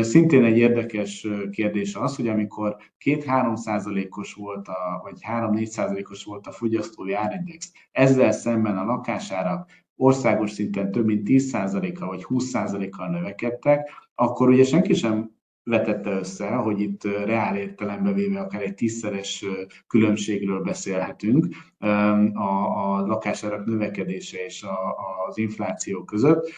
Szintén 0.00 0.44
egy 0.44 0.58
érdekes 0.58 1.26
kérdés 1.50 1.94
az, 1.94 2.16
hogy 2.16 2.28
amikor 2.28 2.76
2-3 3.04 3.56
százalékos 3.56 4.34
volt, 4.34 4.68
a, 4.68 5.00
vagy 5.02 5.18
3-4 5.30 5.64
százalékos 5.64 6.24
volt 6.24 6.46
a 6.46 6.52
fogyasztói 6.52 7.12
árindex, 7.12 7.72
ezzel 7.92 8.32
szemben 8.32 8.76
a 8.76 8.84
lakásárak 8.84 9.70
országos 9.96 10.50
szinten 10.50 10.90
több 10.90 11.06
mint 11.06 11.24
10 11.24 11.48
százalékkal 11.48 12.08
vagy 12.08 12.24
20 12.24 12.44
százalékkal 12.44 13.08
növekedtek, 13.08 13.90
akkor 14.14 14.48
ugye 14.48 14.64
senki 14.64 14.94
sem 14.94 15.30
vetette 15.68 16.10
össze, 16.10 16.48
hogy 16.48 16.80
itt 16.80 17.04
reál 17.04 17.56
értelembe 17.56 18.12
véve 18.12 18.40
akár 18.40 18.62
egy 18.62 18.74
tízszeres 18.74 19.44
különbségről 19.86 20.60
beszélhetünk 20.60 21.46
a, 22.32 22.96
a 22.96 23.06
lakásárak 23.06 23.64
növekedése 23.64 24.44
és 24.44 24.62
a, 24.62 24.94
az 25.28 25.38
infláció 25.38 26.04
között. 26.04 26.50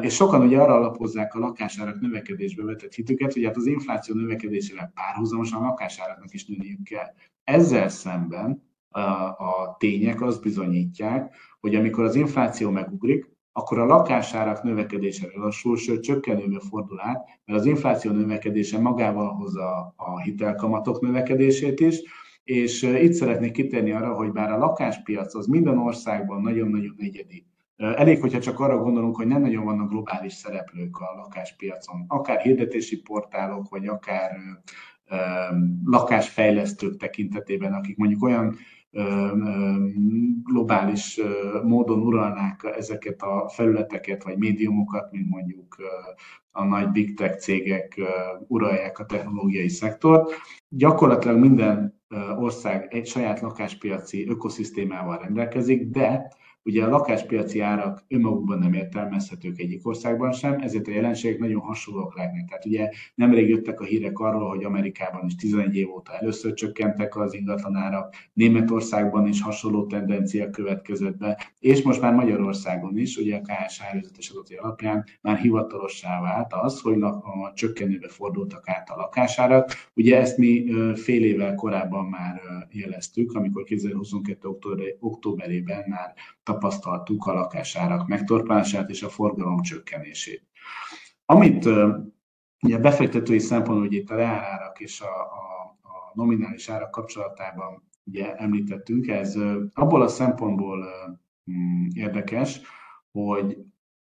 És 0.00 0.14
sokan 0.14 0.42
ugye 0.42 0.60
arra 0.60 0.74
alapozzák 0.74 1.34
a 1.34 1.38
lakásárak 1.38 2.00
növekedésbe 2.00 2.64
vetett 2.64 2.94
hitüket, 2.94 3.32
hogy 3.32 3.44
hát 3.44 3.56
az 3.56 3.66
infláció 3.66 4.14
növekedésével 4.14 4.92
párhuzamosan 4.94 5.62
a 5.62 5.66
lakásáraknak 5.66 6.32
is 6.32 6.46
nőniük 6.46 6.82
kell. 6.82 7.12
Ezzel 7.44 7.88
szemben 7.88 8.64
a, 8.90 9.76
tények 9.78 10.20
azt 10.20 10.42
bizonyítják, 10.42 11.34
hogy 11.60 11.74
amikor 11.74 12.04
az 12.04 12.14
infláció 12.14 12.70
megugrik, 12.70 13.35
akkor 13.56 13.78
a 13.78 13.86
lakásárak 13.86 14.62
növekedése 14.62 15.26
lassul, 15.34 15.76
sőt 15.76 16.02
csökkenőbe 16.02 16.60
fordul 16.60 17.00
át, 17.00 17.26
mert 17.44 17.58
az 17.58 17.66
infláció 17.66 18.12
növekedése 18.12 18.78
magával 18.78 19.28
hozza 19.28 19.94
a 19.96 20.20
hitelkamatok 20.20 21.00
növekedését 21.00 21.80
is, 21.80 22.00
és 22.44 22.82
itt 22.82 23.12
szeretnék 23.12 23.52
kitérni 23.52 23.92
arra, 23.92 24.14
hogy 24.14 24.32
bár 24.32 24.52
a 24.52 24.58
lakáspiac 24.58 25.34
az 25.34 25.46
minden 25.46 25.78
országban 25.78 26.40
nagyon-nagyon 26.40 26.94
egyedi, 26.98 27.46
Elég, 27.76 28.20
hogyha 28.20 28.38
csak 28.40 28.60
arra 28.60 28.78
gondolunk, 28.78 29.16
hogy 29.16 29.26
nem 29.26 29.40
nagyon 29.40 29.64
vannak 29.64 29.90
globális 29.90 30.32
szereplők 30.32 30.96
a 30.96 31.14
lakáspiacon, 31.16 32.04
akár 32.08 32.40
hirdetési 32.40 33.00
portálok, 33.00 33.68
vagy 33.68 33.86
akár 33.86 34.30
lakásfejlesztők 35.84 36.96
tekintetében, 36.96 37.72
akik 37.72 37.96
mondjuk 37.96 38.22
olyan 38.22 38.56
globális 40.44 41.20
módon 41.62 42.00
uralnák 42.00 42.72
ezeket 42.76 43.22
a 43.22 43.48
felületeket 43.48 44.24
vagy 44.24 44.38
médiumokat, 44.38 45.12
mint 45.12 45.28
mondjuk 45.28 45.76
a 46.50 46.64
nagy 46.64 46.90
big 46.90 47.16
tech 47.16 47.38
cégek 47.38 48.00
uralják 48.48 48.98
a 48.98 49.06
technológiai 49.06 49.68
szektort. 49.68 50.32
Gyakorlatilag 50.68 51.38
minden 51.38 52.00
ország 52.38 52.86
egy 52.90 53.06
saját 53.06 53.40
lakáspiaci 53.40 54.28
ökoszisztémával 54.28 55.18
rendelkezik, 55.18 55.86
de 55.90 56.32
Ugye 56.66 56.84
a 56.84 56.88
lakáspiaci 56.88 57.60
árak 57.60 58.04
önmagukban 58.08 58.58
nem 58.58 58.72
értelmezhetők 58.72 59.58
egyik 59.58 59.86
országban 59.86 60.32
sem, 60.32 60.60
ezért 60.60 60.86
a 60.86 60.90
jelenségek 60.90 61.38
nagyon 61.38 61.60
hasonlóak 61.60 62.16
lehetnek. 62.16 62.44
Tehát 62.48 62.66
ugye 62.66 62.90
nemrég 63.14 63.48
jöttek 63.48 63.80
a 63.80 63.84
hírek 63.84 64.18
arról, 64.18 64.48
hogy 64.48 64.64
Amerikában 64.64 65.26
is 65.26 65.34
11 65.34 65.76
év 65.76 65.90
óta 65.90 66.12
először 66.12 66.54
csökkentek 66.54 67.16
az 67.16 67.34
ingatlanárak, 67.34 68.14
Németországban 68.32 69.26
is 69.26 69.42
hasonló 69.42 69.86
tendencia 69.86 70.50
következett 70.50 71.16
be, 71.16 71.38
és 71.60 71.82
most 71.82 72.00
már 72.00 72.14
Magyarországon 72.14 72.98
is, 72.98 73.16
ugye 73.16 73.36
a 73.36 73.40
KSH 73.40 73.92
előzetes 73.92 74.30
adatai 74.30 74.56
alapján 74.56 75.04
már 75.20 75.36
hivatalossá 75.36 76.20
vált 76.20 76.52
az, 76.52 76.80
hogy 76.80 77.02
a 77.02 77.52
csökkenőbe 77.54 78.08
fordultak 78.08 78.68
át 78.68 78.90
a 78.90 78.96
lakásárak. 78.96 79.70
Ugye 79.94 80.20
ezt 80.20 80.38
mi 80.38 80.64
fél 80.94 81.24
évvel 81.24 81.54
korábban 81.54 82.04
már 82.04 82.40
jeleztük, 82.70 83.32
amikor 83.32 83.62
2022. 83.62 84.48
októberében 85.00 85.84
már 85.88 86.14
tapasztaltuk 86.56 87.26
a 87.26 87.32
lakásárak 87.32 88.06
megtorpánását 88.06 88.90
és 88.90 89.02
a 89.02 89.08
forgalom 89.08 89.62
csökkenését. 89.62 90.46
Amit 91.24 91.68
ugye 92.62 92.78
befektetői 92.78 93.38
szempontból, 93.38 93.86
hogy 93.86 93.94
itt 93.94 94.10
a 94.10 94.14
reálárak 94.14 94.80
és 94.80 95.00
a, 95.00 95.20
a, 95.20 95.78
a 95.82 96.12
nominális 96.14 96.68
árak 96.68 96.90
kapcsolatában 96.90 97.82
ugye 98.04 98.34
említettünk, 98.34 99.08
ez 99.08 99.36
abból 99.72 100.02
a 100.02 100.08
szempontból 100.08 100.84
mm, 101.50 101.86
érdekes, 101.94 102.60
hogy 103.12 103.58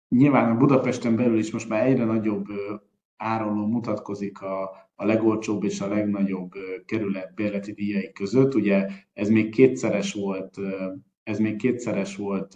nyilván 0.10 0.52
a 0.52 0.58
Budapesten 0.58 1.16
belül 1.16 1.38
is 1.38 1.52
most 1.52 1.70
már 1.70 1.86
egyre 1.86 2.06
nagyobb 2.06 2.46
áronló 3.18 3.66
mutatkozik 3.66 4.42
a, 4.42 4.62
a 4.96 5.06
legolcsóbb 5.06 5.64
és 5.64 5.82
a 5.82 5.88
legnagyobb 5.88 6.52
kerület 6.86 7.34
bérleti 7.36 7.72
díjai 7.72 8.12
között. 8.12 8.56
Ugye 8.56 8.88
ez 9.14 9.30
még 9.30 9.50
kétszeres 9.50 10.14
volt 10.14 10.60
ez 11.28 11.40
még 11.40 11.56
kétszeres 11.56 12.16
volt 12.16 12.54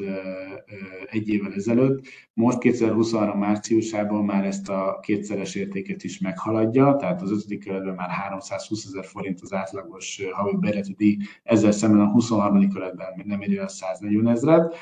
egy 1.10 1.30
évvel 1.30 1.54
ezelőtt. 1.54 2.06
Most 2.34 2.58
2023 2.58 3.40
márciusában 3.40 4.26
már 4.26 4.46
ezt 4.46 4.70
a 4.70 5.00
kétszeres 5.02 5.56
értéket 5.56 6.04
is 6.04 6.20
meghaladja, 6.20 6.96
tehát 6.96 7.22
az 7.22 7.32
ötödik 7.32 7.64
kerületben 7.64 7.96
már 7.96 8.10
320 8.10 8.86
ezer 8.86 9.06
forint 9.06 9.42
az 9.42 9.54
átlagos 9.54 10.22
havi 10.32 10.58
bérleti 10.60 10.94
díj, 10.94 11.18
ezzel 11.44 11.72
szemben 11.72 12.02
a 12.02 12.12
23. 12.12 12.70
kerületben 12.70 13.22
nem 13.26 13.42
éri 13.42 13.58
el 13.58 13.68
140 13.68 14.28
ezeret 14.28 14.76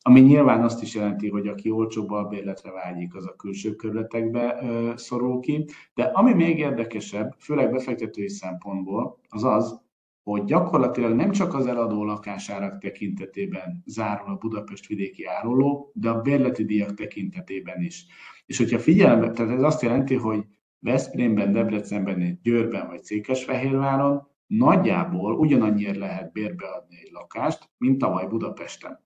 ami 0.00 0.20
nyilván 0.20 0.62
azt 0.62 0.82
is 0.82 0.94
jelenti, 0.94 1.28
hogy 1.28 1.46
aki 1.46 1.70
olcsóbb 1.70 2.10
albérletre 2.10 2.70
vágyik, 2.70 3.14
az 3.14 3.26
a 3.26 3.36
külső 3.36 3.74
körletekbe 3.74 4.62
szorul 4.96 5.40
ki. 5.40 5.64
De 5.94 6.02
ami 6.02 6.32
még 6.32 6.58
érdekesebb, 6.58 7.34
főleg 7.38 7.70
befektetői 7.70 8.28
szempontból, 8.28 9.18
az 9.28 9.44
az, 9.44 9.85
hogy 10.30 10.44
gyakorlatilag 10.44 11.14
nem 11.14 11.30
csak 11.30 11.54
az 11.54 11.66
eladó 11.66 12.04
lakásárak 12.04 12.78
tekintetében 12.78 13.82
zárul 13.84 14.28
a 14.28 14.36
Budapest 14.36 14.86
vidéki 14.86 15.24
áruló, 15.24 15.90
de 15.94 16.10
a 16.10 16.20
bérleti 16.20 16.64
díjak 16.64 16.94
tekintetében 16.94 17.82
is. 17.82 18.06
És 18.46 18.58
hogyha 18.58 18.78
figyelembe, 18.78 19.30
tehát 19.30 19.52
ez 19.52 19.62
azt 19.62 19.82
jelenti, 19.82 20.14
hogy 20.14 20.44
Veszprémben, 20.78 21.52
Debrecenben, 21.52 22.40
Győrben 22.42 22.86
vagy 22.86 23.02
Székesfehérváron 23.04 24.28
nagyjából 24.46 25.34
ugyanannyiért 25.34 25.96
lehet 25.96 26.32
bérbeadni 26.32 26.96
egy 27.02 27.10
lakást, 27.12 27.70
mint 27.78 27.98
tavaly 27.98 28.26
Budapesten. 28.26 29.00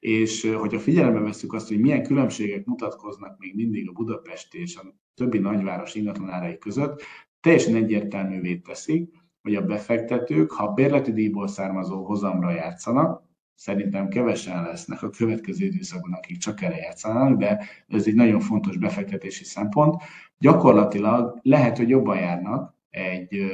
És 0.00 0.52
hogyha 0.58 0.78
figyelembe 0.78 1.20
veszük 1.20 1.52
azt, 1.52 1.68
hogy 1.68 1.80
milyen 1.80 2.02
különbségek 2.02 2.64
mutatkoznak 2.64 3.38
még 3.38 3.54
mindig 3.54 3.88
a 3.88 3.92
Budapest 3.92 4.54
és 4.54 4.76
a 4.76 4.94
többi 5.14 5.38
nagyváros 5.38 5.94
ingatlanárai 5.94 6.58
között, 6.58 7.02
teljesen 7.40 7.74
egyértelművé 7.74 8.56
teszik, 8.56 9.22
hogy 9.44 9.54
a 9.54 9.62
befektetők, 9.62 10.52
ha 10.52 10.64
a 10.64 10.72
bérleti 10.72 11.12
díjból 11.12 11.48
származó 11.48 12.04
hozamra 12.04 12.50
játszanak, 12.50 13.22
szerintem 13.54 14.08
kevesen 14.08 14.62
lesznek 14.62 15.02
a 15.02 15.10
következő 15.10 15.64
időszakban, 15.64 16.12
akik 16.12 16.38
csak 16.38 16.62
erre 16.62 16.76
játszanak, 16.76 17.38
de 17.38 17.64
ez 17.88 18.06
egy 18.06 18.14
nagyon 18.14 18.40
fontos 18.40 18.76
befektetési 18.76 19.44
szempont. 19.44 20.02
Gyakorlatilag 20.38 21.38
lehet, 21.42 21.76
hogy 21.76 21.88
jobban 21.88 22.16
járnak 22.16 22.74
egy 22.90 23.52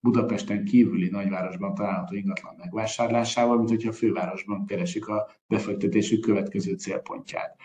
Budapesten 0.00 0.64
kívüli 0.64 1.08
nagyvárosban 1.08 1.74
található 1.74 2.14
ingatlan 2.14 2.54
megvásárlásával, 2.58 3.56
mint 3.56 3.68
hogyha 3.68 3.88
a 3.88 3.92
fővárosban 3.92 4.66
keresik 4.66 5.08
a 5.08 5.28
befektetésük 5.46 6.20
következő 6.20 6.74
célpontját. 6.74 7.56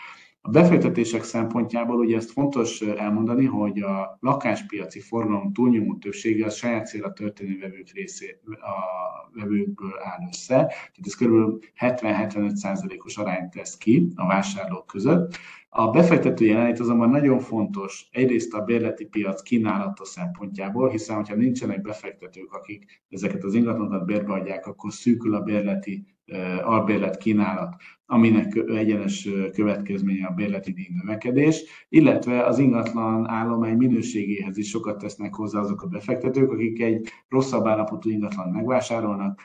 A 0.46 0.50
befektetések 0.50 1.24
szempontjából 1.24 2.00
ugye 2.00 2.16
ezt 2.16 2.32
fontos 2.32 2.82
elmondani, 2.82 3.46
hogy 3.46 3.80
a 3.80 4.18
lakáspiaci 4.20 5.00
forgalom 5.00 5.54
túlnyomó 5.54 5.96
többsége 5.96 6.46
a 6.46 6.50
saját 6.50 6.88
célra 6.88 7.14
történő 7.14 7.58
vevők 7.60 7.90
részé, 7.94 8.40
a 8.46 9.40
vevőkből 9.40 9.94
áll 10.04 10.28
össze, 10.28 10.56
tehát 10.56 11.00
ez 11.04 11.16
kb. 11.16 11.64
70-75%-os 11.80 13.18
arányt 13.18 13.52
tesz 13.52 13.78
ki 13.78 14.08
a 14.16 14.28
vásárlók 14.28 14.86
között. 14.86 15.38
A 15.70 15.90
befektető 15.90 16.46
jelenlét 16.46 16.80
azonban 16.80 17.10
nagyon 17.10 17.40
fontos, 17.40 18.08
egyrészt 18.12 18.54
a 18.54 18.62
bérleti 18.62 19.06
piac 19.06 19.42
kínálata 19.42 20.06
szempontjából, 20.06 20.90
hiszen 20.90 21.26
ha 21.26 21.36
nincsenek 21.36 21.82
befektetők, 21.82 22.54
akik 22.54 23.04
ezeket 23.10 23.44
az 23.44 23.54
ingatlanokat 23.54 24.06
bérbeadják, 24.06 24.66
akkor 24.68 24.94
szűkül 24.94 25.36
a 25.36 25.42
bérleti 25.42 26.15
albérlet 26.64 27.18
kínálat, 27.18 27.76
aminek 28.06 28.56
egyenes 28.56 29.30
következménye 29.54 30.26
a 30.26 30.34
bérleti 30.34 30.90
növekedés, 31.02 31.64
illetve 31.90 32.46
az 32.46 32.60
ingatlan 32.60 33.30
állomány 33.30 33.78
minőségéhez 33.78 34.58
is 34.58 34.70
sokat 34.70 34.98
tesznek 34.98 35.34
hozzá 35.36 35.60
azok 35.60 35.82
a 35.82 35.88
befektetők, 35.88 36.52
akik 36.52 36.82
egy 36.82 37.10
rosszabb 37.28 37.66
állapotú 37.66 38.10
ingatlan 38.10 38.50
megvásárolnak, 38.50 39.42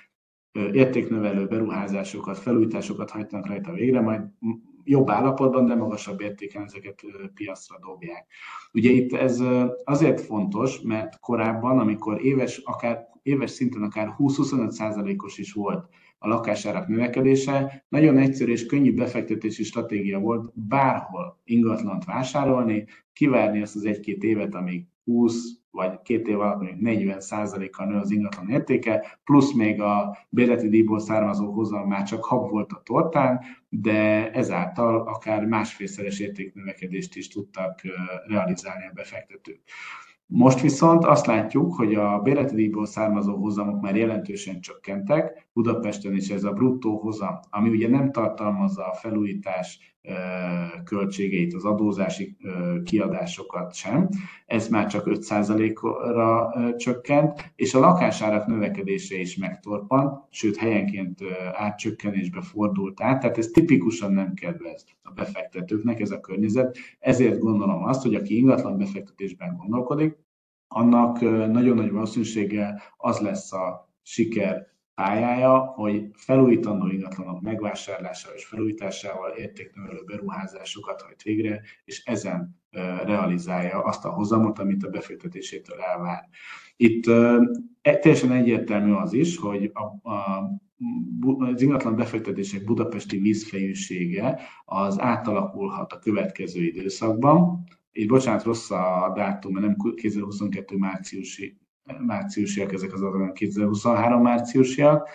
értéknövelő 0.73 1.47
beruházásokat, 1.47 2.39
felújításokat 2.39 3.11
hagytanak 3.11 3.47
rajta 3.47 3.73
végre, 3.73 4.01
majd 4.01 4.21
jobb 4.85 5.11
állapotban, 5.11 5.67
de 5.67 5.75
magasabb 5.75 6.21
értéken 6.21 6.63
ezeket 6.63 7.05
piacra 7.35 7.79
dobják. 7.81 8.27
Ugye 8.73 8.91
itt 8.91 9.13
ez 9.13 9.43
azért 9.85 10.21
fontos, 10.21 10.81
mert 10.81 11.21
korábban, 11.21 11.79
amikor 11.79 12.25
éves, 12.25 12.57
akár, 12.65 13.09
éves 13.23 13.51
szinten 13.51 13.83
akár 13.83 14.15
20-25%-os 14.19 15.39
is 15.39 15.53
volt 15.53 15.89
a 16.23 16.29
lakásárak 16.29 16.89
növekedése, 16.89 17.85
nagyon 17.89 18.19
egyszerű 18.19 18.53
és 18.53 18.67
könnyű 18.67 18.95
befektetési 18.95 19.65
stratégia 19.65 20.19
volt 20.19 20.53
bárhol 20.55 21.41
ingatlant 21.45 22.05
vásárolni, 22.05 22.85
kivárni 23.13 23.63
azt 23.63 23.77
az 23.77 23.85
egy-két 23.85 24.23
évet, 24.23 24.55
amíg 24.55 24.87
20 25.05 25.35
vagy 25.71 26.03
két 26.03 26.29
év 26.29 26.41
alatt 26.41 26.61
még 26.61 26.77
40 26.81 27.71
kal 27.71 27.87
nő 27.87 27.97
az 27.97 28.11
ingatlan 28.11 28.51
értéke, 28.51 29.21
plusz 29.25 29.53
még 29.53 29.81
a 29.81 30.19
bérleti 30.29 30.69
díjból 30.69 31.01
származó 31.01 31.53
hozam 31.53 31.89
már 31.89 32.03
csak 32.03 32.25
hab 32.25 32.51
volt 32.51 32.73
a 32.73 32.83
tortán, 32.85 33.41
de 33.69 34.31
ezáltal 34.33 35.01
akár 35.01 35.45
másfélszeres 35.47 36.19
értéknövekedést 36.19 37.17
is 37.17 37.29
tudtak 37.29 37.81
realizálni 38.27 38.87
a 38.87 38.93
befektetők. 38.95 39.61
Most 40.33 40.61
viszont 40.61 41.05
azt 41.05 41.27
látjuk, 41.27 41.75
hogy 41.75 41.95
a 41.95 42.19
bérleti 42.19 42.55
díjból 42.55 42.87
származó 42.87 43.37
hozamok 43.37 43.81
már 43.81 43.97
jelentősen 43.97 44.61
csökkentek, 44.61 45.49
Budapesten 45.53 46.15
is 46.15 46.29
ez 46.29 46.45
a 46.45 46.53
bruttó 46.53 46.99
hozam, 46.99 47.39
ami 47.51 47.69
ugye 47.69 47.89
nem 47.89 48.13
tartalmazza 48.13 48.87
a 48.87 48.95
felújítás 48.95 49.97
költségeit, 50.85 51.55
az 51.55 51.65
adózási 51.65 52.37
kiadásokat 52.85 53.75
sem, 53.75 54.09
ez 54.47 54.69
már 54.69 54.87
csak 54.87 55.05
5%-ra 55.07 56.53
csökkent, 56.77 57.53
és 57.57 57.75
a 57.75 57.81
lakásárak 57.81 58.47
növekedése 58.47 59.17
is 59.17 59.37
megtorpant, 59.37 60.23
sőt 60.31 60.57
helyenként 60.57 61.21
átcsökkenésbe 61.53 62.41
fordult 62.41 63.01
át, 63.01 63.21
tehát 63.21 63.39
ez 63.39 63.47
tipikusan 63.47 64.13
nem 64.13 64.35
kedvez 64.35 64.85
a 65.03 65.11
befektetőknek 65.11 66.01
ez 66.01 66.11
a 66.11 66.21
környezet, 66.21 66.79
ezért 66.99 67.39
gondolom 67.39 67.85
azt, 67.85 68.03
hogy 68.03 68.15
aki 68.15 68.37
ingatlan 68.37 68.79
befektetésben 68.79 69.57
gondolkodik, 69.57 70.17
annak 70.69 71.21
nagyon 71.51 71.77
nagy 71.77 71.91
valószínűséggel 71.91 72.83
az 72.97 73.19
lesz 73.19 73.53
a 73.53 73.89
siker 74.03 74.69
pályája, 75.01 75.59
hogy 75.59 76.09
felújítandó 76.13 76.87
ingatlanok 76.87 77.41
megvásárlásával 77.41 78.37
és 78.37 78.45
felújításával 78.45 79.31
értéknövelő 79.31 80.03
beruházásokat 80.07 81.03
hajt 81.03 81.23
végre, 81.23 81.61
és 81.85 82.05
ezen 82.05 82.61
realizálja 83.05 83.83
azt 83.83 84.05
a 84.05 84.11
hozamot, 84.11 84.59
amit 84.59 84.85
a 84.85 84.91
befektetésétől 84.91 85.81
elvár. 85.81 86.29
Itt 86.77 87.07
e, 87.83 87.99
teljesen 87.99 88.33
egyértelmű 88.33 88.93
az 88.93 89.13
is, 89.13 89.37
hogy 89.39 89.71
a, 89.73 90.11
a 90.11 90.49
az 91.39 91.63
ingatlan 91.63 91.97
befektetések 91.97 92.65
budapesti 92.65 93.19
vízfejűsége 93.19 94.41
az 94.65 95.01
átalakulhat 95.01 95.93
a 95.93 95.99
következő 95.99 96.63
időszakban. 96.63 97.65
Így 97.93 98.09
bocsánat, 98.09 98.43
rossz 98.43 98.71
a 98.71 99.13
dátum, 99.15 99.53
mert 99.53 99.67
nem 99.67 99.95
2022 99.95 100.77
márciusi 100.77 101.59
márciusiak, 101.99 102.73
ezek 102.73 102.93
az 102.93 103.03
adatok 103.03 103.35
2023 103.35 104.23
márciusiak, 104.23 105.09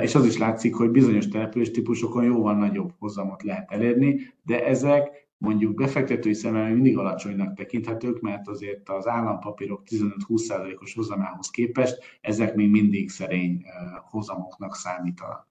és 0.00 0.14
az 0.14 0.26
is 0.26 0.38
látszik, 0.38 0.74
hogy 0.74 0.90
bizonyos 0.90 1.28
település 1.28 1.70
típusokon 1.70 2.24
jóval 2.24 2.54
nagyobb 2.54 2.92
hozamot 2.98 3.42
lehet 3.42 3.70
elérni, 3.72 4.20
de 4.42 4.66
ezek 4.66 5.26
mondjuk 5.38 5.74
befektetői 5.74 6.34
szemmel 6.34 6.72
mindig 6.72 6.98
alacsonynak 6.98 7.54
tekinthetők, 7.54 8.20
mert 8.20 8.48
azért 8.48 8.88
az 8.88 9.06
állampapírok 9.06 9.82
15-20%-os 9.90 10.94
hozamához 10.94 11.50
képest 11.50 12.18
ezek 12.20 12.54
még 12.54 12.70
mindig 12.70 13.10
szerény 13.10 13.62
hozamoknak 14.10 14.76
számítanak. 14.76 15.48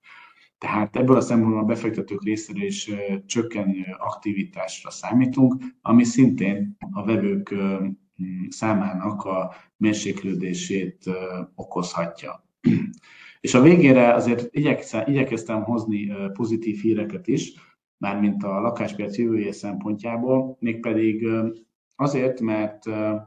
Tehát 0.57 0.95
ebből 0.95 1.15
a 1.15 1.21
szempontból 1.21 1.61
a 1.61 1.65
befektetők 1.65 2.23
részéről 2.23 2.63
is 2.63 2.91
csökkenő 3.25 3.85
aktivitásra 3.97 4.89
számítunk, 4.89 5.55
ami 5.81 6.03
szintén 6.03 6.77
a 6.91 7.05
vevők 7.05 7.53
számának 8.49 9.23
a 9.23 9.53
mérséklődését 9.77 11.09
okozhatja. 11.55 12.45
És 13.41 13.53
a 13.53 13.61
végére 13.61 14.13
azért 14.13 14.55
igyekeztem 15.05 15.63
hozni 15.63 16.11
pozitív 16.33 16.81
híreket 16.81 17.27
is, 17.27 17.53
mármint 17.97 18.43
a 18.43 18.59
lakáspiac 18.59 19.17
jövője 19.17 19.51
szempontjából, 19.51 20.57
mégpedig 20.59 21.27
azért, 21.95 22.41
mert 22.41 22.83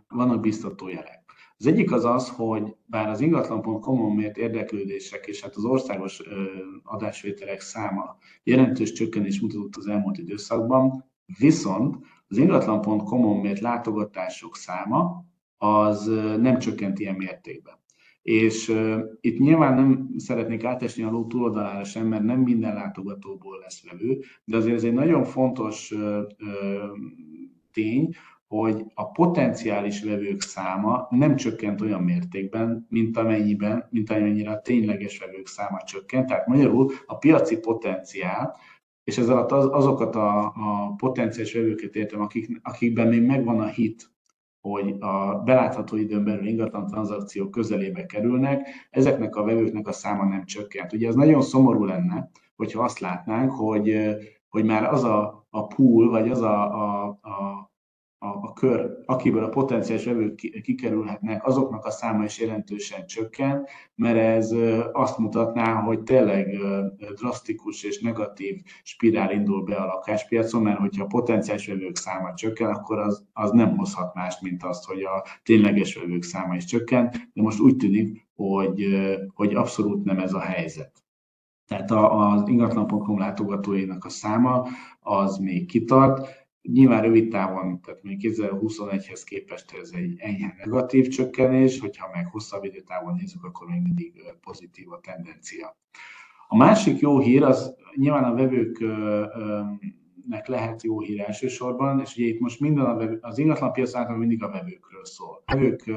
vannak 0.08 0.40
biztató 0.40 0.88
jelek. 0.88 1.24
Az 1.58 1.66
egyik 1.66 1.92
az 1.92 2.04
az, 2.04 2.28
hogy 2.28 2.76
bár 2.86 3.08
az 3.08 3.20
ingatlan.com-on 3.20 4.14
mért 4.14 4.36
érdeklődések 4.36 5.26
és 5.26 5.42
hát 5.42 5.54
az 5.56 5.64
országos 5.64 6.22
adásvételek 6.82 7.60
száma 7.60 8.18
jelentős 8.42 8.92
csökkenés 8.92 9.40
mutatott 9.40 9.76
az 9.76 9.86
elmúlt 9.86 10.18
időszakban, 10.18 11.04
viszont 11.38 11.96
az 12.28 12.36
ingatlan.com-on 12.36 13.40
mért 13.40 13.60
látogatások 13.60 14.56
száma 14.56 15.24
az 15.58 16.06
nem 16.40 16.58
csökkent 16.58 16.98
ilyen 16.98 17.14
mértékben. 17.14 17.74
És 18.22 18.68
uh, 18.68 18.98
itt 19.20 19.38
nyilván 19.38 19.74
nem 19.74 20.08
szeretnék 20.16 20.64
átesni 20.64 21.02
a 21.02 21.10
ló 21.10 21.26
túloldalára 21.26 21.84
sem, 21.84 22.06
mert 22.06 22.22
nem 22.22 22.40
minden 22.40 22.74
látogatóból 22.74 23.58
lesz 23.58 23.84
vevő, 23.90 24.18
de 24.44 24.56
azért 24.56 24.74
ez 24.74 24.84
egy 24.84 24.92
nagyon 24.92 25.24
fontos 25.24 25.90
uh, 25.90 26.00
uh, 26.00 26.98
tény, 27.72 28.14
hogy 28.46 28.84
a 28.94 29.10
potenciális 29.10 30.02
vevők 30.02 30.40
száma 30.40 31.06
nem 31.10 31.36
csökkent 31.36 31.80
olyan 31.80 32.02
mértékben, 32.02 32.86
mint 32.88 33.16
amennyiben, 33.16 33.86
mint 33.90 34.10
amennyire 34.10 34.50
a 34.50 34.60
tényleges 34.60 35.18
vevők 35.18 35.46
száma 35.46 35.82
csökkent. 35.82 36.26
Tehát 36.26 36.46
magyarul 36.46 36.92
a 37.06 37.16
piaci 37.16 37.58
potenciál 37.58 38.56
és 39.06 39.18
ez 39.18 39.28
alatt 39.28 39.52
az, 39.52 39.66
azokat 39.66 40.16
a, 40.16 40.44
a 40.44 40.94
potenciális 40.96 41.52
vevőket 41.52 41.94
értem, 41.94 42.20
akik, 42.20 42.60
akikben 42.62 43.08
még 43.08 43.22
megvan 43.22 43.60
a 43.60 43.66
hit, 43.66 44.10
hogy 44.60 44.94
a 44.98 45.42
belátható 45.44 45.96
időn 45.96 46.24
belül 46.24 46.46
ingatlan 46.46 46.86
tranzakciók 46.86 47.50
közelébe 47.50 48.06
kerülnek, 48.06 48.68
ezeknek 48.90 49.36
a 49.36 49.44
vevőknek 49.44 49.88
a 49.88 49.92
száma 49.92 50.24
nem 50.24 50.44
csökkent. 50.44 50.92
Ugye 50.92 51.08
ez 51.08 51.14
nagyon 51.14 51.42
szomorú 51.42 51.84
lenne, 51.84 52.30
hogyha 52.56 52.82
azt 52.82 52.98
látnánk, 52.98 53.50
hogy, 53.50 54.16
hogy 54.48 54.64
már 54.64 54.84
az 54.84 55.04
a, 55.04 55.46
a 55.50 55.66
pool, 55.66 56.10
vagy 56.10 56.30
az 56.30 56.40
a, 56.40 56.64
a, 56.64 57.06
a 57.08 57.70
a, 58.26 58.38
a 58.42 58.52
kör, 58.52 58.98
akiből 59.04 59.44
a 59.44 59.48
potenciális 59.48 60.04
vevők 60.04 60.34
kikerülhetnek, 60.62 61.46
azoknak 61.46 61.84
a 61.84 61.90
száma 61.90 62.24
is 62.24 62.38
jelentősen 62.38 63.06
csökken, 63.06 63.66
mert 63.94 64.18
ez 64.18 64.54
azt 64.92 65.18
mutatná, 65.18 65.74
hogy 65.74 66.02
tényleg 66.02 66.58
drasztikus 67.14 67.82
és 67.82 68.00
negatív 68.00 68.62
spirál 68.82 69.32
indul 69.32 69.62
be 69.62 69.74
a 69.76 69.86
lakáspiacon, 69.86 70.62
mert 70.62 70.78
hogyha 70.78 71.04
a 71.04 71.06
potenciális 71.06 71.66
vevők 71.66 71.96
száma 71.96 72.34
csökken, 72.34 72.70
akkor 72.70 72.98
az, 72.98 73.24
az 73.32 73.50
nem 73.50 73.76
hozhat 73.76 74.14
mást, 74.14 74.42
mint 74.42 74.62
azt, 74.62 74.84
hogy 74.84 75.02
a 75.02 75.24
tényleges 75.42 75.94
vevők 75.94 76.22
száma 76.22 76.54
is 76.54 76.64
csökken, 76.64 77.10
de 77.32 77.42
most 77.42 77.60
úgy 77.60 77.76
tűnik, 77.76 78.26
hogy, 78.36 78.86
hogy 79.34 79.54
abszolút 79.54 80.04
nem 80.04 80.18
ez 80.18 80.32
a 80.32 80.40
helyzet. 80.40 81.04
Tehát 81.66 81.90
az 81.90 82.48
ingatlan.com 82.48 83.18
látogatóinak 83.18 84.04
a 84.04 84.08
száma 84.08 84.66
az 85.00 85.36
még 85.38 85.66
kitart, 85.66 86.45
Nyilván 86.72 87.02
rövid 87.02 87.30
távon, 87.30 87.80
tehát 87.80 88.02
még 88.02 88.18
2021-hez 88.22 89.22
képest 89.24 89.72
ez 89.80 89.90
egy 89.94 90.14
enyhe 90.18 90.54
negatív 90.58 91.08
csökkenés, 91.08 91.80
hogyha 91.80 92.10
meg 92.14 92.26
hosszabb 92.26 92.64
időtávon 92.64 93.14
nézzük, 93.14 93.44
akkor 93.44 93.66
még 93.66 93.82
mindig 93.82 94.22
pozitív 94.40 94.92
a 94.92 95.00
tendencia. 95.00 95.76
A 96.48 96.56
másik 96.56 96.98
jó 96.98 97.18
hír 97.18 97.42
az 97.42 97.74
nyilván 97.94 98.24
a 98.24 98.34
vevők 98.34 98.84
nek 100.28 100.46
lehet 100.46 100.82
jó 100.82 101.00
hír 101.00 101.20
elsősorban, 101.20 102.00
és 102.00 102.16
ugye 102.16 102.26
itt 102.26 102.40
most 102.40 102.60
minden 102.60 102.84
a 102.84 103.18
az 103.20 103.38
ingatlanpiac 103.38 103.94
által 103.94 104.16
mindig 104.16 104.42
a 104.42 104.50
vevőkről 104.50 105.04
szól. 105.04 105.42
A 105.44 105.54
vevők 105.54 105.90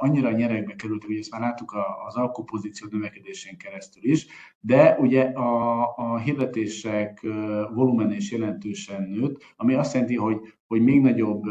annyira 0.00 0.30
nyerekbe 0.30 0.74
kerültek, 0.74 1.08
hogy 1.08 1.18
ezt 1.18 1.30
már 1.30 1.40
láttuk 1.40 1.74
az 2.06 2.16
alkupozíció 2.16 2.88
növekedésén 2.90 3.56
keresztül 3.56 4.04
is, 4.04 4.26
de 4.60 4.96
ugye 5.00 5.22
a, 5.22 5.80
a 5.96 6.18
hirdetések 6.18 7.26
volumen 7.74 8.12
is 8.12 8.30
jelentősen 8.30 9.02
nőtt, 9.02 9.42
ami 9.56 9.74
azt 9.74 9.92
jelenti, 9.92 10.16
hogy, 10.16 10.36
hogy 10.66 10.82
még 10.82 11.00
nagyobb 11.00 11.42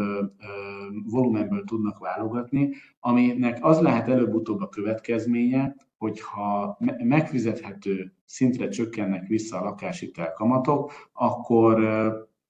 volumenből 1.05 1.63
tudnak 1.63 1.99
válogatni, 1.99 2.69
aminek 2.99 3.57
az 3.61 3.79
lehet 3.79 4.07
előbb-utóbb 4.07 4.61
a 4.61 4.69
következménye, 4.69 5.75
hogyha 5.97 6.77
megfizethető 7.03 8.13
szintre 8.31 8.67
csökkennek 8.67 9.27
vissza 9.27 9.57
a 9.57 9.63
lakáshitel 9.63 10.33
kamatok, 10.33 11.09
akkor, 11.13 11.83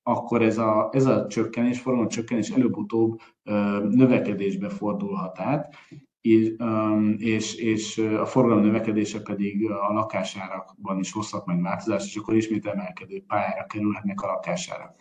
akkor 0.03 0.41
ez 0.41 0.57
a, 0.57 0.89
ez 0.91 1.05
a 1.05 1.27
csökkenés, 1.27 1.79
forgalom 1.79 2.07
csökkenés 2.07 2.49
előbb-utóbb 2.49 3.19
növekedésbe 3.89 4.69
fordulhat 4.69 5.39
át, 5.39 5.75
és, 7.17 7.55
és 7.55 7.97
a 7.97 8.25
forgalom 8.25 8.63
növekedése 8.63 9.21
pedig 9.21 9.69
a 9.69 9.93
lakásárakban 9.93 10.99
is 10.99 11.11
hozhat 11.11 11.45
meg 11.45 11.61
változást, 11.61 12.05
és 12.05 12.15
akkor 12.15 12.35
ismét 12.35 12.65
emelkedő 12.65 13.23
pályára 13.27 13.65
kerülhetnek 13.65 14.21
a 14.21 14.27
lakásárak. 14.27 14.95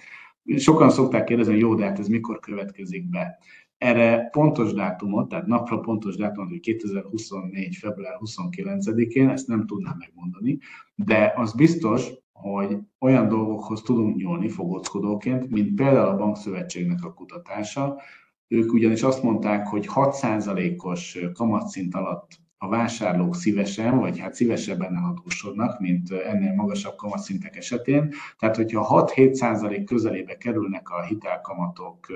Sokan 0.57 0.91
szokták 0.91 1.25
kérdezni, 1.25 1.53
hogy 1.53 1.61
jó, 1.61 1.75
de 1.75 1.85
hát 1.85 1.99
ez 1.99 2.09
mikor 2.09 2.39
következik 2.39 3.09
be? 3.09 3.39
Erre 3.81 4.29
pontos 4.31 4.73
dátumot, 4.73 5.29
tehát 5.29 5.47
napra 5.47 5.79
pontos 5.79 6.17
dátumot, 6.17 6.49
hogy 6.49 6.61
2024. 6.61 7.77
február 7.77 8.19
29-én, 8.21 9.29
ezt 9.29 9.49
nem 9.49 9.67
tudnám 9.67 9.97
megmondani, 9.99 10.59
de 10.95 11.33
az 11.37 11.55
biztos, 11.55 12.11
hogy 12.33 12.79
olyan 12.99 13.29
dolgokhoz 13.29 13.83
tudunk 13.83 14.17
nyúlni 14.17 14.49
fogóckodóként, 14.49 15.51
mint 15.51 15.75
például 15.75 16.09
a 16.09 16.17
Bankszövetségnek 16.17 17.05
a 17.05 17.13
kutatása. 17.13 18.01
Ők 18.49 18.73
ugyanis 18.73 19.03
azt 19.03 19.23
mondták, 19.23 19.67
hogy 19.67 19.87
6%-os 19.95 21.19
kamatszint 21.33 21.95
alatt 21.95 22.29
a 22.59 22.69
vásárlók 22.69 23.35
szívesen, 23.35 23.99
vagy 23.99 24.19
hát 24.19 24.35
szívesebben 24.35 24.97
eladósodnak, 24.97 25.81
mint 25.81 26.13
ennél 26.13 26.55
magasabb 26.55 26.97
kamatszintek 26.97 27.57
esetén. 27.57 28.13
Tehát, 28.39 28.57
hogyha 28.57 29.05
6-7% 29.15 29.83
közelébe 29.87 30.37
kerülnek 30.37 30.89
a 30.89 31.03
hitelkamatok, 31.03 32.07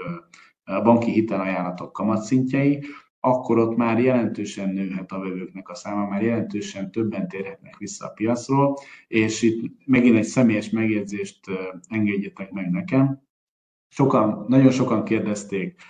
a 0.65 0.81
banki 0.81 1.11
hitelajánlatok 1.11 1.93
kamatszintjei, 1.93 2.85
akkor 3.21 3.59
ott 3.59 3.77
már 3.77 4.01
jelentősen 4.01 4.69
nőhet 4.69 5.13
a 5.13 5.19
vevőknek 5.19 5.69
a 5.69 5.75
száma, 5.75 6.09
már 6.09 6.23
jelentősen 6.23 6.91
többen 6.91 7.29
térhetnek 7.29 7.77
vissza 7.77 8.07
a 8.07 8.11
piacról, 8.11 8.79
és 9.09 9.43
itt 9.43 9.73
megint 9.87 10.17
egy 10.17 10.25
személyes 10.25 10.71
megjegyzést 10.71 11.41
engedjetek 11.89 12.51
meg 12.51 12.71
nekem. 12.71 13.23
Sokan, 13.89 14.45
nagyon 14.49 14.71
sokan 14.71 15.05
kérdezték 15.05 15.81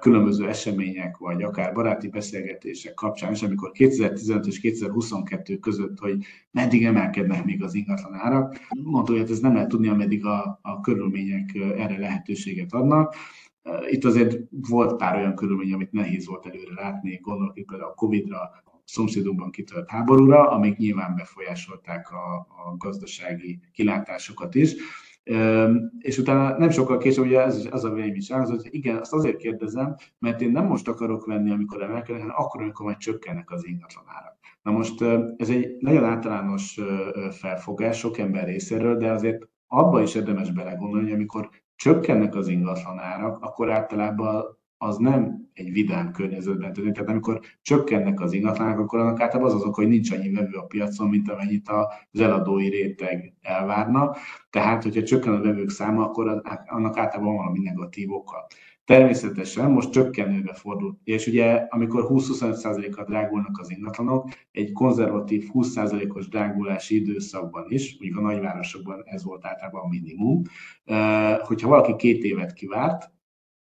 különböző 0.00 0.48
események, 0.48 1.16
vagy 1.16 1.42
akár 1.42 1.72
baráti 1.72 2.08
beszélgetések 2.08 2.94
kapcsán 2.94 3.32
és 3.32 3.42
amikor 3.42 3.70
2015 3.70 4.46
és 4.46 4.60
2022 4.60 5.58
között, 5.58 5.98
hogy 5.98 6.24
meddig 6.50 6.84
emelkednek 6.84 7.44
még 7.44 7.62
az 7.62 7.74
ingatlan 7.74 8.14
árak, 8.14 8.58
mondta, 8.82 9.12
hogy 9.12 9.20
hát 9.20 9.30
ez 9.30 9.40
nem 9.40 9.54
lehet 9.54 9.68
tudni, 9.68 9.88
ameddig 9.88 10.24
a, 10.24 10.58
a 10.62 10.80
körülmények 10.80 11.54
erre 11.54 11.98
lehetőséget 11.98 12.72
adnak. 12.72 13.14
Itt 13.90 14.04
azért 14.04 14.38
volt 14.68 14.96
pár 14.96 15.16
olyan 15.16 15.34
körülmény, 15.34 15.72
amit 15.72 15.92
nehéz 15.92 16.26
volt 16.26 16.46
előre 16.46 16.74
látni, 16.74 17.18
gondolok 17.22 17.58
itt 17.58 17.66
például 17.66 17.90
a 17.90 17.94
Covid-ra, 17.94 18.40
a 18.40 18.82
szomszédunkban 18.84 19.50
kitört 19.50 19.90
háborúra, 19.90 20.50
amik 20.50 20.76
nyilván 20.76 21.14
befolyásolták 21.14 22.10
a, 22.10 22.34
a 22.34 22.76
gazdasági 22.76 23.60
kilátásokat 23.72 24.54
is. 24.54 24.74
És 25.98 26.18
utána 26.18 26.58
nem 26.58 26.70
sokkal 26.70 26.98
később, 26.98 27.24
ugye 27.24 27.42
ez, 27.42 27.68
az 27.70 27.84
a 27.84 27.90
vélemény 27.90 28.16
is 28.16 28.28
hogy 28.28 28.68
igen, 28.70 28.96
azt 28.96 29.12
azért 29.12 29.36
kérdezem, 29.36 29.94
mert 30.18 30.40
én 30.40 30.50
nem 30.50 30.66
most 30.66 30.88
akarok 30.88 31.26
venni, 31.26 31.50
amikor 31.50 31.82
emelkednek, 31.82 32.22
hanem 32.22 32.36
akkor, 32.38 32.62
amikor 32.62 32.84
majd 32.84 32.96
csökkennek 32.96 33.50
az 33.50 33.66
ingatlan 33.66 34.04
árak. 34.06 34.38
Na 34.62 34.70
most 34.70 35.02
ez 35.36 35.48
egy 35.48 35.76
nagyon 35.78 36.04
általános 36.04 36.80
felfogás 37.30 37.98
sok 37.98 38.18
ember 38.18 38.44
részéről, 38.44 38.96
de 38.96 39.10
azért 39.10 39.48
abba 39.66 40.02
is 40.02 40.14
érdemes 40.14 40.50
belegondolni, 40.50 41.12
amikor 41.12 41.48
csökkennek 41.82 42.34
az 42.34 42.48
ingatlan 42.48 42.98
árak, 42.98 43.42
akkor 43.42 43.70
általában 43.70 44.58
az 44.78 44.96
nem 44.96 45.50
egy 45.52 45.72
vidám 45.72 46.10
környezetben 46.10 46.72
történik. 46.72 46.92
Tehát 46.92 47.10
amikor 47.10 47.40
csökkennek 47.62 48.20
az 48.20 48.32
ingatlanok, 48.32 48.78
akkor 48.78 48.98
annak 48.98 49.20
általában 49.20 49.52
az 49.52 49.60
azok, 49.60 49.74
hogy 49.74 49.88
nincs 49.88 50.12
annyi 50.12 50.32
vevő 50.32 50.56
a 50.56 50.64
piacon, 50.64 51.08
mint 51.08 51.30
amennyit 51.30 51.68
az 51.68 52.20
eladói 52.20 52.68
réteg 52.68 53.34
elvárna. 53.40 54.14
Tehát, 54.50 54.82
hogyha 54.82 55.02
csökken 55.02 55.34
a 55.34 55.40
vevők 55.40 55.70
száma, 55.70 56.04
akkor 56.04 56.42
annak 56.66 56.96
általában 56.96 57.36
valami 57.36 57.58
negatív 57.58 58.12
oka. 58.12 58.46
Természetesen 58.92 59.70
most 59.70 59.90
csökkenőbe 59.90 60.54
fordul, 60.54 60.98
és 61.04 61.26
ugye 61.26 61.66
amikor 61.70 62.06
20-25%-kal 62.08 63.04
drágulnak 63.04 63.58
az 63.58 63.70
ingatlanok, 63.70 64.28
egy 64.50 64.72
konzervatív 64.72 65.48
20%-os 65.52 66.28
drágulási 66.28 67.00
időszakban 67.00 67.64
is, 67.68 67.96
mondjuk 67.98 68.24
a 68.24 68.28
nagyvárosokban 68.28 69.02
ez 69.04 69.24
volt 69.24 69.46
általában 69.46 69.82
a 69.84 69.88
minimum, 69.88 70.42
hogyha 71.42 71.68
valaki 71.68 71.96
két 71.96 72.24
évet 72.24 72.52
kivárt, 72.52 73.12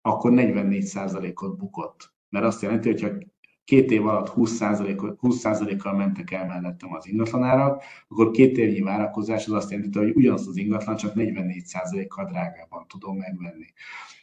akkor 0.02 0.32
44%-ot 0.34 1.56
bukott. 1.56 2.12
Mert 2.28 2.44
azt 2.44 2.62
jelenti, 2.62 2.88
hogy 2.90 3.02
ha 3.02 3.08
két 3.64 3.90
év 3.90 4.06
alatt 4.06 4.32
20%-kal 4.36 5.18
20% 5.22 5.96
mentek 5.96 6.30
el 6.30 6.46
mellettem 6.46 6.94
az 6.94 7.06
ingatlanárak, 7.06 7.82
akkor 8.08 8.30
két 8.30 8.58
évnyi 8.58 8.80
várakozás 8.80 9.46
az 9.46 9.52
azt 9.52 9.70
jelenti, 9.70 9.98
hogy 9.98 10.16
ugyanazt 10.16 10.48
az 10.48 10.56
ingatlan 10.56 10.96
csak 10.96 11.12
44%-kal 11.14 12.24
drágában 12.24 12.86
tudom 12.88 13.16
megvenni. 13.16 13.66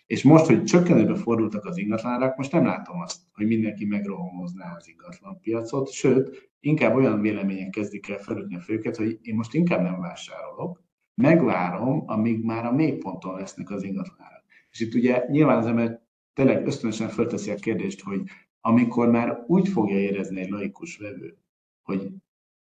És 0.06 0.24
most, 0.24 0.46
hogy 0.46 0.64
csökkenőbe 0.64 1.16
fordultak 1.16 1.66
az 1.66 1.78
ingatlanárak, 1.78 2.38
most 2.38 2.52
nem 2.52 2.66
látom 2.66 3.00
azt, 3.00 3.22
hogy 3.34 3.48
mindenki 3.48 3.86
megrohamozná 3.86 4.76
az 4.76 4.88
ingatlan 4.88 5.40
piacot, 5.40 5.92
sőt, 5.92 6.50
inkább 6.60 6.96
olyan 6.96 7.22
vélemények 7.22 7.70
kezdik 7.70 8.10
el 8.10 8.18
felütni 8.18 8.56
a 8.56 8.60
főket, 8.60 8.96
hogy 8.96 9.20
én 9.22 9.36
most 9.36 9.54
inkább 9.54 9.82
nem 9.82 10.00
vásárolok, 10.00 10.84
megvárom, 11.22 12.04
amíg 12.06 12.44
már 12.44 12.66
a 12.66 12.72
mélyponton 12.72 13.36
lesznek 13.36 13.70
az 13.70 13.84
ingatlanárak. 13.84 14.44
És 14.72 14.80
itt 14.80 14.94
ugye 14.94 15.26
nyilván 15.28 15.58
az 15.58 15.66
ember 15.66 16.02
tényleg 16.34 16.66
ösztönösen 16.66 17.10
fölteszi 17.10 17.52
a 17.52 17.56
kérdést, 17.56 18.02
hogy 18.02 18.22
amikor 18.62 19.10
már 19.10 19.44
úgy 19.48 19.68
fogja 19.68 19.98
érezni 19.98 20.42
egy 20.42 20.50
laikus 20.50 20.98
vevő, 20.98 21.38
hogy 21.84 22.12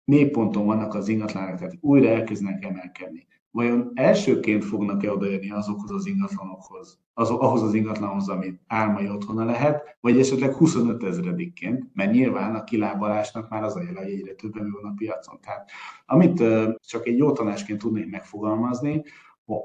mélyponton 0.03 0.65
vannak 0.65 0.93
az 0.93 1.07
ingatlanok, 1.07 1.57
tehát 1.57 1.77
újra 1.79 2.09
elkezdenek 2.09 2.65
emelkedni, 2.65 3.27
vajon 3.53 3.91
elsőként 3.93 4.65
fognak-e 4.65 5.11
odaérni 5.11 5.51
azokhoz 5.51 5.91
az 5.91 6.05
ingatlanokhoz, 6.05 6.99
az, 7.13 7.29
ahhoz 7.29 7.61
az 7.61 7.73
ingatlanhoz, 7.73 8.29
amit 8.29 8.61
álmai 8.67 9.09
otthona 9.09 9.45
lehet, 9.45 9.97
vagy 10.01 10.19
esetleg 10.19 10.53
25 10.53 11.03
ezredikként, 11.03 11.89
mert 11.93 12.11
nyilván 12.11 12.55
a 12.55 12.63
kilábalásnak 12.63 13.49
már 13.49 13.63
az 13.63 13.75
a 13.75 13.81
jele, 13.81 14.01
hogy 14.01 14.11
egyre 14.11 14.33
többen 14.33 14.71
van 14.81 14.91
a 14.91 14.93
piacon. 14.95 15.39
Tehát 15.41 15.69
amit 16.05 16.43
csak 16.79 17.07
egy 17.07 17.17
jó 17.17 17.31
tanásként 17.31 17.79
tudnék 17.79 18.09
megfogalmazni, 18.09 19.03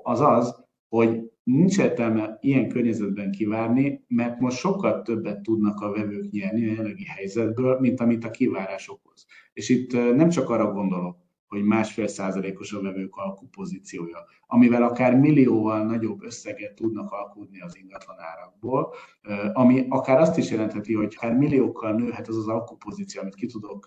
az 0.02 0.20
az, 0.20 0.64
hogy 0.88 1.30
nincs 1.42 1.78
értelme 1.78 2.38
ilyen 2.40 2.68
környezetben 2.68 3.30
kivárni, 3.30 4.04
mert 4.08 4.40
most 4.40 4.56
sokkal 4.56 5.02
többet 5.02 5.42
tudnak 5.42 5.80
a 5.80 5.90
vevők 5.90 6.30
nyerni 6.30 6.64
a 6.64 6.70
jelenlegi 6.70 7.04
helyzetből, 7.04 7.78
mint 7.80 8.00
amit 8.00 8.24
a 8.24 8.30
kivárás 8.30 8.88
okoz. 8.88 9.26
És 9.52 9.68
itt 9.68 9.92
nem 9.92 10.28
csak 10.28 10.50
arra 10.50 10.72
gondolok, 10.72 11.27
hogy 11.48 11.62
másfél 11.62 12.06
százalékos 12.06 12.72
a 12.72 12.80
vevők 12.80 13.16
alkupozíciója, 13.16 14.24
amivel 14.46 14.82
akár 14.82 15.16
millióval 15.16 15.84
nagyobb 15.84 16.22
összeget 16.22 16.74
tudnak 16.74 17.10
alkudni 17.10 17.60
az 17.60 17.76
ingatlan 17.76 18.16
árakból, 18.18 18.94
ami 19.52 19.86
akár 19.88 20.20
azt 20.20 20.38
is 20.38 20.50
jelentheti, 20.50 20.94
hogy 20.94 21.14
akár 21.16 21.36
milliókkal 21.36 21.92
nőhet 21.92 22.28
az 22.28 22.36
az 22.36 22.48
alkupozíció, 22.48 23.20
amit 23.20 23.34
ki 23.34 23.46
tudok, 23.46 23.86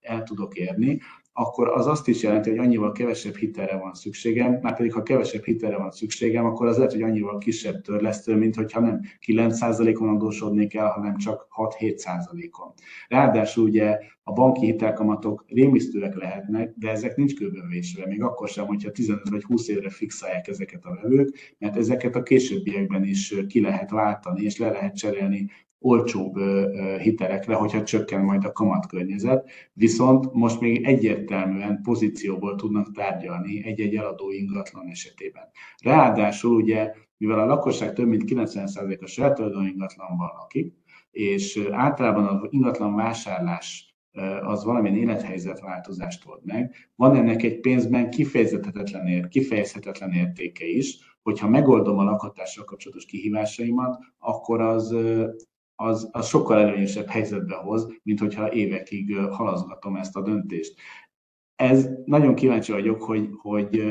el 0.00 0.22
tudok 0.22 0.54
érni, 0.54 1.00
akkor 1.32 1.68
az 1.68 1.86
azt 1.86 2.08
is 2.08 2.22
jelenti, 2.22 2.50
hogy 2.50 2.58
annyival 2.58 2.92
kevesebb 2.92 3.34
hitelre 3.34 3.78
van 3.78 3.94
szükségem, 3.94 4.58
már 4.62 4.76
pedig 4.76 4.92
ha 4.92 5.02
kevesebb 5.02 5.44
hitelre 5.44 5.76
van 5.76 5.90
szükségem, 5.90 6.44
akkor 6.44 6.66
az 6.66 6.76
lehet, 6.76 6.92
hogy 6.92 7.02
annyival 7.02 7.38
kisebb 7.38 7.80
törlesztő, 7.80 8.36
mint 8.36 8.54
hogyha 8.54 8.80
nem 8.80 9.00
9%-on 9.26 10.08
adósodnék 10.08 10.74
el, 10.74 10.88
hanem 10.88 11.16
csak 11.16 11.46
6-7%-on. 11.56 12.72
Ráadásul 13.08 13.64
ugye 13.64 13.98
a 14.22 14.32
banki 14.32 14.66
hitelkamatok 14.66 15.44
rémisztőek 15.46 16.14
lehetnek, 16.14 16.72
de 16.76 16.90
ezek 16.90 17.16
nincs 17.16 17.34
kőbevésve, 17.34 18.06
még 18.06 18.22
akkor 18.22 18.48
sem, 18.48 18.66
hogyha 18.66 18.90
15 18.90 19.28
vagy 19.28 19.44
20 19.44 19.68
évre 19.68 19.90
fixálják 19.90 20.48
ezeket 20.48 20.84
a 20.84 20.98
vevők, 21.02 21.54
mert 21.58 21.76
ezeket 21.76 22.16
a 22.16 22.22
későbbiekben 22.22 23.04
is 23.04 23.34
ki 23.48 23.60
lehet 23.60 23.90
váltani, 23.90 24.42
és 24.42 24.58
le 24.58 24.70
lehet 24.70 24.96
cserélni 24.96 25.50
olcsóbb 25.82 26.38
hitelekre, 26.98 27.54
hogyha 27.54 27.82
csökken 27.82 28.24
majd 28.24 28.44
a 28.44 28.52
kamatkörnyezet, 28.52 29.50
viszont 29.72 30.32
most 30.32 30.60
még 30.60 30.84
egyértelműen 30.84 31.80
pozícióból 31.82 32.54
tudnak 32.54 32.92
tárgyalni 32.92 33.64
egy-egy 33.66 33.94
eladó 33.94 34.30
ingatlan 34.30 34.86
esetében. 34.86 35.44
Ráadásul 35.82 36.54
ugye, 36.54 36.92
mivel 37.16 37.38
a 37.38 37.46
lakosság 37.46 37.92
több 37.92 38.06
mint 38.06 38.22
90%-a 38.26 39.06
saját 39.06 39.38
ingatlanban 39.38 40.30
lakik, 40.38 40.74
és 41.10 41.68
általában 41.70 42.26
az 42.26 42.46
ingatlan 42.50 42.94
vásárlás 42.94 43.96
az 44.40 44.64
valamilyen 44.64 44.96
élethelyzetváltozást 44.96 46.26
old 46.26 46.44
meg, 46.44 46.74
van 46.96 47.16
ennek 47.16 47.42
egy 47.42 47.60
pénzben 47.60 48.10
kifejezethetetlen, 48.10 49.06
ér, 49.06 49.28
kifejezhetetlen 49.28 50.12
értéke 50.12 50.66
is, 50.66 51.16
hogyha 51.22 51.48
megoldom 51.48 51.98
a 51.98 52.04
lakhatással 52.04 52.64
kapcsolatos 52.64 53.04
kihívásaimat, 53.04 53.98
akkor 54.18 54.60
az 54.60 54.96
az, 55.76 56.08
az 56.12 56.28
sokkal 56.28 56.58
előnyösebb 56.58 57.06
helyzetbe 57.06 57.54
hoz, 57.54 57.88
mint 58.02 58.18
hogyha 58.18 58.52
évekig 58.52 59.16
halazgatom 59.16 59.96
ezt 59.96 60.16
a 60.16 60.22
döntést. 60.22 60.74
Ez 61.56 61.88
nagyon 62.04 62.34
kíváncsi 62.34 62.72
vagyok, 62.72 63.02
hogy, 63.02 63.28
hogy, 63.32 63.84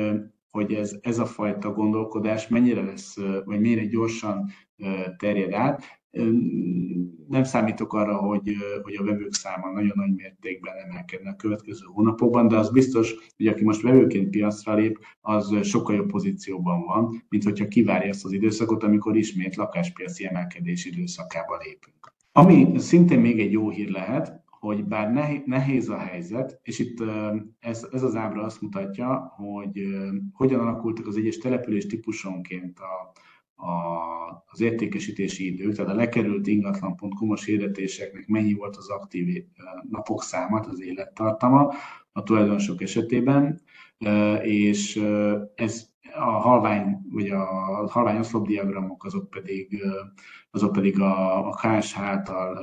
hogy 0.50 0.74
ez, 0.74 0.96
ez 1.02 1.20
a 1.20 1.26
fajta 1.26 1.72
gondolkodás 1.72 2.48
mennyire 2.48 2.82
lesz, 2.82 3.16
vagy 3.46 3.60
mennyire 3.60 3.86
gyorsan 3.86 4.50
terjed 5.18 5.54
át 5.54 5.84
nem 7.32 7.44
számítok 7.44 7.94
arra, 7.94 8.16
hogy, 8.16 8.56
hogy 8.82 8.96
a 8.96 9.04
vevők 9.04 9.34
száma 9.34 9.72
nagyon 9.72 9.94
nagy 9.96 10.16
mértékben 10.16 10.74
emelkedne 10.86 11.30
a 11.30 11.36
következő 11.36 11.86
hónapokban, 11.86 12.48
de 12.48 12.58
az 12.58 12.72
biztos, 12.72 13.16
hogy 13.38 13.48
aki 13.48 13.64
most 13.64 13.82
vevőként 13.82 14.30
piacra 14.30 14.74
lép, 14.74 15.00
az 15.22 15.64
sokkal 15.64 15.96
jobb 15.96 16.08
pozícióban 16.08 16.86
van, 16.86 17.24
mint 17.30 17.44
hogyha 17.44 17.68
kivárja 17.68 18.10
ezt 18.10 18.26
az 18.26 18.32
időszakot, 18.32 18.84
amikor 18.84 19.16
ismét 19.18 19.56
lakáspiaci 19.56 20.26
emelkedés 20.26 20.86
időszakába 20.86 21.58
lépünk. 21.64 22.14
Ami 22.32 22.80
szintén 22.80 23.20
még 23.20 23.40
egy 23.40 23.52
jó 23.52 23.70
hír 23.70 23.90
lehet, 23.90 24.42
hogy 24.46 24.84
bár 24.84 25.12
nehéz 25.46 25.90
a 25.90 25.98
helyzet, 25.98 26.60
és 26.64 26.80
itt 26.80 27.04
ez, 27.60 27.88
ez 27.92 28.04
az 28.04 28.16
ábra 28.16 28.44
azt 28.44 28.62
mutatja, 28.62 29.34
hogy 29.36 29.82
hogyan 30.34 30.60
alakultak 30.60 31.08
az 31.08 31.18
egyes 31.18 31.38
település 31.38 31.86
típusonként 31.86 32.80
a, 32.80 33.12
az 34.46 34.62
értékesítési 34.62 35.54
idők, 35.54 35.76
tehát 35.76 35.92
a 35.92 35.96
lekerült 35.96 36.48
ingatlan.com-os 36.48 37.46
hirdetéseknek 37.46 38.28
mennyi 38.28 38.54
volt 38.54 38.76
az 38.76 38.90
aktív 38.90 39.44
napok 39.90 40.24
száma, 40.24 40.60
az 40.60 40.82
élettartama 40.82 41.74
a 42.12 42.24
tulajdonosok 42.24 42.82
esetében, 42.82 43.62
és 44.42 45.04
ez 45.56 45.90
a 46.16 46.32
halvány, 46.32 46.98
vagy 47.10 47.30
a 47.30 47.46
halvány 47.90 48.18
oszlopdiagramok 48.18 49.06
azok 49.06 49.30
pedig, 49.30 49.84
azok 50.52 50.72
pedig 50.72 51.00
a, 51.00 51.48
a 51.48 51.50
KSH 51.50 52.00
által 52.00 52.60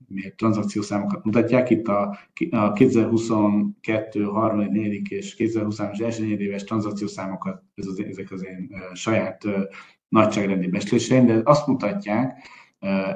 tranzakciószámokat 0.35 1.25
mutatják. 1.25 1.69
Itt 1.69 1.87
a, 1.87 2.17
a 2.49 2.71
2022, 2.71 4.31
3. 4.31 4.71
4. 4.71 5.11
és 5.11 5.35
2023-as 5.37 6.01
első 6.01 6.25
éves 6.25 6.63
tranzakciószámokat, 6.63 7.63
ez 7.75 7.85
az, 7.85 7.99
ezek 7.99 8.31
az 8.31 8.45
én 8.45 8.69
saját 8.93 9.43
nagyságrendi 10.07 10.67
beszéléseim, 10.67 11.25
de 11.25 11.41
azt 11.43 11.67
mutatják, 11.67 12.47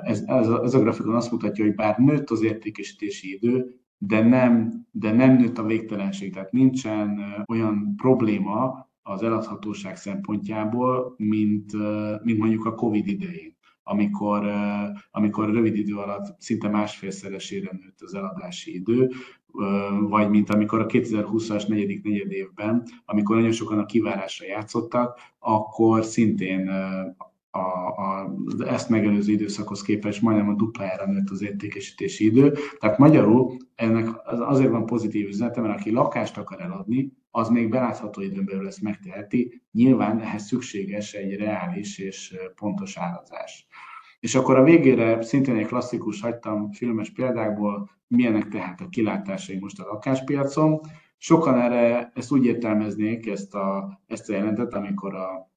ez, 0.04 0.24
ez, 0.26 0.48
a, 0.48 0.64
ez 0.64 0.74
a 0.74 0.80
grafikon 0.80 1.16
azt 1.16 1.32
mutatja, 1.32 1.66
hogy 1.66 1.76
bár 1.76 1.98
nőtt 1.98 2.30
az 2.30 2.44
értékesítési 2.44 3.34
idő, 3.34 3.80
de 3.98 4.22
nem, 4.22 4.86
de 4.92 5.12
nem 5.12 5.36
nőtt 5.36 5.58
a 5.58 5.66
végtelenség, 5.66 6.34
tehát 6.34 6.52
nincsen 6.52 7.20
olyan 7.48 7.94
probléma 7.98 8.90
az 9.02 9.24
eladhatóság 9.24 9.98
szempontjából, 9.98 11.14
mint, 11.18 11.72
mint 12.24 12.38
mondjuk 12.40 12.66
a 12.66 12.76
Covid 12.76 13.08
idején 13.08 13.56
amikor, 13.88 14.52
amikor 15.12 15.50
rövid 15.50 15.76
idő 15.76 15.96
alatt 15.96 16.42
szinte 16.42 16.70
másfélszeresére 16.70 17.70
nőtt 17.72 18.02
az 18.02 18.14
eladási 18.14 18.74
idő, 18.74 19.12
vagy 20.00 20.30
mint 20.30 20.50
amikor 20.50 20.80
a 20.80 20.86
2020-as 20.86 21.68
negyedik 21.68 22.04
negyed 22.04 22.32
évben, 22.32 22.84
amikor 23.06 23.36
nagyon 23.36 23.52
sokan 23.52 23.80
a 23.80 23.86
kivárásra 23.86 24.46
játszottak, 24.46 25.20
akkor 25.40 26.04
szintén 26.04 26.70
a, 27.50 27.88
a, 27.88 28.36
ezt 28.66 28.90
megelőző 28.90 29.32
időszakhoz 29.32 29.82
képest 29.82 30.22
majdnem 30.22 30.50
a 30.50 30.56
duplájára 30.56 31.06
nőtt 31.06 31.30
az 31.30 31.42
értékesítési 31.42 32.26
idő. 32.26 32.54
Tehát 32.80 32.98
magyarul 32.98 33.58
ennek 33.76 34.10
azért 34.26 34.72
van 34.72 34.86
pozitív 34.86 35.28
üzenete, 35.28 35.62
mert 35.62 35.80
aki 35.80 35.92
lakást 35.92 36.38
akar 36.38 36.62
eladni, 36.62 37.12
az 37.36 37.50
még 37.50 37.70
belátható 37.70 38.22
időn 38.22 38.46
belül 38.46 38.68
ezt 38.68 38.82
megteheti. 38.82 39.62
Nyilván 39.72 40.20
ehhez 40.20 40.46
szükséges 40.46 41.14
egy 41.14 41.36
reális 41.36 41.98
és 41.98 42.36
pontos 42.56 42.98
árazás. 42.98 43.68
És 44.20 44.36
akkor 44.36 44.58
a 44.58 44.64
végére 44.64 45.22
szintén 45.22 45.56
egy 45.56 45.66
klasszikus 45.66 46.22
hagytam 46.22 46.72
filmes 46.72 47.12
példákból, 47.12 47.90
milyenek 48.08 48.48
tehát 48.48 48.82
a 48.82 48.90
kilátásai 48.90 49.60
most 49.60 49.80
a 49.80 49.86
lakáspiacon. 49.86 50.80
Sokan 51.18 51.60
erre 51.60 52.12
ezt 52.14 52.32
úgy 52.32 52.46
értelmeznék, 52.46 53.28
ezt 53.28 53.56
a, 53.56 54.00
ezt 54.08 54.30
a 54.30 54.34
jelentet, 54.34 54.74
amikor 54.74 55.16
a 55.16 55.54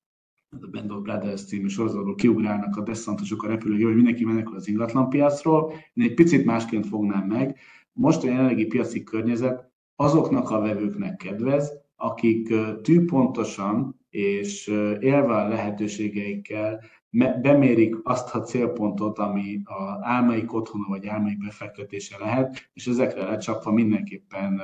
a 0.50 0.68
Band 0.70 0.90
of 0.90 1.02
Brothers 1.02 1.44
című 1.44 1.68
sorozatból 1.68 2.14
kiugrálnak 2.14 2.76
a 2.76 2.82
deszantosok 2.82 3.42
a 3.42 3.48
repülőgép, 3.48 3.86
hogy 3.86 3.94
mindenki 3.94 4.24
menekül 4.24 4.56
az 4.56 4.68
ingatlanpiacról. 4.68 5.72
Én 5.94 6.04
egy 6.04 6.14
picit 6.14 6.44
másként 6.44 6.86
fognám 6.86 7.26
meg. 7.26 7.58
Most 7.92 8.22
a 8.22 8.26
jelenlegi 8.26 8.66
piaci 8.66 9.02
környezet 9.02 9.68
azoknak 10.00 10.50
a 10.50 10.60
vevőknek 10.60 11.16
kedvez, 11.16 11.72
akik 11.96 12.54
tűpontosan 12.82 14.00
és 14.10 14.66
élve 15.00 15.34
a 15.34 15.48
lehetőségeikkel 15.48 16.80
bemérik 17.40 17.96
azt 18.02 18.34
a 18.34 18.40
célpontot, 18.40 19.18
ami 19.18 19.60
az 19.64 19.98
álmaik 20.00 20.52
otthona 20.52 20.86
vagy 20.88 21.06
álmaik 21.06 21.38
befektetése 21.38 22.18
lehet, 22.18 22.70
és 22.72 22.86
ezekre 22.86 23.24
lecsapva 23.24 23.72
mindenképpen 23.72 24.60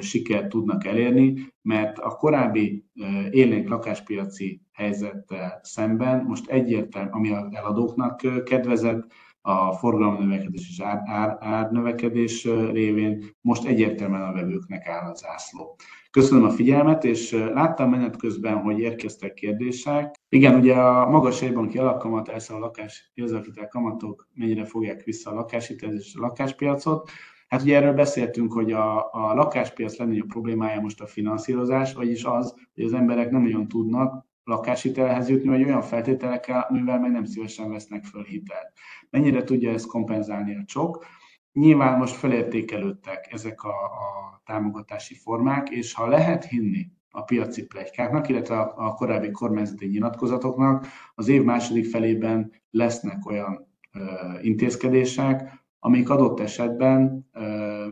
sikert 0.00 0.48
tudnak 0.48 0.84
elérni, 0.84 1.52
mert 1.62 1.98
a 1.98 2.08
korábbi 2.08 2.84
élénk 3.30 3.68
lakáspiaci 3.68 4.60
helyzettel 4.72 5.60
szemben 5.62 6.24
most 6.24 6.50
egyértelmű, 6.50 7.10
ami 7.10 7.30
a 7.30 7.48
eladóknak 7.52 8.44
kedvezett, 8.44 9.12
a 9.42 9.72
forgalom 9.72 10.16
növekedés 10.18 10.68
és 10.70 10.80
ár, 10.80 11.02
ár, 11.04 11.36
árnövekedés 11.40 12.44
révén 12.44 13.24
most 13.40 13.64
egyértelműen 13.64 14.22
a 14.22 14.32
vevőknek 14.32 14.86
áll 14.86 15.10
az 15.10 15.18
zászló. 15.18 15.76
Köszönöm 16.10 16.44
a 16.44 16.50
figyelmet, 16.50 17.04
és 17.04 17.30
láttam 17.30 17.90
menet 17.90 18.16
közben, 18.16 18.56
hogy 18.56 18.78
érkeztek 18.78 19.34
kérdések. 19.34 20.14
Igen, 20.28 20.54
ugye 20.54 20.74
a 20.74 21.08
magas 21.08 21.42
jegybanki 21.42 21.78
alapkamat, 21.78 22.28
elszáll 22.28 22.56
a 22.56 22.60
lakás, 22.60 23.10
igazolhitel 23.14 23.68
kamatok 23.68 24.28
mennyire 24.34 24.64
fogják 24.64 25.02
vissza 25.02 25.30
a 25.30 25.34
lakáshitelt 25.34 25.92
és 25.92 26.14
a 26.14 26.20
lakáspiacot. 26.20 27.10
Hát 27.48 27.62
ugye 27.62 27.76
erről 27.76 27.92
beszéltünk, 27.92 28.52
hogy 28.52 28.72
a, 28.72 29.12
a 29.12 29.34
lakáspiac 29.34 29.96
legnagyobb 29.96 30.28
problémája 30.28 30.80
most 30.80 31.00
a 31.00 31.06
finanszírozás, 31.06 31.94
vagyis 31.94 32.24
az, 32.24 32.54
hogy 32.74 32.84
az 32.84 32.92
emberek 32.92 33.30
nem 33.30 33.42
nagyon 33.42 33.68
tudnak 33.68 34.26
lakáshitelhez 34.44 35.28
jutni, 35.28 35.48
vagy 35.48 35.64
olyan 35.64 35.82
feltételekkel, 35.82 36.66
amivel 36.68 37.00
meg 37.00 37.10
nem 37.10 37.24
szívesen 37.24 37.70
vesznek 37.70 38.04
föl 38.04 38.24
hitelt. 38.24 38.72
Mennyire 39.10 39.44
tudja 39.44 39.70
ezt 39.72 39.86
kompenzálni 39.86 40.56
a 40.56 40.64
csok? 40.64 41.04
Nyilván 41.52 41.98
most 41.98 42.14
felértékelődtek 42.14 43.32
ezek 43.32 43.62
a, 43.62 43.84
a 43.84 44.42
támogatási 44.44 45.14
formák, 45.14 45.70
és 45.70 45.94
ha 45.94 46.06
lehet 46.06 46.44
hinni 46.44 46.90
a 47.10 47.22
piaci 47.22 47.66
plegykáknak, 47.66 48.28
illetve 48.28 48.60
a, 48.60 48.72
a 48.76 48.94
korábbi 48.94 49.30
kormányzati 49.30 49.86
nyilatkozatoknak, 49.86 50.86
az 51.14 51.28
év 51.28 51.42
második 51.42 51.86
felében 51.86 52.52
lesznek 52.70 53.26
olyan 53.26 53.68
ö, 53.92 54.00
intézkedések, 54.40 55.61
amik 55.84 56.10
adott 56.10 56.40
esetben 56.40 57.30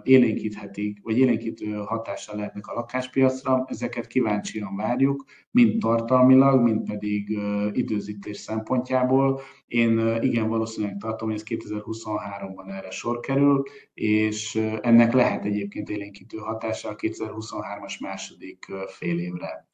élénkíthetik, 0.03 0.99
vagy 1.03 1.19
élénkítő 1.19 1.73
hatással 1.73 2.37
lehetnek 2.37 2.67
a 2.67 2.75
lakáspiacra. 2.75 3.65
Ezeket 3.69 4.07
kíváncsian 4.07 4.77
várjuk, 4.77 5.25
mind 5.51 5.81
tartalmilag, 5.81 6.63
mind 6.63 6.87
pedig 6.87 7.39
időzítés 7.73 8.37
szempontjából. 8.37 9.41
Én 9.67 10.19
igen 10.21 10.49
valószínűleg 10.49 10.97
tartom, 10.97 11.29
hogy 11.29 11.37
ez 11.37 11.45
2023-ban 11.49 12.77
erre 12.77 12.91
sor 12.91 13.21
kerül, 13.21 13.63
és 13.95 14.55
ennek 14.81 15.13
lehet 15.13 15.45
egyébként 15.45 15.89
élénkítő 15.89 16.37
hatása 16.37 16.89
a 16.89 16.97
2023-as 16.97 18.01
második 18.01 18.67
fél 18.87 19.19
évre. 19.19 19.69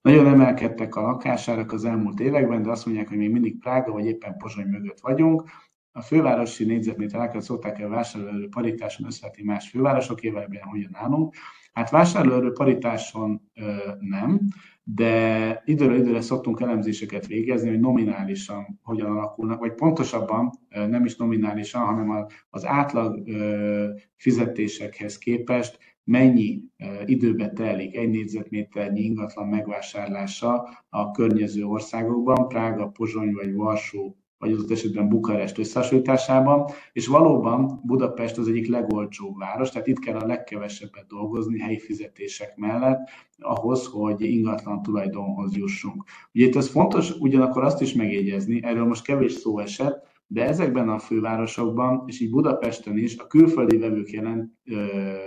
Nagyon 0.00 0.26
emelkedtek 0.26 0.96
a 0.96 1.00
lakásárak 1.00 1.72
az 1.72 1.84
elmúlt 1.84 2.20
években, 2.20 2.62
de 2.62 2.70
azt 2.70 2.86
mondják, 2.86 3.08
hogy 3.08 3.16
még 3.16 3.30
mindig 3.30 3.58
Prága 3.58 3.92
vagy 3.92 4.06
éppen 4.06 4.36
Pozsony 4.36 4.66
mögött 4.66 5.00
vagyunk 5.00 5.42
a 5.98 6.02
fővárosi 6.02 6.64
négyzetmétereket 6.64 7.42
szokták 7.42 7.78
el 7.78 7.88
vásárlóerő 7.88 8.48
paritáson 8.48 9.06
összevetni 9.06 9.42
más 9.42 9.68
fővárosokével, 9.68 10.42
ebben 10.42 10.62
hogyan 10.62 10.90
állunk. 10.92 11.34
Hát 11.72 11.90
vásárlóerő 11.90 12.52
paritáson 12.52 13.50
ö, 13.54 13.76
nem, 13.98 14.40
de 14.82 15.62
időről 15.64 15.96
időre 15.96 16.20
szoktunk 16.20 16.60
elemzéseket 16.60 17.26
végezni, 17.26 17.68
hogy 17.68 17.80
nominálisan 17.80 18.78
hogyan 18.82 19.10
alakulnak, 19.10 19.58
vagy 19.58 19.74
pontosabban 19.74 20.50
nem 20.68 21.04
is 21.04 21.16
nominálisan, 21.16 21.84
hanem 21.84 22.26
az 22.50 22.66
átlag 22.66 23.28
fizetésekhez 24.16 25.18
képest 25.18 25.78
mennyi 26.04 26.62
időbe 27.04 27.52
telik 27.52 27.96
egy 27.96 28.08
négyzetméternyi 28.08 29.00
ingatlan 29.00 29.48
megvásárlása 29.48 30.68
a 30.88 31.10
környező 31.10 31.64
országokban, 31.64 32.48
Prága, 32.48 32.88
Pozsony 32.88 33.32
vagy 33.32 33.54
Varsó 33.54 34.16
vagy 34.38 34.52
az 34.52 34.70
esetben 34.70 35.08
Bukarest 35.08 35.58
összehasonlításában, 35.58 36.70
és 36.92 37.06
valóban 37.06 37.80
Budapest 37.84 38.38
az 38.38 38.48
egyik 38.48 38.68
legolcsóbb 38.68 39.36
város, 39.36 39.70
tehát 39.70 39.86
itt 39.86 39.98
kell 39.98 40.16
a 40.16 40.26
legkevesebbet 40.26 41.06
dolgozni 41.06 41.60
helyi 41.60 41.78
fizetések 41.78 42.56
mellett, 42.56 43.08
ahhoz, 43.38 43.86
hogy 43.86 44.20
ingatlan 44.20 44.82
tulajdonhoz 44.82 45.56
jussunk. 45.56 46.04
Ugye 46.34 46.46
itt 46.46 46.56
ez 46.56 46.68
fontos 46.68 47.10
ugyanakkor 47.10 47.64
azt 47.64 47.80
is 47.80 47.92
megjegyezni, 47.92 48.62
erről 48.62 48.86
most 48.86 49.04
kevés 49.04 49.32
szó 49.32 49.58
esett, 49.58 50.07
de 50.30 50.46
ezekben 50.46 50.88
a 50.88 50.98
fővárosokban, 50.98 52.04
és 52.06 52.20
így 52.20 52.30
Budapesten 52.30 52.98
is 52.98 53.16
a 53.16 53.26
külföldi 53.26 53.78
vevők 53.78 54.10
jelent, 54.10 54.52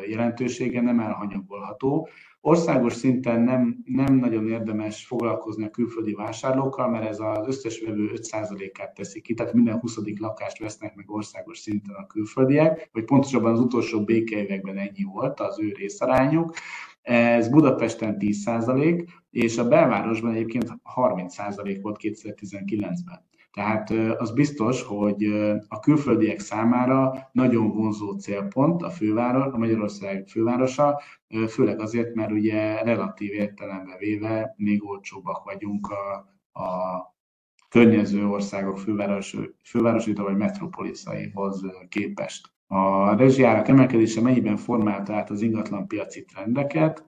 jelentősége 0.07 0.81
nem 0.81 0.99
elhanyagolható. 0.99 2.07
Országos 2.41 2.93
szinten 2.93 3.41
nem, 3.41 3.77
nem 3.85 4.15
nagyon 4.15 4.47
érdemes 4.47 5.05
foglalkozni 5.05 5.63
a 5.63 5.69
külföldi 5.69 6.13
vásárlókkal, 6.13 6.89
mert 6.89 7.05
ez 7.07 7.19
az 7.19 7.47
összes 7.47 7.81
vevő 7.85 8.11
5%-át 8.15 8.93
teszi 8.93 9.21
ki, 9.21 9.33
tehát 9.33 9.53
minden 9.53 9.79
20. 9.79 9.97
lakást 10.19 10.59
vesznek 10.59 10.95
meg 10.95 11.11
országos 11.11 11.57
szinten 11.57 11.95
a 11.95 12.07
külföldiek, 12.07 12.89
vagy 12.91 13.03
pontosabban 13.03 13.51
az 13.51 13.59
utolsó 13.59 14.03
békeévekben 14.03 14.77
ennyi 14.77 15.03
volt 15.03 15.39
az 15.39 15.59
ő 15.59 15.71
részarányuk. 15.77 16.53
Ez 17.01 17.49
Budapesten 17.49 18.17
10%, 18.19 19.07
és 19.29 19.57
a 19.57 19.67
belvárosban 19.67 20.31
egyébként 20.31 20.65
30% 20.95 21.79
volt 21.81 21.97
2019-ben. 22.01 23.29
Tehát 23.51 23.89
az 24.17 24.31
biztos, 24.31 24.83
hogy 24.83 25.23
a 25.67 25.79
külföldiek 25.79 26.39
számára 26.39 27.29
nagyon 27.31 27.71
vonzó 27.71 28.11
célpont 28.11 28.81
a 28.81 28.89
főváros, 28.89 29.53
a 29.53 29.57
Magyarország 29.57 30.27
fővárosa, 30.27 31.01
főleg 31.47 31.79
azért, 31.79 32.15
mert 32.15 32.31
ugye 32.31 32.83
relatív 32.83 33.33
értelembe 33.33 33.97
véve 33.97 34.53
még 34.57 34.89
olcsóbbak 34.89 35.43
vagyunk 35.43 35.87
a, 35.87 36.13
a 36.61 36.69
környező 37.69 38.27
országok 38.27 38.77
főváros, 38.77 39.37
fővárosita 39.63 40.23
vagy 40.23 40.37
metropoliszaihoz 40.37 41.65
képest. 41.89 42.49
A 42.67 43.15
rezsijárak 43.15 43.67
emelkedése 43.67 44.21
mennyiben 44.21 44.57
formálta 44.57 45.15
át 45.15 45.29
az 45.29 45.41
ingatlan 45.41 45.87
piaci 45.87 46.25
trendeket? 46.25 47.05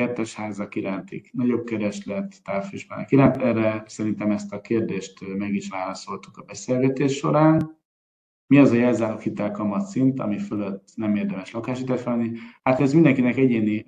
Kettes 0.00 0.34
házak 0.34 0.74
iránti 0.74 1.30
nagyobb 1.32 1.64
kereslet, 1.64 2.42
távfűsbának 2.44 3.10
iránt. 3.10 3.36
Erre 3.36 3.82
szerintem 3.86 4.30
ezt 4.30 4.52
a 4.52 4.60
kérdést 4.60 5.36
meg 5.36 5.54
is 5.54 5.68
válaszoltuk 5.68 6.36
a 6.36 6.42
beszélgetés 6.42 7.16
során. 7.16 7.78
Mi 8.46 8.58
az 8.58 8.70
a 8.70 8.74
jelzálog 8.74 9.20
hitelkamat 9.20 9.86
szint, 9.86 10.20
ami 10.20 10.38
fölött 10.38 10.88
nem 10.94 11.16
érdemes 11.16 11.52
lakáshitelt 11.52 12.00
felvenni? 12.00 12.38
Hát 12.62 12.80
ez 12.80 12.92
mindenkinek 12.92 13.36
egyéni 13.36 13.84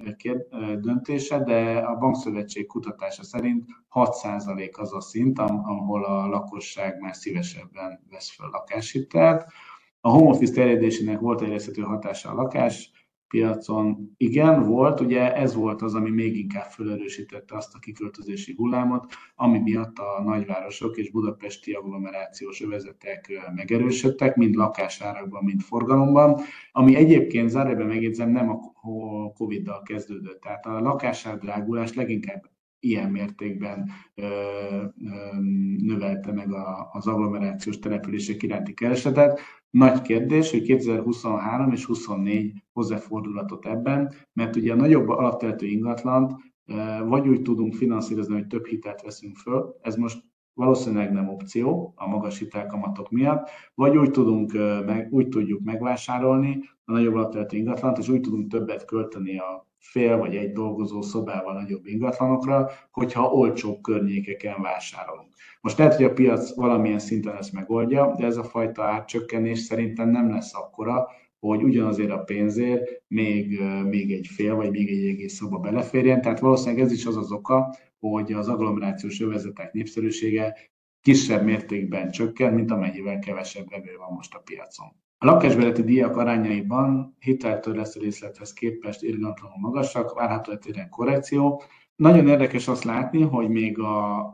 döntése, 0.81 1.39
de 1.39 1.79
a 1.79 1.97
Bankszövetség 1.97 2.67
kutatása 2.67 3.23
szerint 3.23 3.65
6% 3.91 4.73
az 4.73 4.95
a 4.95 5.01
szint, 5.01 5.39
ahol 5.39 6.05
a 6.05 6.27
lakosság 6.27 7.01
már 7.01 7.15
szívesebben 7.15 8.01
vesz 8.11 8.31
fel 8.31 8.49
lakáshitelt. 8.49 9.45
A 10.01 10.09
home 10.09 10.29
office 10.29 10.53
terjedésének 10.53 11.21
volt 11.21 11.41
érezhető 11.41 11.83
hatása 11.83 12.31
a 12.31 12.35
lakás 12.35 12.91
piacon 13.33 14.15
igen, 14.17 14.63
volt, 14.63 15.01
ugye 15.01 15.35
ez 15.35 15.55
volt 15.55 15.83
az, 15.83 15.95
ami 15.95 16.11
még 16.11 16.37
inkább 16.37 16.71
felerősítette 16.71 17.57
azt 17.57 17.75
a 17.75 17.79
kiköltözési 17.79 18.55
hullámot, 18.57 19.13
ami 19.35 19.59
miatt 19.59 19.99
a 19.99 20.23
nagyvárosok 20.23 20.97
és 20.97 21.11
budapesti 21.11 21.73
agglomerációs 21.73 22.63
övezetek 22.63 23.31
megerősödtek, 23.55 24.37
mind 24.37 24.55
lakásárakban, 24.55 25.45
mind 25.45 25.61
forgalomban, 25.61 26.41
ami 26.73 26.95
egyébként 26.95 27.49
zárójelben 27.49 27.87
megjegyzem 27.87 28.31
nem 28.31 28.51
a 28.51 28.59
Covid-dal 29.33 29.83
kezdődött. 29.83 30.41
Tehát 30.41 30.67
a 30.67 30.81
lakásár 30.81 31.39
drágulás 31.39 31.95
leginkább 31.95 32.51
ilyen 32.81 33.11
mértékben 33.11 33.91
ö, 34.15 34.25
ö, 34.25 35.41
növelte 35.77 36.33
meg 36.33 36.53
a, 36.53 36.89
az 36.93 37.07
agglomerációs 37.07 37.79
települések 37.79 38.43
iránti 38.43 38.75
keresletet, 38.75 39.41
nagy 39.73 40.03
kérdés, 40.03 40.51
hogy 40.51 40.63
2023 40.63 41.73
és 41.73 41.85
24 41.85 42.63
hozzá 42.73 42.97
fordulatot 42.97 43.67
ebben, 43.67 44.13
mert 44.33 44.57
ugye 44.57 44.73
a 44.73 44.77
nagyobb 44.77 45.09
alapteltő 45.09 45.67
ingatlant 45.67 46.33
vagy 47.05 47.29
úgy 47.29 47.43
tudunk 47.43 47.75
finanszírozni, 47.75 48.35
hogy 48.35 48.47
több 48.47 48.67
hitelt 48.67 49.03
veszünk 49.03 49.37
föl, 49.37 49.77
ez 49.81 49.97
most 49.97 50.25
valószínűleg 50.55 51.13
nem 51.13 51.29
opció 51.29 51.93
a 51.97 52.07
magas 52.07 52.39
hitelkamatok 52.39 53.11
miatt, 53.11 53.51
vagy 53.75 53.97
úgy, 53.97 54.11
tudunk, 54.11 54.53
meg, 54.87 55.09
úgy 55.11 55.29
tudjuk 55.29 55.61
megvásárolni 55.65 56.61
a 56.85 56.93
nagyobb 56.93 57.15
alapterületű 57.15 57.57
ingatlant, 57.57 57.99
és 57.99 58.09
úgy 58.09 58.21
tudunk 58.21 58.51
többet 58.51 58.85
költeni 58.85 59.39
a 59.39 59.71
fél 59.83 60.17
vagy 60.17 60.37
egy 60.37 60.53
dolgozó 60.53 61.03
szobával 61.03 61.53
nagyobb 61.53 61.87
ingatlanokra, 61.87 62.71
hogyha 62.91 63.33
olcsóbb 63.33 63.81
környékeken 63.81 64.63
vásárolunk. 64.63 65.29
Most 65.61 65.79
lehet, 65.79 65.95
hogy 65.95 66.05
a 66.05 66.13
piac 66.13 66.55
valamilyen 66.55 66.99
szinten 66.99 67.37
ezt 67.37 67.53
megoldja, 67.53 68.15
de 68.19 68.27
ez 68.27 68.37
a 68.37 68.45
fajta 68.45 68.85
árcsökkenés 68.85 69.59
szerintem 69.59 70.11
nem 70.11 70.31
lesz 70.31 70.55
akkora, 70.55 71.09
hogy 71.39 71.63
ugyanazért 71.63 72.11
a 72.11 72.19
pénzért 72.19 73.03
még, 73.09 73.61
még 73.85 74.13
egy 74.13 74.27
fél 74.27 74.55
vagy 74.55 74.71
még 74.71 74.89
egy 74.89 75.09
egész 75.09 75.35
szoba 75.35 75.59
beleférjen. 75.59 76.21
Tehát 76.21 76.41
valószínűleg 76.41 76.85
ez 76.85 76.93
is 76.93 77.07
az 77.07 77.17
az 77.17 77.33
oka, 77.33 77.77
hogy 77.99 78.33
az 78.33 78.49
agglomerációs 78.49 79.21
övezetek 79.21 79.73
népszerűsége 79.73 80.57
kisebb 81.01 81.45
mértékben 81.45 82.11
csökken, 82.11 82.55
mint 82.55 82.71
amennyivel 82.71 83.19
kevesebb 83.19 83.71
vevő 83.71 83.97
van 83.97 84.13
most 84.13 84.35
a 84.35 84.43
piacon. 84.45 84.89
A 85.23 85.27
lakásbeleti 85.27 85.83
díjak 85.83 86.17
arányaiban 86.17 87.17
hiteltörlesztő 87.21 88.01
részlethez 88.01 88.53
képest 88.53 89.03
irgalmatlanul 89.03 89.59
magasak, 89.59 90.15
várható 90.15 90.53
egy 90.53 90.89
korrekció. 90.89 91.63
Nagyon 91.97 92.29
érdekes 92.29 92.69
azt 92.69 92.85
látni, 92.85 93.23
hogy 93.23 93.49
még 93.49 93.79
a 93.79 94.25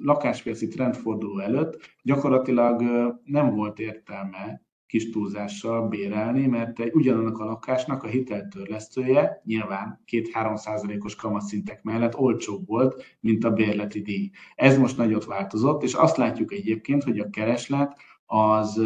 lakáspiaci 0.00 0.68
trendforduló 0.68 1.38
előtt 1.38 1.98
gyakorlatilag 2.02 2.82
nem 3.24 3.54
volt 3.54 3.78
értelme 3.78 4.62
kis 4.86 5.10
túlzással 5.10 5.88
bérelni, 5.88 6.46
mert 6.46 6.80
egy 6.80 6.94
ugyanannak 6.94 7.38
a 7.38 7.44
lakásnak 7.44 8.02
a 8.02 8.06
hiteltörlesztője 8.06 9.42
nyilván 9.44 10.02
2-3 10.12 10.56
százalékos 10.56 11.14
kamatszintek 11.14 11.82
mellett 11.82 12.18
olcsóbb 12.18 12.66
volt, 12.66 13.16
mint 13.20 13.44
a 13.44 13.50
bérleti 13.50 14.00
díj. 14.00 14.30
Ez 14.54 14.78
most 14.78 14.96
nagyot 14.96 15.24
változott, 15.24 15.82
és 15.82 15.94
azt 15.94 16.16
látjuk 16.16 16.52
egyébként, 16.52 17.02
hogy 17.02 17.18
a 17.18 17.30
kereslet 17.30 17.96
az 18.26 18.80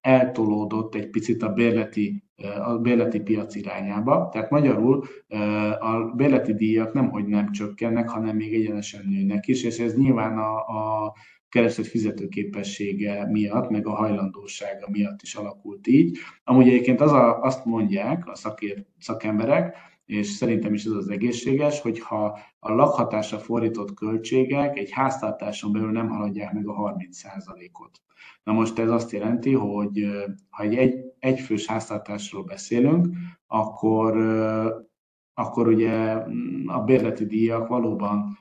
eltolódott 0.00 0.94
egy 0.94 1.10
picit 1.10 1.42
a 1.42 1.52
bérleti, 1.52 2.24
a 2.64 2.78
bérleti 2.78 3.20
piac 3.20 3.54
irányába. 3.54 4.28
Tehát 4.32 4.50
magyarul 4.50 5.04
a 5.80 6.14
bérleti 6.14 6.54
díjak 6.54 6.92
nem, 6.92 7.10
hogy 7.10 7.26
nem 7.26 7.52
csökkennek, 7.52 8.08
hanem 8.08 8.36
még 8.36 8.54
egyenesen 8.54 9.04
nőnek 9.08 9.46
is, 9.46 9.64
és 9.64 9.78
ez 9.78 9.96
nyilván 9.96 10.38
a, 10.38 10.56
a 10.56 11.14
kereslet 11.48 11.86
fizetőképessége 11.86 13.26
miatt, 13.30 13.70
meg 13.70 13.86
a 13.86 13.94
hajlandósága 13.94 14.88
miatt 14.90 15.22
is 15.22 15.34
alakult 15.34 15.86
így. 15.86 16.18
Amúgy 16.44 16.68
egyébként 16.68 17.00
az 17.00 17.12
a, 17.12 17.40
azt 17.40 17.64
mondják 17.64 18.28
a 18.28 18.34
szakér, 18.34 18.84
szakemberek, 18.98 19.76
és 20.06 20.26
szerintem 20.26 20.74
is 20.74 20.84
ez 20.84 20.92
az 20.92 21.08
egészséges, 21.08 21.80
hogyha 21.80 22.38
a 22.58 22.72
lakhatásra 22.72 23.38
fordított 23.38 23.94
költségek 23.94 24.78
egy 24.78 24.90
háztartáson 24.90 25.72
belül 25.72 25.90
nem 25.90 26.08
haladják 26.08 26.52
meg 26.52 26.68
a 26.68 26.94
30%-ot. 26.96 28.02
Na 28.42 28.52
most 28.52 28.78
ez 28.78 28.90
azt 28.90 29.10
jelenti, 29.10 29.52
hogy 29.52 30.06
ha 30.50 30.62
egy, 30.62 30.74
egy 30.74 30.94
egyfős 31.18 31.66
háztartásról 31.66 32.44
beszélünk, 32.44 33.08
akkor 33.46 34.16
akkor 35.38 35.68
ugye 35.68 36.14
mm, 36.28 36.68
a 36.68 36.84
bérleti 36.84 37.26
díjak 37.26 37.68
valóban 37.68 38.38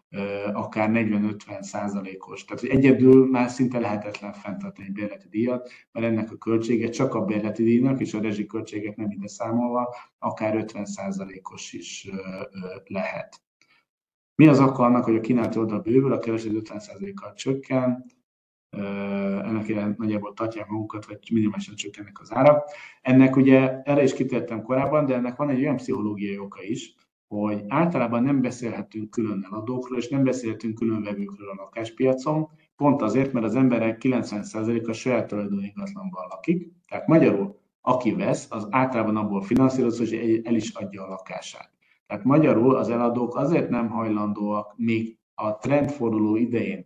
akár 0.54 0.90
40-50 0.94 1.62
százalékos. 1.62 2.46
Tehát 2.46 2.62
hogy 2.62 2.70
egyedül 2.70 3.30
már 3.30 3.50
szinte 3.50 3.80
lehetetlen 3.80 4.34
fenntartani 4.34 4.88
egy 4.88 4.94
bérleti 4.94 5.28
díjat, 5.30 5.70
mert 5.92 6.06
ennek 6.06 6.32
a 6.32 6.38
költsége 6.38 6.90
csak 6.90 7.14
a 7.14 7.26
bérleti 7.26 7.64
díjnak 7.64 8.00
és 8.00 8.14
a 8.14 8.22
rezsiköltségek 8.22 8.96
nem 8.96 9.12
ide 9.12 9.28
számolva 9.28 9.96
akár 10.20 10.56
50 10.56 10.86
százalékos 10.86 11.74
is 11.74 12.10
lehet. 12.86 13.42
Mi 14.36 14.48
az 14.48 14.60
oka 14.60 14.84
annak, 14.84 15.04
hogy 15.04 15.16
a 15.16 15.22
kínálati 15.22 15.60
oldal 15.60 15.80
bővül, 15.80 16.14
a 16.14 16.20
kereslet 16.20 16.54
50 16.54 16.80
százalékkal 16.80 17.34
csökken, 17.34 18.06
ennek 19.46 19.68
iránt 19.68 19.98
nagyjából 19.98 20.34
tartják 20.34 20.68
magukat, 20.68 21.06
vagy 21.06 21.20
minimálisan 21.32 21.76
csökkennek 21.76 22.20
az 22.20 22.34
árak. 22.34 22.70
Ennek 23.02 23.36
ugye, 23.36 23.82
erre 23.82 24.04
is 24.04 24.14
kitértem 24.14 24.62
korábban, 24.62 25.06
de 25.06 25.16
ennek 25.16 25.36
van 25.36 25.50
egy 25.50 25.60
olyan 25.60 25.76
pszichológiai 25.76 26.38
oka 26.38 26.64
is, 26.64 26.96
hogy 27.28 27.64
általában 27.68 28.24
nem 28.24 28.42
beszélhetünk 28.42 29.10
külön 29.10 29.48
eladókról, 29.52 29.98
és 29.98 30.08
nem 30.08 30.24
beszélhetünk 30.24 30.76
külön 30.76 31.04
vevőkről 31.04 31.50
a 31.50 31.56
lakáspiacon, 31.56 32.50
pont 32.76 33.02
azért, 33.02 33.34
mert 33.34 33.46
az 33.46 33.56
emberek 33.56 34.02
90%-a 34.04 34.92
saját 34.92 35.28
tulajdonú 35.28 35.62
ingatlanban 35.62 36.28
lakik, 36.30 36.72
tehát 36.88 37.08
magyarul, 37.08 37.60
aki 37.82 38.14
vesz, 38.14 38.48
az 38.50 38.68
általában 38.70 39.18
abból 39.18 39.42
finanszíroz, 39.42 39.98
hogy 39.98 40.42
el 40.44 40.56
is 40.56 40.74
adja 40.74 41.04
a 41.04 41.10
lakását. 41.10 41.72
Tehát 42.08 42.24
magyarul 42.24 42.76
az 42.76 42.90
eladók 42.90 43.36
azért 43.36 43.70
nem 43.70 43.90
hajlandóak 43.90 44.74
még 44.78 45.18
a 45.34 45.58
trendforduló 45.58 46.36
idején 46.36 46.86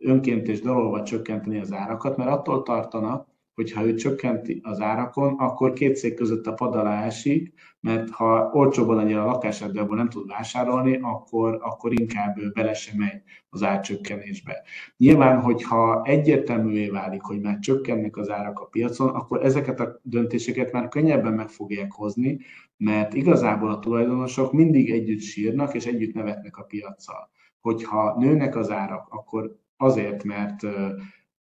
önkéntes 0.00 0.60
dalolva 0.60 1.02
csökkenteni 1.02 1.58
az 1.58 1.72
árakat, 1.72 2.16
mert 2.16 2.30
attól 2.30 2.62
tartanak, 2.62 3.28
hogy 3.58 3.72
ha 3.72 3.86
ő 3.86 3.94
csökkenti 3.94 4.60
az 4.62 4.80
árakon, 4.80 5.34
akkor 5.38 5.72
két 5.72 5.96
szék 5.96 6.14
között 6.14 6.46
a 6.46 6.52
pad 6.52 6.74
alá 6.74 7.04
esik, 7.04 7.52
mert 7.80 8.10
ha 8.10 8.50
olcsóban 8.52 8.96
legyen 8.96 9.18
a 9.18 9.38
abból 9.74 9.96
nem 9.96 10.08
tud 10.08 10.28
vásárolni, 10.28 10.98
akkor, 11.02 11.58
akkor 11.62 12.00
inkább 12.00 12.38
ő 12.38 12.50
bele 12.50 12.74
sem 12.74 12.96
megy 12.96 13.22
az 13.50 13.62
árcsökkenésbe. 13.62 14.62
Nyilván, 14.96 15.40
hogyha 15.40 16.02
egyértelművé 16.04 16.88
válik, 16.88 17.22
hogy 17.22 17.40
már 17.40 17.58
csökkennek 17.58 18.16
az 18.16 18.30
árak 18.30 18.60
a 18.60 18.64
piacon, 18.64 19.08
akkor 19.08 19.44
ezeket 19.44 19.80
a 19.80 20.00
döntéseket 20.02 20.72
már 20.72 20.88
könnyebben 20.88 21.32
meg 21.32 21.48
fogják 21.48 21.92
hozni, 21.92 22.38
mert 22.76 23.14
igazából 23.14 23.70
a 23.70 23.78
tulajdonosok 23.78 24.52
mindig 24.52 24.90
együtt 24.90 25.20
sírnak 25.20 25.74
és 25.74 25.86
együtt 25.86 26.14
nevetnek 26.14 26.56
a 26.56 26.62
piaccal. 26.62 27.30
Hogyha 27.60 28.18
nőnek 28.18 28.56
az 28.56 28.70
árak, 28.70 29.06
akkor 29.10 29.58
azért, 29.78 30.24
mert 30.24 30.66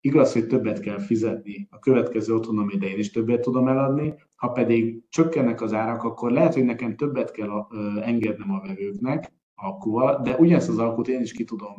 igaz, 0.00 0.32
hogy 0.32 0.46
többet 0.46 0.80
kell 0.80 0.98
fizetni, 0.98 1.68
a 1.70 1.78
következő 1.78 2.34
otthonom 2.34 2.70
idején 2.70 2.98
is 2.98 3.10
többet 3.10 3.40
tudom 3.40 3.68
eladni, 3.68 4.14
ha 4.36 4.48
pedig 4.48 5.02
csökkennek 5.08 5.60
az 5.60 5.72
árak, 5.72 6.02
akkor 6.02 6.30
lehet, 6.30 6.54
hogy 6.54 6.64
nekem 6.64 6.96
többet 6.96 7.30
kell 7.30 7.66
engednem 8.00 8.52
a 8.52 8.60
vevőknek, 8.66 9.32
alkuval, 9.54 10.20
de 10.22 10.36
ugyanezt 10.36 10.68
az 10.68 10.78
alkut 10.78 11.08
én 11.08 11.20
is 11.20 11.32
ki 11.32 11.44
tudom 11.44 11.74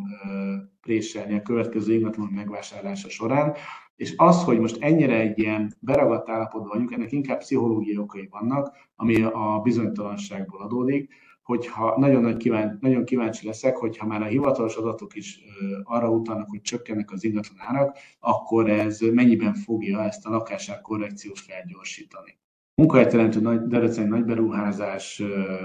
préselni 0.82 1.36
a 1.36 1.41
következő 1.41 1.93
ingatlan 1.93 2.30
megvásárlása 2.34 3.10
során, 3.10 3.54
és 3.95 4.14
az, 4.18 4.43
hogy 4.43 4.60
most 4.60 4.78
ennyire 4.80 5.20
egy 5.20 5.39
ilyen 5.39 5.74
beragadt 5.80 6.30
állapotban 6.30 6.70
vagyunk, 6.70 6.91
ennek 6.91 7.12
inkább 7.12 7.38
pszichológiai 7.38 7.97
okai 7.97 8.28
vannak, 8.32 8.76
ami 8.95 9.24
a 9.24 9.60
bizonytalanságból 9.64 10.62
adódik, 10.62 11.14
hogyha 11.44 12.00
nagyon, 12.00 12.22
nagy 12.22 12.38
kíváncsi, 12.38 12.78
nagyon 12.82 13.04
kíváncsi 13.06 13.46
leszek, 13.46 13.78
hogyha 13.78 14.08
már 14.08 14.22
a 14.22 14.26
hivatalos 14.26 14.76
adatok 14.76 15.16
is 15.16 15.39
arra 15.84 16.10
utalnak, 16.10 16.50
hogy 16.50 16.62
csökkennek 16.62 17.12
az 17.12 17.24
ingatlan 17.24 17.58
árak, 17.60 17.98
akkor 18.20 18.70
ez 18.70 19.00
mennyiben 19.00 19.54
fogja 19.54 20.04
ezt 20.04 20.26
a 20.26 20.30
lakásár 20.30 20.82
korrekciót 20.82 21.39
felgyorsítani. 21.39 22.38
Munkahelyteremtő 22.76 23.39
nagy, 23.39 23.62
Debreceni 23.62 24.10
nagy 24.10 24.26
beruházás 24.26 25.22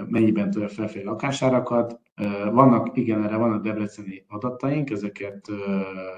mennyiben 0.08 0.50
tudja 0.50 0.68
felfelé 0.68 1.04
lakásárakat. 1.04 2.00
Vannak, 2.52 2.96
igen, 2.96 3.24
erre 3.24 3.36
vannak 3.36 3.62
debreceni 3.62 4.24
adataink, 4.28 4.90
ezeket 4.90 5.46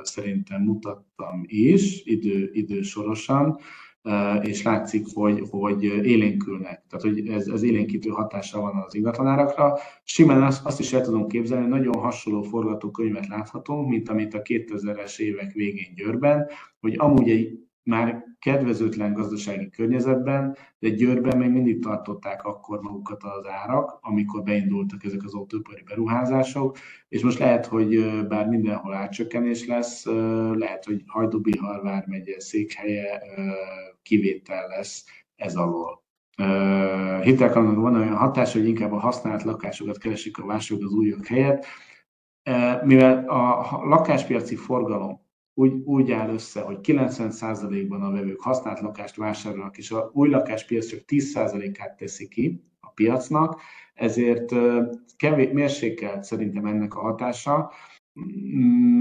szerintem 0.02 0.62
mutattam 0.62 1.42
is 1.46 2.02
idő, 2.04 2.50
idősorosan. 2.52 3.58
És 4.42 4.62
látszik, 4.62 5.06
hogy, 5.14 5.42
hogy 5.50 5.84
élénkülnek. 5.84 6.84
Tehát, 6.88 7.04
hogy 7.04 7.28
ez, 7.28 7.48
ez 7.48 7.62
élénkítő 7.62 8.10
hatása 8.10 8.60
van 8.60 8.82
az 8.86 8.94
ingatlanárakra. 8.94 9.78
Simán 10.04 10.42
azt, 10.42 10.66
azt 10.66 10.80
is 10.80 10.92
el 10.92 11.00
tudom 11.00 11.26
képzelni, 11.26 11.66
nagyon 11.66 11.98
hasonló 11.98 12.42
forgatókönyvet 12.42 13.26
láthatunk, 13.26 13.88
mint 13.88 14.08
amit 14.08 14.34
a 14.34 14.42
2000-es 14.42 15.18
évek 15.18 15.52
végén 15.52 15.94
Győrben, 15.94 16.46
hogy 16.80 16.94
amúgy 16.98 17.30
egy 17.30 17.69
már 17.82 18.24
kedvezőtlen 18.38 19.12
gazdasági 19.12 19.68
környezetben, 19.68 20.56
de 20.78 20.88
Győrben 20.88 21.38
még 21.38 21.50
mindig 21.50 21.82
tartották 21.82 22.44
akkor 22.44 22.80
magukat 22.80 23.22
az 23.22 23.46
árak, 23.46 23.98
amikor 24.00 24.42
beindultak 24.42 25.04
ezek 25.04 25.24
az 25.24 25.34
autóipari 25.34 25.82
beruházások, 25.82 26.76
és 27.08 27.22
most 27.22 27.38
lehet, 27.38 27.66
hogy 27.66 28.22
bár 28.28 28.46
mindenhol 28.46 28.94
átcsökkenés 28.94 29.66
lesz, 29.66 30.04
lehet, 30.52 30.84
hogy 30.84 31.02
Hajdubihar 31.06 31.82
vármegye 31.82 32.40
székhelye 32.40 33.22
kivétel 34.02 34.68
lesz 34.68 35.04
ez 35.36 35.54
alól. 35.54 36.02
Hitelkalandon 37.22 37.82
van 37.82 37.94
olyan 37.94 38.16
hatás, 38.16 38.52
hogy 38.52 38.68
inkább 38.68 38.92
a 38.92 38.98
használt 38.98 39.42
lakásokat 39.42 39.98
keresik 39.98 40.38
a 40.38 40.46
vásárlók 40.46 40.86
az 40.86 40.92
újak 40.92 41.26
helyett, 41.26 41.66
mivel 42.84 43.28
a 43.28 43.80
lakáspiaci 43.84 44.56
forgalom 44.56 45.28
úgy, 45.60 45.72
úgy 45.84 46.10
áll 46.10 46.28
össze, 46.28 46.60
hogy 46.60 46.78
90%-ban 46.82 48.02
a 48.02 48.10
vevők 48.10 48.40
használt 48.40 48.80
lakást 48.80 49.16
vásárolnak, 49.16 49.78
és 49.78 49.90
a 49.90 50.10
új 50.12 50.28
lakáspiac 50.28 50.86
csak 50.86 51.00
10%-át 51.06 51.96
teszi 51.96 52.28
ki 52.28 52.64
a 52.80 52.90
piacnak, 52.90 53.60
ezért 53.94 54.54
kevés, 55.16 55.50
mérsékelt 55.52 56.22
szerintem 56.22 56.64
ennek 56.64 56.94
a 56.94 57.00
hatása, 57.00 57.70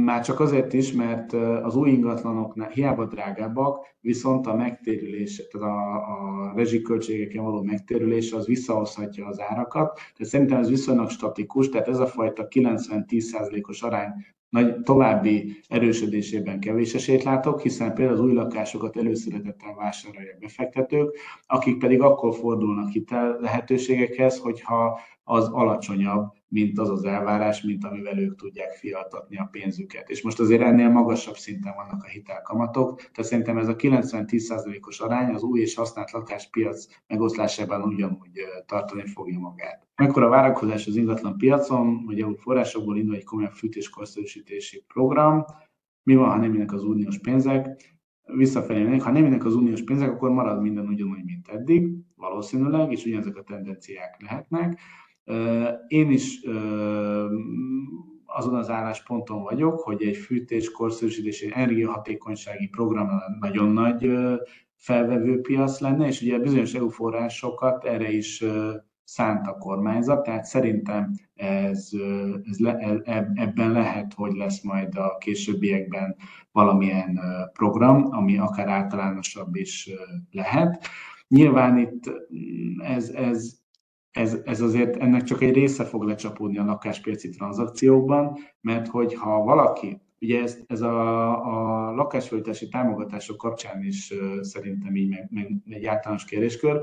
már 0.04 0.24
csak 0.24 0.40
azért 0.40 0.74
is, 0.74 0.92
mert 0.92 1.34
az 1.64 1.76
új 1.76 1.90
ingatlanoknál 1.90 2.70
hiába 2.70 3.06
drágábbak, 3.06 3.86
viszont 4.00 4.48
a 4.48 4.56
megtérülés, 4.56 5.48
tehát 5.52 5.68
a, 5.68 5.96
a 5.96 6.54
rezsiköltségeken 6.56 7.44
való 7.44 7.62
megtérülés 7.62 8.32
az 8.32 8.46
visszahozhatja 8.46 9.26
az 9.28 9.40
árakat. 9.40 9.94
Tehát 9.96 10.32
szerintem 10.32 10.60
ez 10.60 10.70
viszonylag 10.70 11.10
statikus, 11.10 11.70
tehát 11.70 11.88
ez 11.88 12.00
a 12.00 12.08
fajta 12.08 12.48
90-10%-os 12.50 13.82
arány 13.82 14.12
nagy 14.50 14.82
további 14.82 15.60
erősödésében 15.68 16.60
kevés 16.60 16.94
esélyt 16.94 17.24
látok, 17.24 17.62
hiszen 17.62 17.94
például 17.94 18.18
az 18.18 18.24
új 18.24 18.34
lakásokat 18.34 18.98
előszeretettel 18.98 19.74
vásárolják 19.74 20.38
befektetők, 20.40 21.18
akik 21.48 21.78
pedig 21.78 22.02
akkor 22.02 22.36
fordulnak 22.36 22.90
hitel 22.90 23.38
lehetőségekhez, 23.40 24.40
hogyha 24.40 25.00
az 25.24 25.48
alacsonyabb, 25.48 26.39
mint 26.50 26.80
az 26.80 26.90
az 26.90 27.04
elvárás, 27.04 27.62
mint 27.62 27.84
amivel 27.84 28.20
ők 28.20 28.36
tudják 28.36 28.70
fialtatni 28.70 29.38
a 29.38 29.48
pénzüket. 29.52 30.10
És 30.10 30.22
most 30.22 30.40
azért 30.40 30.62
ennél 30.62 30.90
magasabb 30.90 31.36
szinten 31.36 31.74
vannak 31.76 32.04
a 32.04 32.08
hitelkamatok, 32.08 32.96
tehát 32.98 33.30
szerintem 33.30 33.58
ez 33.58 33.68
a 33.68 33.76
90-10%-os 33.76 35.00
arány 35.00 35.34
az 35.34 35.44
új 35.44 35.60
és 35.60 35.76
használt 35.76 36.12
lakáspiac 36.12 36.86
megoszlásában 37.08 37.82
ugyanúgy 37.82 38.40
tartani 38.66 39.06
fogja 39.06 39.40
magát. 39.40 39.88
Mekkora 39.96 40.30
várakozás 40.30 40.88
az 40.88 40.96
ingatlan 40.96 41.38
piacon, 41.38 42.04
hogy 42.06 42.20
EU 42.20 42.36
forrásokból 42.36 42.98
indul 42.98 43.16
egy 43.16 43.24
komolyabb 43.24 43.54
fűtéskorszerűsítési 43.54 44.84
program, 44.88 45.46
mi 46.04 46.16
van, 46.16 46.30
ha 46.30 46.38
nem 46.38 46.54
jönnek 46.54 46.74
az 46.74 46.84
uniós 46.84 47.20
pénzek? 47.20 47.98
Visszafelé 48.26 48.84
mennek, 48.84 49.02
ha 49.02 49.12
nem 49.12 49.24
jönnek 49.24 49.46
az 49.46 49.56
uniós 49.56 49.84
pénzek, 49.84 50.10
akkor 50.10 50.30
marad 50.30 50.62
minden 50.62 50.88
ugyanúgy, 50.88 51.24
mint 51.24 51.48
eddig, 51.48 51.88
valószínűleg, 52.16 52.92
és 52.92 53.06
ugyanezek 53.06 53.36
a 53.36 53.44
tendenciák 53.44 54.22
lehetnek. 54.22 54.80
Én 55.88 56.12
is 56.12 56.40
azon 58.26 58.56
az 58.56 58.70
állásponton 58.70 59.44
vagyok, 59.44 59.80
hogy 59.80 60.04
egy 60.04 60.18
fűtés, 60.18 60.72
korszerűsítés, 60.72 61.42
energiahatékonysági 61.42 62.68
program 62.68 63.10
nagyon 63.40 63.70
nagy 63.70 64.12
felvevő 64.76 65.42
piac 65.42 65.80
lenne, 65.80 66.08
és 66.08 66.22
ugye 66.22 66.40
bizonyos 66.40 66.74
EU 66.74 66.90
forrásokat 66.90 67.86
erre 67.86 68.12
is 68.12 68.44
szánt 69.04 69.48
a 69.48 69.58
kormányzat, 69.58 70.24
tehát 70.24 70.46
szerintem 70.46 71.12
ez, 71.36 71.90
ez 72.44 72.60
le, 72.60 72.76
e, 72.78 73.02
e, 73.04 73.32
ebben 73.36 73.72
lehet, 73.72 74.14
hogy 74.14 74.34
lesz 74.34 74.62
majd 74.62 74.98
a 74.98 75.18
későbbiekben 75.18 76.16
valamilyen 76.52 77.20
program, 77.54 78.08
ami 78.12 78.38
akár 78.38 78.68
általánosabb 78.68 79.56
is 79.56 79.90
lehet. 80.32 80.86
Nyilván 81.28 81.78
itt 81.78 82.10
mm, 82.10 82.80
ez, 82.82 83.10
ez 83.10 83.59
ez, 84.20 84.38
ez 84.46 84.62
azért 84.62 84.96
ennek 84.96 85.24
csak 85.24 85.42
egy 85.42 85.54
része 85.54 85.84
fog 85.84 86.04
lecsapódni 86.04 86.58
a 86.58 86.64
lakáspiaci 86.64 87.30
tranzakciókban, 87.30 88.38
mert 88.62 88.88
hogyha 88.88 89.44
valaki, 89.44 90.02
ugye 90.22 90.42
ez, 90.42 90.58
ez 90.68 90.82
a, 90.82 91.88
a 91.88 91.92
lakásfölítési 91.92 92.68
támogatások 92.68 93.38
kapcsán 93.38 93.84
is 93.84 94.14
szerintem 94.42 94.96
így 94.96 95.10
meg, 95.10 95.28
meg 95.32 95.52
egy 95.70 95.86
általános 95.86 96.26
kérdéskör, 96.26 96.80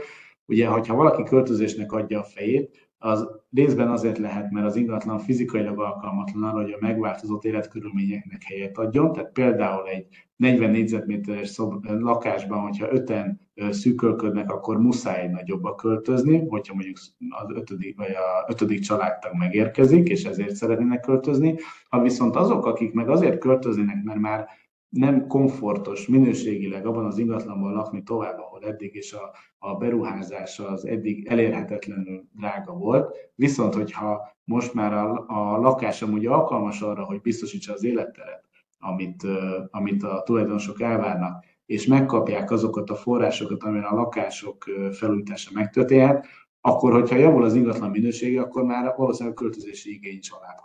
ugye, 0.47 0.67
hogyha 0.67 0.95
valaki 0.95 1.23
költözésnek 1.23 1.93
adja 1.93 2.19
a 2.21 2.25
fejét, 2.25 2.86
az 2.99 3.29
részben 3.55 3.91
azért 3.91 4.19
lehet, 4.19 4.51
mert 4.51 4.67
az 4.67 4.77
ingatlan 4.77 5.19
fizikailag 5.19 5.79
alkalmatlan 5.79 6.43
arra, 6.43 6.63
hogy 6.63 6.73
a 6.73 6.79
megváltozott 6.81 7.45
életkörülményeknek 7.45 8.43
helyet 8.43 8.79
adjon. 8.79 9.13
Tehát 9.13 9.33
például 9.33 9.89
egy 9.89 10.07
40 10.37 10.71
négyzetméteres 10.71 11.49
szob, 11.49 11.85
lakásban, 11.85 12.61
hogyha 12.61 12.93
öten 12.93 13.41
szűkölködnek, 13.71 14.51
akkor 14.53 14.81
muszáj 14.81 15.29
nagyobba 15.29 15.75
költözni, 15.75 16.47
hogyha 16.49 16.75
mondjuk 16.75 16.97
az 17.29 17.57
ötödik, 17.57 17.97
vagy 17.97 18.11
a 18.11 18.51
ötödik 18.51 18.81
családtag 18.81 19.35
megérkezik, 19.35 20.09
és 20.09 20.25
ezért 20.25 20.55
szeretnének 20.55 21.01
költözni. 21.01 21.59
Ha 21.89 22.03
viszont 22.03 22.37
azok, 22.37 22.67
akik 22.67 22.93
meg 22.93 23.09
azért 23.09 23.39
költöznének, 23.39 24.03
mert 24.03 24.19
már 24.19 24.49
nem 24.97 25.27
komfortos 25.27 26.07
minőségileg 26.07 26.87
abban 26.87 27.05
az 27.05 27.19
ingatlanban 27.19 27.73
lakni 27.73 28.03
tovább, 28.03 28.39
ahol 28.39 28.65
eddig 28.65 28.95
is 28.95 29.13
a, 29.13 29.31
a 29.59 29.75
beruházás 29.75 30.59
az 30.59 30.87
eddig 30.87 31.27
elérhetetlenül 31.27 32.25
drága 32.33 32.73
volt. 32.73 33.17
Viszont, 33.35 33.75
hogyha 33.75 34.29
most 34.45 34.75
már 34.75 34.93
a, 34.93 35.25
a 35.27 35.59
lakás 35.59 36.03
amúgy 36.03 36.27
alkalmas 36.27 36.81
arra, 36.81 37.05
hogy 37.05 37.21
biztosítsa 37.21 37.73
az 37.73 37.85
életteret, 37.85 38.45
amit, 38.79 39.23
amit 39.71 40.03
a 40.03 40.23
tulajdonosok 40.25 40.81
elvárnak, 40.81 41.45
és 41.67 41.87
megkapják 41.87 42.51
azokat 42.51 42.91
a 42.91 42.95
forrásokat, 42.95 43.63
amire 43.63 43.87
a 43.87 43.95
lakások 43.95 44.65
felújítása 44.93 45.51
megtörténhet, 45.55 46.27
akkor, 46.61 46.93
hogyha 46.93 47.17
javul 47.17 47.45
az 47.45 47.55
ingatlan 47.55 47.91
minősége, 47.91 48.41
akkor 48.41 48.65
már 48.65 48.95
valószínűleg 48.97 49.37
költözési 49.37 49.93
igény 49.93 50.21
család 50.21 50.59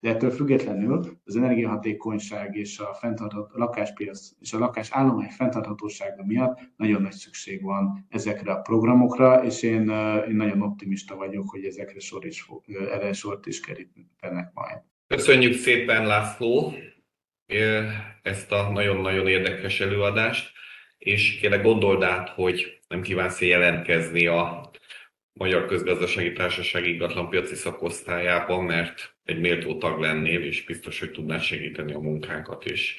de 0.00 0.08
ettől 0.08 0.30
függetlenül 0.30 1.20
az 1.24 1.36
energiahatékonyság 1.36 2.56
és 2.56 2.78
a 2.78 2.94
fenntartható 2.94 3.58
lakáspiac 3.58 4.30
és 4.40 4.52
a 4.52 4.58
lakás 4.58 4.88
állomány 4.90 5.28
fenntarthatósága 5.28 6.24
miatt 6.24 6.58
nagyon 6.76 7.02
nagy 7.02 7.12
szükség 7.12 7.62
van 7.62 8.06
ezekre 8.08 8.52
a 8.52 8.60
programokra, 8.60 9.44
és 9.44 9.62
én, 9.62 9.88
én 10.28 10.36
nagyon 10.36 10.62
optimista 10.62 11.16
vagyok, 11.16 11.50
hogy 11.50 11.64
ezekre 11.64 11.98
sor 11.98 12.24
is 12.24 12.42
fog, 12.42 12.64
erre 12.92 13.12
sort 13.12 13.46
is 13.46 13.60
kerítenek 13.60 14.50
majd. 14.54 14.78
Köszönjük 15.06 15.54
szépen, 15.54 16.06
László, 16.06 16.72
ezt 18.22 18.52
a 18.52 18.70
nagyon-nagyon 18.72 19.26
érdekes 19.26 19.80
előadást, 19.80 20.52
és 20.98 21.38
kérlek 21.40 21.62
gondold 21.62 22.02
át, 22.02 22.28
hogy 22.28 22.80
nem 22.88 23.02
kívánsz 23.02 23.40
jelentkezni 23.40 24.26
a 24.26 24.70
Magyar 25.32 25.66
Közgazdasági 25.66 26.32
Társaság 26.32 26.86
ingatlanpiaci 26.86 27.54
szakosztályában, 27.54 28.64
mert 28.64 29.14
egy 29.24 29.40
méltó 29.40 29.78
tag 29.78 30.00
lennél, 30.00 30.42
és 30.42 30.64
biztos, 30.64 30.98
hogy 30.98 31.10
tudnál 31.10 31.38
segíteni 31.38 31.92
a 31.92 31.98
munkánkat, 32.00 32.64
és 32.64 32.96